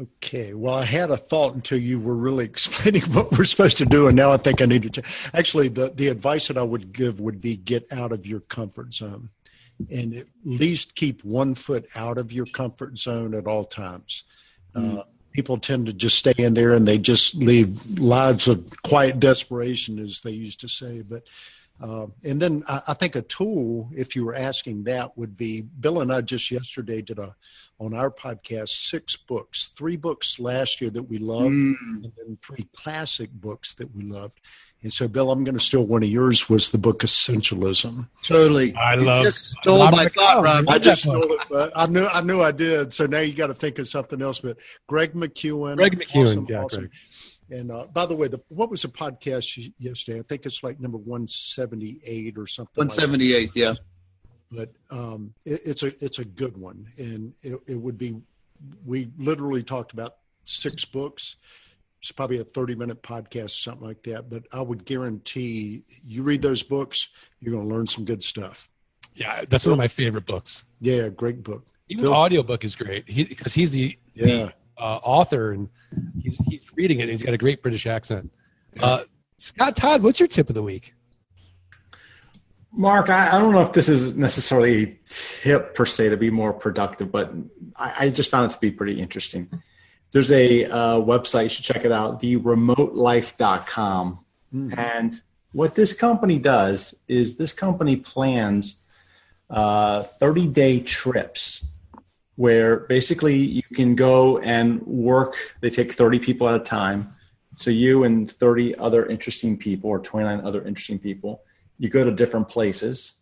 Okay. 0.00 0.54
Well, 0.54 0.74
I 0.74 0.84
had 0.84 1.10
a 1.10 1.16
thought 1.16 1.54
until 1.54 1.78
you 1.78 2.00
were 2.00 2.16
really 2.16 2.44
explaining 2.54 3.02
what 3.02 3.30
we're 3.32 3.44
supposed 3.44 3.78
to 3.78 3.86
do, 3.86 4.08
and 4.08 4.16
now 4.16 4.32
I 4.32 4.36
think 4.36 4.60
I 4.60 4.66
need 4.66 4.92
to. 4.92 5.02
Actually, 5.32 5.68
the 5.68 5.90
the 5.90 6.08
advice 6.08 6.48
that 6.48 6.58
I 6.58 6.62
would 6.62 6.92
give 6.92 7.20
would 7.20 7.40
be 7.40 7.56
get 7.56 7.92
out 7.92 8.12
of 8.12 8.26
your 8.26 8.40
comfort 8.40 8.92
zone, 8.92 9.30
and 9.90 10.14
at 10.14 10.26
least 10.44 10.94
keep 10.94 11.24
one 11.24 11.54
foot 11.54 11.86
out 11.94 12.18
of 12.18 12.32
your 12.32 12.46
comfort 12.46 12.98
zone 12.98 13.34
at 13.34 13.46
all 13.46 13.64
times. 13.64 14.24
Mm. 14.74 14.98
Uh, 14.98 15.04
people 15.34 15.58
tend 15.58 15.86
to 15.86 15.92
just 15.92 16.16
stay 16.16 16.34
in 16.38 16.54
there 16.54 16.72
and 16.72 16.86
they 16.86 16.96
just 16.96 17.34
leave 17.34 17.98
lives 17.98 18.48
of 18.48 18.82
quiet 18.82 19.18
desperation, 19.20 19.98
as 19.98 20.20
they 20.20 20.30
used 20.30 20.60
to 20.60 20.68
say. 20.68 21.02
But 21.02 21.24
uh, 21.82 22.06
and 22.24 22.40
then 22.40 22.62
I, 22.68 22.80
I, 22.88 22.94
think 22.94 23.16
a 23.16 23.22
tool, 23.22 23.90
if 23.92 24.14
you 24.14 24.24
were 24.24 24.36
asking 24.36 24.84
that, 24.84 25.18
would 25.18 25.36
be 25.36 25.60
Bill 25.60 26.00
and 26.00 26.12
I 26.12 26.20
just 26.20 26.50
yesterday 26.50 27.02
did 27.02 27.18
a 27.18 27.34
on 27.80 27.92
our 27.92 28.10
podcast 28.10 28.68
six 28.68 29.16
books, 29.16 29.68
three 29.74 29.96
books 29.96 30.38
last 30.38 30.80
year 30.80 30.90
that 30.90 31.02
we 31.02 31.18
loved, 31.18 31.50
mm. 31.50 31.74
and 31.82 32.12
then 32.16 32.38
three 32.40 32.68
classic 32.76 33.28
books 33.32 33.74
that 33.74 33.92
we 33.94 34.04
loved. 34.04 34.40
And 34.84 34.92
so, 34.92 35.08
Bill, 35.08 35.30
I'm 35.30 35.44
going 35.44 35.56
to 35.56 35.64
steal 35.64 35.86
one 35.86 36.02
of 36.02 36.10
yours. 36.10 36.50
Was 36.50 36.68
the 36.68 36.76
book 36.76 37.00
Essentialism? 37.00 38.06
Totally. 38.22 38.74
I 38.74 38.96
you 38.96 39.00
love. 39.00 39.24
Just 39.24 39.52
stole 39.52 39.90
my 39.90 40.08
thought, 40.08 40.42
Rob. 40.42 40.66
I 40.68 40.78
just 40.78 41.04
stole 41.04 41.32
it, 41.32 41.40
but 41.48 41.72
I 41.74 41.86
knew 41.86 42.04
I 42.06 42.20
knew 42.20 42.42
I 42.42 42.52
did. 42.52 42.92
So 42.92 43.06
now 43.06 43.20
you 43.20 43.32
got 43.32 43.46
to 43.46 43.54
think 43.54 43.78
of 43.78 43.88
something 43.88 44.20
else. 44.20 44.40
But 44.40 44.58
Greg 44.86 45.14
McKeown. 45.14 45.76
Greg 45.76 45.98
McKeown. 45.98 46.24
Awesome, 46.24 46.46
yeah, 46.50 46.62
awesome. 46.62 46.90
And 47.48 47.70
uh, 47.70 47.86
by 47.86 48.04
the 48.04 48.14
way, 48.14 48.28
the, 48.28 48.42
what 48.48 48.70
was 48.70 48.82
the 48.82 48.88
podcast 48.88 49.72
yesterday? 49.78 50.18
I 50.18 50.22
think 50.22 50.44
it's 50.44 50.62
like 50.62 50.78
number 50.78 50.98
178 50.98 52.36
or 52.36 52.46
something. 52.46 52.72
178, 52.76 53.46
like 53.46 53.56
yeah. 53.56 53.74
But 54.52 54.70
um, 54.90 55.32
it, 55.46 55.62
it's 55.64 55.82
a 55.82 56.04
it's 56.04 56.18
a 56.18 56.26
good 56.26 56.58
one, 56.58 56.86
and 56.98 57.32
it, 57.42 57.58
it 57.66 57.76
would 57.76 57.96
be. 57.96 58.20
We 58.84 59.10
literally 59.16 59.62
talked 59.62 59.94
about 59.94 60.16
six 60.44 60.84
books. 60.84 61.36
It's 62.04 62.12
probably 62.12 62.38
a 62.38 62.44
30 62.44 62.74
minute 62.74 63.02
podcast, 63.02 63.62
something 63.62 63.86
like 63.86 64.02
that. 64.02 64.28
But 64.28 64.42
I 64.52 64.60
would 64.60 64.84
guarantee 64.84 65.84
you 66.06 66.22
read 66.22 66.42
those 66.42 66.62
books, 66.62 67.08
you're 67.40 67.54
going 67.54 67.66
to 67.66 67.74
learn 67.74 67.86
some 67.86 68.04
good 68.04 68.22
stuff. 68.22 68.68
Yeah, 69.14 69.46
that's 69.48 69.64
one 69.64 69.72
of 69.72 69.78
my 69.78 69.88
favorite 69.88 70.26
books. 70.26 70.64
Yeah, 70.80 71.08
great 71.08 71.42
book. 71.42 71.66
Even 71.88 72.04
Phil, 72.04 72.10
the 72.10 72.16
audiobook 72.16 72.62
is 72.62 72.76
great 72.76 73.06
because 73.06 73.54
he, 73.54 73.62
he's 73.62 73.70
the, 73.70 73.98
yeah. 74.12 74.26
the 74.26 74.52
uh, 74.76 75.00
author 75.02 75.52
and 75.52 75.70
he's, 76.20 76.36
he's 76.46 76.60
reading 76.76 76.98
it 76.98 77.04
and 77.04 77.10
he's 77.12 77.22
got 77.22 77.32
a 77.32 77.38
great 77.38 77.62
British 77.62 77.86
accent. 77.86 78.30
Uh, 78.82 79.04
Scott 79.38 79.74
Todd, 79.74 80.02
what's 80.02 80.20
your 80.20 80.26
tip 80.26 80.50
of 80.50 80.54
the 80.54 80.62
week? 80.62 80.92
Mark, 82.70 83.08
I, 83.08 83.34
I, 83.34 83.38
don't 83.38 83.52
know 83.52 83.62
if 83.62 83.72
this 83.72 83.88
is 83.88 84.14
necessarily 84.14 84.82
a 84.82 84.98
tip 85.08 85.74
per 85.74 85.86
se 85.86 86.10
to 86.10 86.18
be 86.18 86.28
more 86.28 86.52
productive, 86.52 87.10
but 87.10 87.32
I, 87.76 87.94
I 87.98 88.10
just 88.10 88.30
found 88.30 88.50
it 88.50 88.54
to 88.56 88.60
be 88.60 88.72
pretty 88.72 89.00
interesting. 89.00 89.48
There's 90.14 90.30
a 90.30 90.66
uh, 90.66 90.94
website, 90.98 91.42
you 91.42 91.48
should 91.48 91.64
check 91.64 91.84
it 91.84 91.90
out, 91.90 92.22
theremotelife.com. 92.22 94.20
Mm-hmm. 94.54 94.78
And 94.78 95.20
what 95.50 95.74
this 95.74 95.92
company 95.92 96.38
does 96.38 96.94
is 97.08 97.36
this 97.36 97.52
company 97.52 97.96
plans 97.96 98.84
uh, 99.50 100.04
30 100.04 100.46
day 100.46 100.78
trips 100.78 101.66
where 102.36 102.76
basically 102.76 103.34
you 103.34 103.64
can 103.74 103.96
go 103.96 104.38
and 104.38 104.80
work. 104.86 105.36
They 105.60 105.70
take 105.70 105.92
30 105.92 106.20
people 106.20 106.48
at 106.48 106.54
a 106.54 106.60
time. 106.60 107.16
So 107.56 107.72
you 107.72 108.04
and 108.04 108.30
30 108.30 108.76
other 108.76 109.06
interesting 109.06 109.56
people, 109.56 109.90
or 109.90 109.98
29 109.98 110.46
other 110.46 110.64
interesting 110.64 111.00
people, 111.00 111.42
you 111.80 111.88
go 111.88 112.04
to 112.04 112.12
different 112.12 112.48
places, 112.48 113.18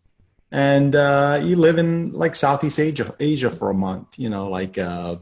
and 0.50 0.94
uh, 0.94 1.40
you 1.42 1.56
live 1.56 1.78
in 1.78 2.12
like 2.12 2.34
Southeast 2.34 2.78
Asia, 2.78 3.14
Asia 3.18 3.48
for 3.48 3.70
a 3.70 3.74
month. 3.74 4.18
You 4.18 4.28
know, 4.28 4.50
like 4.50 4.76
uh, 4.76 5.16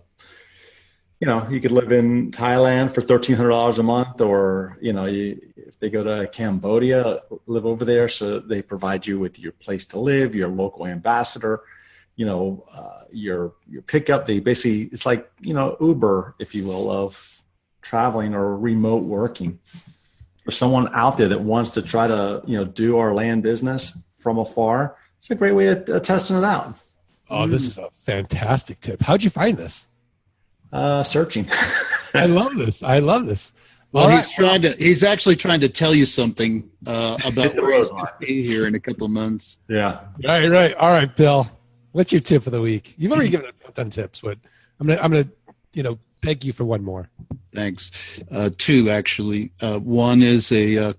you 1.21 1.27
know, 1.27 1.47
you 1.51 1.61
could 1.61 1.73
live 1.73 1.93
in 1.93 2.31
Thailand 2.31 2.93
for 2.93 3.03
thirteen 3.03 3.37
hundred 3.37 3.51
dollars 3.51 3.79
a 3.79 3.83
month, 3.83 4.21
or 4.21 4.79
you 4.81 4.93
know, 4.93 5.05
you, 5.05 5.41
if 5.57 5.79
they 5.79 5.91
go 5.91 6.03
to 6.03 6.27
Cambodia, 6.29 7.21
live 7.47 7.67
over 7.67 7.85
there. 7.85 8.09
So 8.09 8.41
they 8.41 8.63
provide 8.63 9.07
you 9.07 9.19
with 9.19 9.39
your 9.39 9.53
place 9.53 9.85
to 9.87 9.99
live, 9.99 10.35
your 10.35 10.49
local 10.49 10.87
ambassador 10.87 11.63
you 12.21 12.27
know 12.27 12.67
uh, 12.75 13.05
your 13.11 13.55
your 13.67 13.81
pickup. 13.81 14.27
They 14.27 14.41
basically 14.41 14.91
it's 14.93 15.07
like 15.07 15.31
you 15.41 15.55
know 15.55 15.79
uber 15.81 16.35
if 16.39 16.55
you 16.55 16.67
will 16.67 16.91
of 16.91 17.43
traveling 17.81 18.35
or 18.35 18.59
remote 18.59 19.05
working. 19.05 19.59
For 20.45 20.51
someone 20.51 20.95
out 20.95 21.17
there 21.17 21.29
that 21.29 21.41
wants 21.41 21.71
to 21.75 21.83
try 21.83 22.07
to 22.09 22.43
you 22.47 22.59
know 22.59 22.67
do 22.67 22.99
our 22.99 23.15
land 23.15 23.43
business 23.43 23.97
from 24.17 24.39
afar 24.39 24.97
it's 25.17 25.31
a 25.31 25.35
great 25.35 25.53
way 25.53 25.69
of, 25.69 25.89
of 25.89 26.03
testing 26.03 26.37
it 26.37 26.45
out. 26.45 26.75
Oh 27.31 27.47
this 27.47 27.65
is 27.67 27.79
a 27.79 27.89
fantastic 27.91 28.81
tip. 28.81 29.01
How'd 29.01 29.23
you 29.23 29.31
find 29.31 29.57
this 29.57 29.87
uh 30.73 31.03
searching 31.03 31.47
i 32.15 32.27
love 32.27 32.55
this 32.57 32.83
i 32.83 32.99
love 32.99 33.27
this 33.27 33.53
well, 33.93 34.05
All 34.05 34.11
he's 34.11 34.29
right. 34.39 34.47
trying 34.47 34.63
to. 34.63 34.73
He's 34.75 35.03
actually 35.03 35.35
trying 35.35 35.61
to 35.61 35.69
tell 35.69 35.95
you 35.95 36.07
something 36.07 36.71
uh, 36.87 37.19
about 37.25 37.57
where 37.57 37.77
he's 37.79 37.91
going 37.91 38.05
to 38.05 38.13
be 38.21 38.47
here 38.47 38.69
in 38.69 38.77
a 38.77 38.81
couple 38.81 39.05
of 39.05 39.11
months. 39.11 39.57
Yeah. 39.69 40.01
Right. 40.25 40.49
Right. 40.49 40.75
All 40.77 40.91
right, 40.91 41.15
Bill. 41.15 41.51
What's 41.91 42.13
your 42.13 42.21
tip 42.21 42.47
of 42.47 42.53
the 42.53 42.61
week? 42.61 42.95
You've 42.97 43.11
already 43.11 43.31
given 43.31 43.51
a 43.67 43.73
ton 43.73 43.89
of 43.89 43.93
tips, 43.93 44.21
but 44.21 44.39
I'm 44.79 44.87
gonna 44.87 45.01
I'm 45.01 45.11
gonna 45.11 45.29
you 45.73 45.83
know 45.83 45.99
beg 46.21 46.45
you 46.45 46.53
for 46.53 46.65
one 46.65 46.85
more. 46.85 47.11
Thanks. 47.53 47.91
Uh, 48.31 48.51
two 48.57 48.91
actually. 48.91 49.51
Uh, 49.61 49.81
one 49.81 50.23
is 50.23 50.53
a 50.53 50.79
uh, 50.79 50.93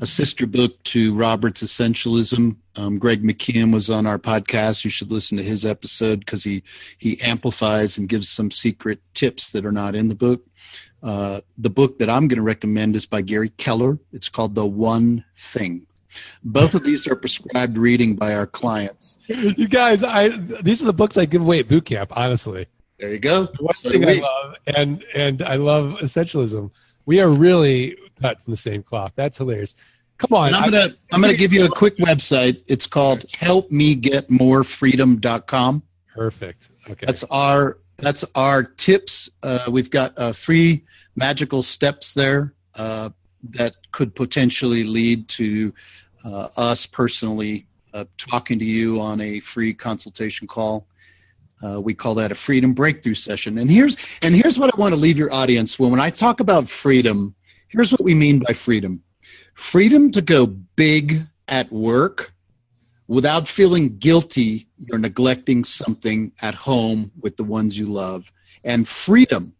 a 0.00 0.06
sister 0.06 0.46
book 0.46 0.82
to 0.84 1.14
Robert's 1.14 1.62
Essentialism. 1.62 2.56
Um, 2.76 2.98
Greg 2.98 3.22
McKeown 3.22 3.72
was 3.72 3.90
on 3.90 4.06
our 4.06 4.18
podcast. 4.18 4.84
You 4.84 4.90
should 4.90 5.10
listen 5.10 5.36
to 5.38 5.44
his 5.44 5.64
episode 5.64 6.20
because 6.20 6.44
he 6.44 6.62
he 6.98 7.20
amplifies 7.20 7.98
and 7.98 8.08
gives 8.08 8.28
some 8.28 8.50
secret 8.50 9.00
tips 9.14 9.50
that 9.50 9.66
are 9.66 9.72
not 9.72 9.94
in 9.94 10.08
the 10.08 10.14
book. 10.14 10.44
Uh, 11.02 11.40
the 11.56 11.70
book 11.70 11.98
that 11.98 12.10
I'm 12.10 12.28
going 12.28 12.36
to 12.36 12.42
recommend 12.42 12.96
is 12.96 13.06
by 13.06 13.22
Gary 13.22 13.50
Keller. 13.50 13.98
It's 14.12 14.28
called 14.28 14.54
The 14.54 14.66
One 14.66 15.24
Thing. 15.36 15.86
Both 16.42 16.74
of 16.74 16.84
these 16.84 17.06
are 17.06 17.14
prescribed 17.14 17.78
reading 17.78 18.16
by 18.16 18.34
our 18.34 18.46
clients. 18.46 19.16
You 19.28 19.68
guys, 19.68 20.02
I 20.02 20.28
these 20.28 20.82
are 20.82 20.86
the 20.86 20.92
books 20.92 21.16
I 21.16 21.24
give 21.24 21.42
away 21.42 21.60
at 21.60 21.68
boot 21.68 21.84
camp. 21.84 22.10
Honestly, 22.16 22.66
there 22.98 23.12
you 23.12 23.18
go. 23.18 23.48
One 23.60 23.74
so 23.74 23.90
thing 23.90 24.08
I 24.08 24.14
love, 24.14 24.56
and 24.66 25.04
and 25.14 25.42
I 25.42 25.56
love 25.56 25.98
essentialism. 26.00 26.70
We 27.06 27.20
are 27.20 27.28
really 27.28 27.96
cut 28.20 28.42
from 28.42 28.52
the 28.52 28.56
same 28.56 28.82
cloth. 28.82 29.12
That's 29.14 29.38
hilarious. 29.38 29.76
Come 30.18 30.36
on. 30.36 30.48
And 30.48 30.56
I'm 30.56 30.70
gonna 30.70 30.94
I, 31.12 31.14
am 31.14 31.20
gonna 31.20 31.36
give 31.36 31.52
you 31.52 31.64
a 31.64 31.68
quick 31.68 31.96
website. 31.98 32.60
It's 32.66 32.86
called 32.86 33.20
helpmegetmorefreedom.com. 33.28 35.82
Perfect. 36.14 36.70
Okay. 36.90 37.06
That's 37.06 37.22
our 37.24 37.78
that's 37.98 38.24
our 38.34 38.64
tips. 38.64 39.30
Uh, 39.42 39.66
we've 39.70 39.90
got 39.90 40.14
uh, 40.16 40.32
three 40.32 40.84
magical 41.14 41.62
steps 41.62 42.14
there 42.14 42.54
uh, 42.74 43.10
that 43.50 43.76
could 43.92 44.14
potentially 44.14 44.84
lead 44.84 45.28
to 45.28 45.72
uh, 46.24 46.48
us 46.56 46.86
personally 46.86 47.66
uh, 47.94 48.04
talking 48.16 48.58
to 48.58 48.64
you 48.64 49.00
on 49.00 49.20
a 49.20 49.40
free 49.40 49.72
consultation 49.72 50.46
call. 50.46 50.86
Uh, 51.64 51.80
we 51.80 51.92
call 51.92 52.14
that 52.14 52.30
a 52.30 52.34
freedom 52.34 52.72
breakthrough 52.72 53.14
session. 53.14 53.58
And 53.58 53.70
here's 53.70 53.96
and 54.22 54.34
here's 54.34 54.58
what 54.58 54.72
I 54.72 54.80
want 54.80 54.94
to 54.94 55.00
leave 55.00 55.18
your 55.18 55.32
audience 55.32 55.78
when 55.78 55.90
when 55.90 56.00
I 56.00 56.10
talk 56.10 56.40
about 56.40 56.68
freedom. 56.68 57.34
Here's 57.68 57.92
what 57.92 58.02
we 58.02 58.14
mean 58.14 58.38
by 58.38 58.54
freedom: 58.54 59.02
freedom 59.54 60.10
to 60.12 60.22
go 60.22 60.46
big 60.46 61.22
at 61.48 61.70
work 61.70 62.32
without 63.06 63.48
feeling 63.48 63.98
guilty 63.98 64.68
you're 64.78 64.98
neglecting 64.98 65.64
something 65.64 66.32
at 66.42 66.54
home 66.54 67.10
with 67.20 67.36
the 67.36 67.44
ones 67.44 67.78
you 67.78 67.86
love, 67.86 68.32
and 68.64 68.88
freedom 68.88 69.54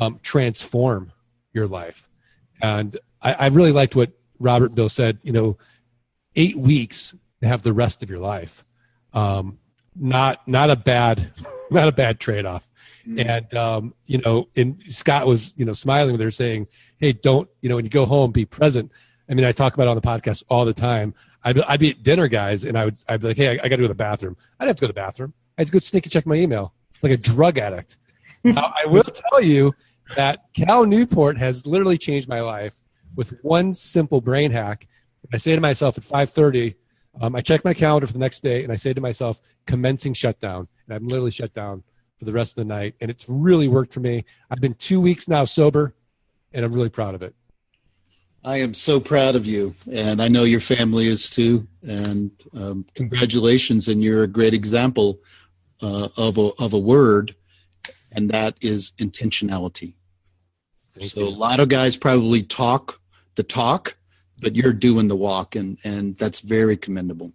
um, 0.00 0.20
transform 0.22 1.12
your 1.52 1.66
life. 1.66 2.08
And 2.62 2.98
I, 3.20 3.34
I 3.34 3.46
really 3.48 3.72
liked 3.72 3.96
what 3.96 4.12
robert 4.40 4.74
bill 4.74 4.88
said 4.88 5.16
you 5.22 5.32
know 5.32 5.56
eight 6.36 6.56
weeks 6.56 7.14
to 7.40 7.48
have 7.48 7.62
the 7.62 7.72
rest 7.72 8.02
of 8.02 8.10
your 8.10 8.20
life. 8.20 8.64
Um, 9.12 9.58
not 9.96 10.46
not 10.48 10.70
a 10.70 10.76
bad 10.76 11.32
not 11.70 11.88
a 11.88 11.92
bad 11.92 12.20
trade 12.20 12.46
off. 12.46 12.68
Mm. 13.06 13.28
And 13.28 13.54
um, 13.54 13.94
you 14.06 14.18
know, 14.18 14.48
and 14.56 14.82
Scott 14.86 15.26
was 15.26 15.54
you 15.56 15.64
know 15.64 15.72
smiling 15.72 16.12
when 16.12 16.18
they 16.18 16.24
were 16.24 16.30
saying, 16.30 16.68
"Hey, 16.98 17.12
don't 17.12 17.48
you 17.60 17.68
know 17.68 17.76
when 17.76 17.84
you 17.84 17.90
go 17.90 18.06
home, 18.06 18.32
be 18.32 18.44
present." 18.44 18.90
I 19.28 19.34
mean, 19.34 19.44
I 19.44 19.52
talk 19.52 19.74
about 19.74 19.84
it 19.84 19.90
on 19.90 19.96
the 19.96 20.02
podcast 20.02 20.44
all 20.48 20.64
the 20.64 20.74
time. 20.74 21.14
I'd, 21.42 21.60
I'd 21.62 21.80
be 21.80 21.90
at 21.90 22.02
dinner, 22.02 22.28
guys, 22.28 22.64
and 22.64 22.78
I 22.78 22.86
would 22.86 22.98
I'd 23.08 23.20
be 23.20 23.28
like, 23.28 23.36
hey, 23.36 23.48
I, 23.48 23.52
I 23.52 23.68
got 23.68 23.70
to 23.70 23.76
go 23.76 23.82
to 23.82 23.88
the 23.88 23.94
bathroom. 23.94 24.36
I'd 24.58 24.66
have 24.66 24.76
to 24.76 24.80
go 24.80 24.86
to 24.86 24.92
the 24.92 25.00
bathroom. 25.00 25.34
I 25.56 25.60
had 25.60 25.68
to 25.68 25.72
go 25.72 25.78
sneak 25.78 26.04
and 26.04 26.12
check 26.12 26.26
my 26.26 26.34
email 26.34 26.74
like 27.02 27.12
a 27.12 27.16
drug 27.16 27.58
addict. 27.58 27.98
now, 28.44 28.72
I 28.76 28.86
will 28.86 29.04
tell 29.04 29.40
you 29.40 29.74
that 30.16 30.44
Cal 30.54 30.84
Newport 30.84 31.38
has 31.38 31.66
literally 31.66 31.98
changed 31.98 32.28
my 32.28 32.40
life 32.40 32.80
with 33.14 33.38
one 33.42 33.74
simple 33.74 34.20
brain 34.20 34.50
hack. 34.50 34.88
I 35.32 35.38
say 35.38 35.54
to 35.54 35.60
myself 35.60 35.98
at 35.98 36.04
5:30, 36.04 36.74
um, 37.20 37.34
I 37.34 37.40
check 37.40 37.64
my 37.64 37.74
calendar 37.74 38.06
for 38.06 38.12
the 38.12 38.18
next 38.18 38.42
day, 38.42 38.62
and 38.62 38.72
I 38.72 38.76
say 38.76 38.92
to 38.92 39.00
myself, 39.00 39.40
"Commencing 39.66 40.14
shutdown," 40.14 40.68
and 40.86 40.96
I'm 40.96 41.06
literally 41.06 41.30
shut 41.30 41.54
down 41.54 41.82
for 42.18 42.24
the 42.24 42.32
rest 42.32 42.52
of 42.52 42.56
the 42.56 42.74
night, 42.74 42.94
and 43.00 43.10
it's 43.10 43.28
really 43.28 43.68
worked 43.68 43.94
for 43.94 44.00
me. 44.00 44.24
I've 44.50 44.60
been 44.60 44.74
two 44.74 45.00
weeks 45.00 45.28
now 45.28 45.44
sober, 45.44 45.94
and 46.52 46.64
I'm 46.64 46.72
really 46.72 46.88
proud 46.88 47.14
of 47.14 47.22
it. 47.22 47.34
I 48.44 48.58
am 48.58 48.74
so 48.74 49.00
proud 49.00 49.36
of 49.36 49.46
you, 49.46 49.74
and 49.90 50.20
I 50.20 50.28
know 50.28 50.44
your 50.44 50.60
family 50.60 51.08
is 51.08 51.30
too. 51.30 51.66
And 51.82 52.30
um, 52.52 52.84
congratulations, 52.94 53.88
and 53.88 54.02
you're 54.02 54.24
a 54.24 54.28
great 54.28 54.52
example 54.52 55.20
uh, 55.80 56.08
of 56.16 56.36
a 56.36 56.50
of 56.58 56.74
a 56.74 56.78
word, 56.78 57.34
and 58.12 58.30
that 58.30 58.56
is 58.60 58.92
intentionality. 58.98 59.94
Thank 60.94 61.12
so 61.12 61.20
you. 61.20 61.26
a 61.26 61.30
lot 61.30 61.58
of 61.58 61.68
guys 61.68 61.96
probably 61.96 62.42
talk 62.42 63.00
the 63.34 63.42
talk, 63.42 63.96
but 64.40 64.56
you're 64.56 64.72
doing 64.72 65.08
the 65.08 65.16
walk, 65.16 65.56
and 65.56 65.78
and 65.84 66.16
that's 66.16 66.40
very 66.40 66.76
commendable. 66.76 67.32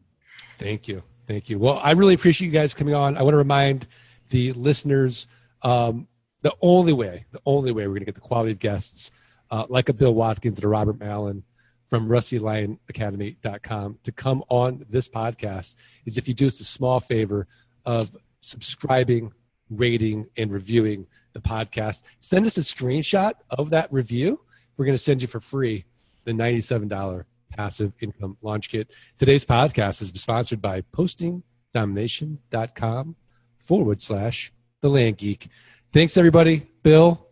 Thank 0.58 0.88
you, 0.88 1.04
thank 1.28 1.50
you. 1.50 1.60
Well, 1.60 1.80
I 1.84 1.92
really 1.92 2.14
appreciate 2.14 2.48
you 2.48 2.54
guys 2.54 2.74
coming 2.74 2.94
on. 2.94 3.18
I 3.18 3.24
want 3.24 3.34
to 3.34 3.38
remind 3.38 3.88
the 4.30 4.54
listeners 4.54 5.28
um, 5.62 6.08
the 6.42 6.54
only 6.62 6.94
way, 6.94 7.26
the 7.32 7.42
only 7.46 7.72
way 7.72 7.84
we're 7.84 7.94
going 7.94 8.02
to 8.02 8.06
get 8.06 8.16
the 8.16 8.22
quality 8.22 8.52
of 8.52 8.60
guests 8.60 9.12
uh, 9.52 9.66
like 9.70 9.90
a 9.90 9.94
Bill 9.94 10.14
Watkins 10.14 10.58
and 10.58 10.66
a 10.66 10.68
Robert 10.68 11.00
Mallon 11.00 11.44
from 11.90 12.08
RustyLionAcademy.com 12.08 14.00
to 14.04 14.12
come 14.12 14.44
on 14.50 14.86
this 14.90 15.10
podcast 15.10 15.76
is 16.06 16.18
if 16.18 16.28
you 16.28 16.34
do 16.34 16.48
us 16.48 16.60
a 16.60 16.64
small 16.64 17.00
favor 17.00 17.48
of 17.86 18.16
subscribing, 18.42 19.34
rating, 19.70 20.28
and 20.38 20.52
reviewing 20.54 21.08
the 21.34 21.40
podcast. 21.40 22.04
Send 22.20 22.46
us 22.46 22.58
a 22.58 22.62
screenshot 22.62 23.34
of 23.50 23.70
that 23.72 23.92
review. 23.92 24.40
We're 24.78 24.86
going 24.86 24.98
to 24.98 25.04
send 25.04 25.22
you 25.22 25.28
for 25.28 25.40
free 25.40 25.86
the 26.24 26.32
$97 26.32 27.26
passive 27.50 27.92
income 28.00 28.38
launch 28.42 28.70
kit. 28.70 28.90
Today's 29.18 29.44
podcast 29.46 30.02
is 30.02 30.10
sponsored 30.22 30.62
by 30.62 30.82
postingdomination.com 30.82 33.16
forward 33.58 34.02
slash 34.02 34.54
the 34.82 34.90
land 34.90 35.18
geek. 35.18 35.50
Thanks, 35.92 36.16
everybody. 36.18 36.68
Bill, 36.84 37.26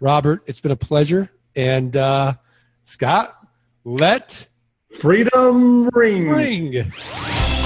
Robert, 0.00 0.42
it's 0.46 0.60
been 0.60 0.72
a 0.72 0.76
pleasure. 0.76 1.30
And 1.56 1.96
uh, 1.96 2.34
Scott, 2.82 3.34
let 3.84 4.46
freedom 4.90 5.88
ring. 5.88 6.28
ring. 6.28 6.92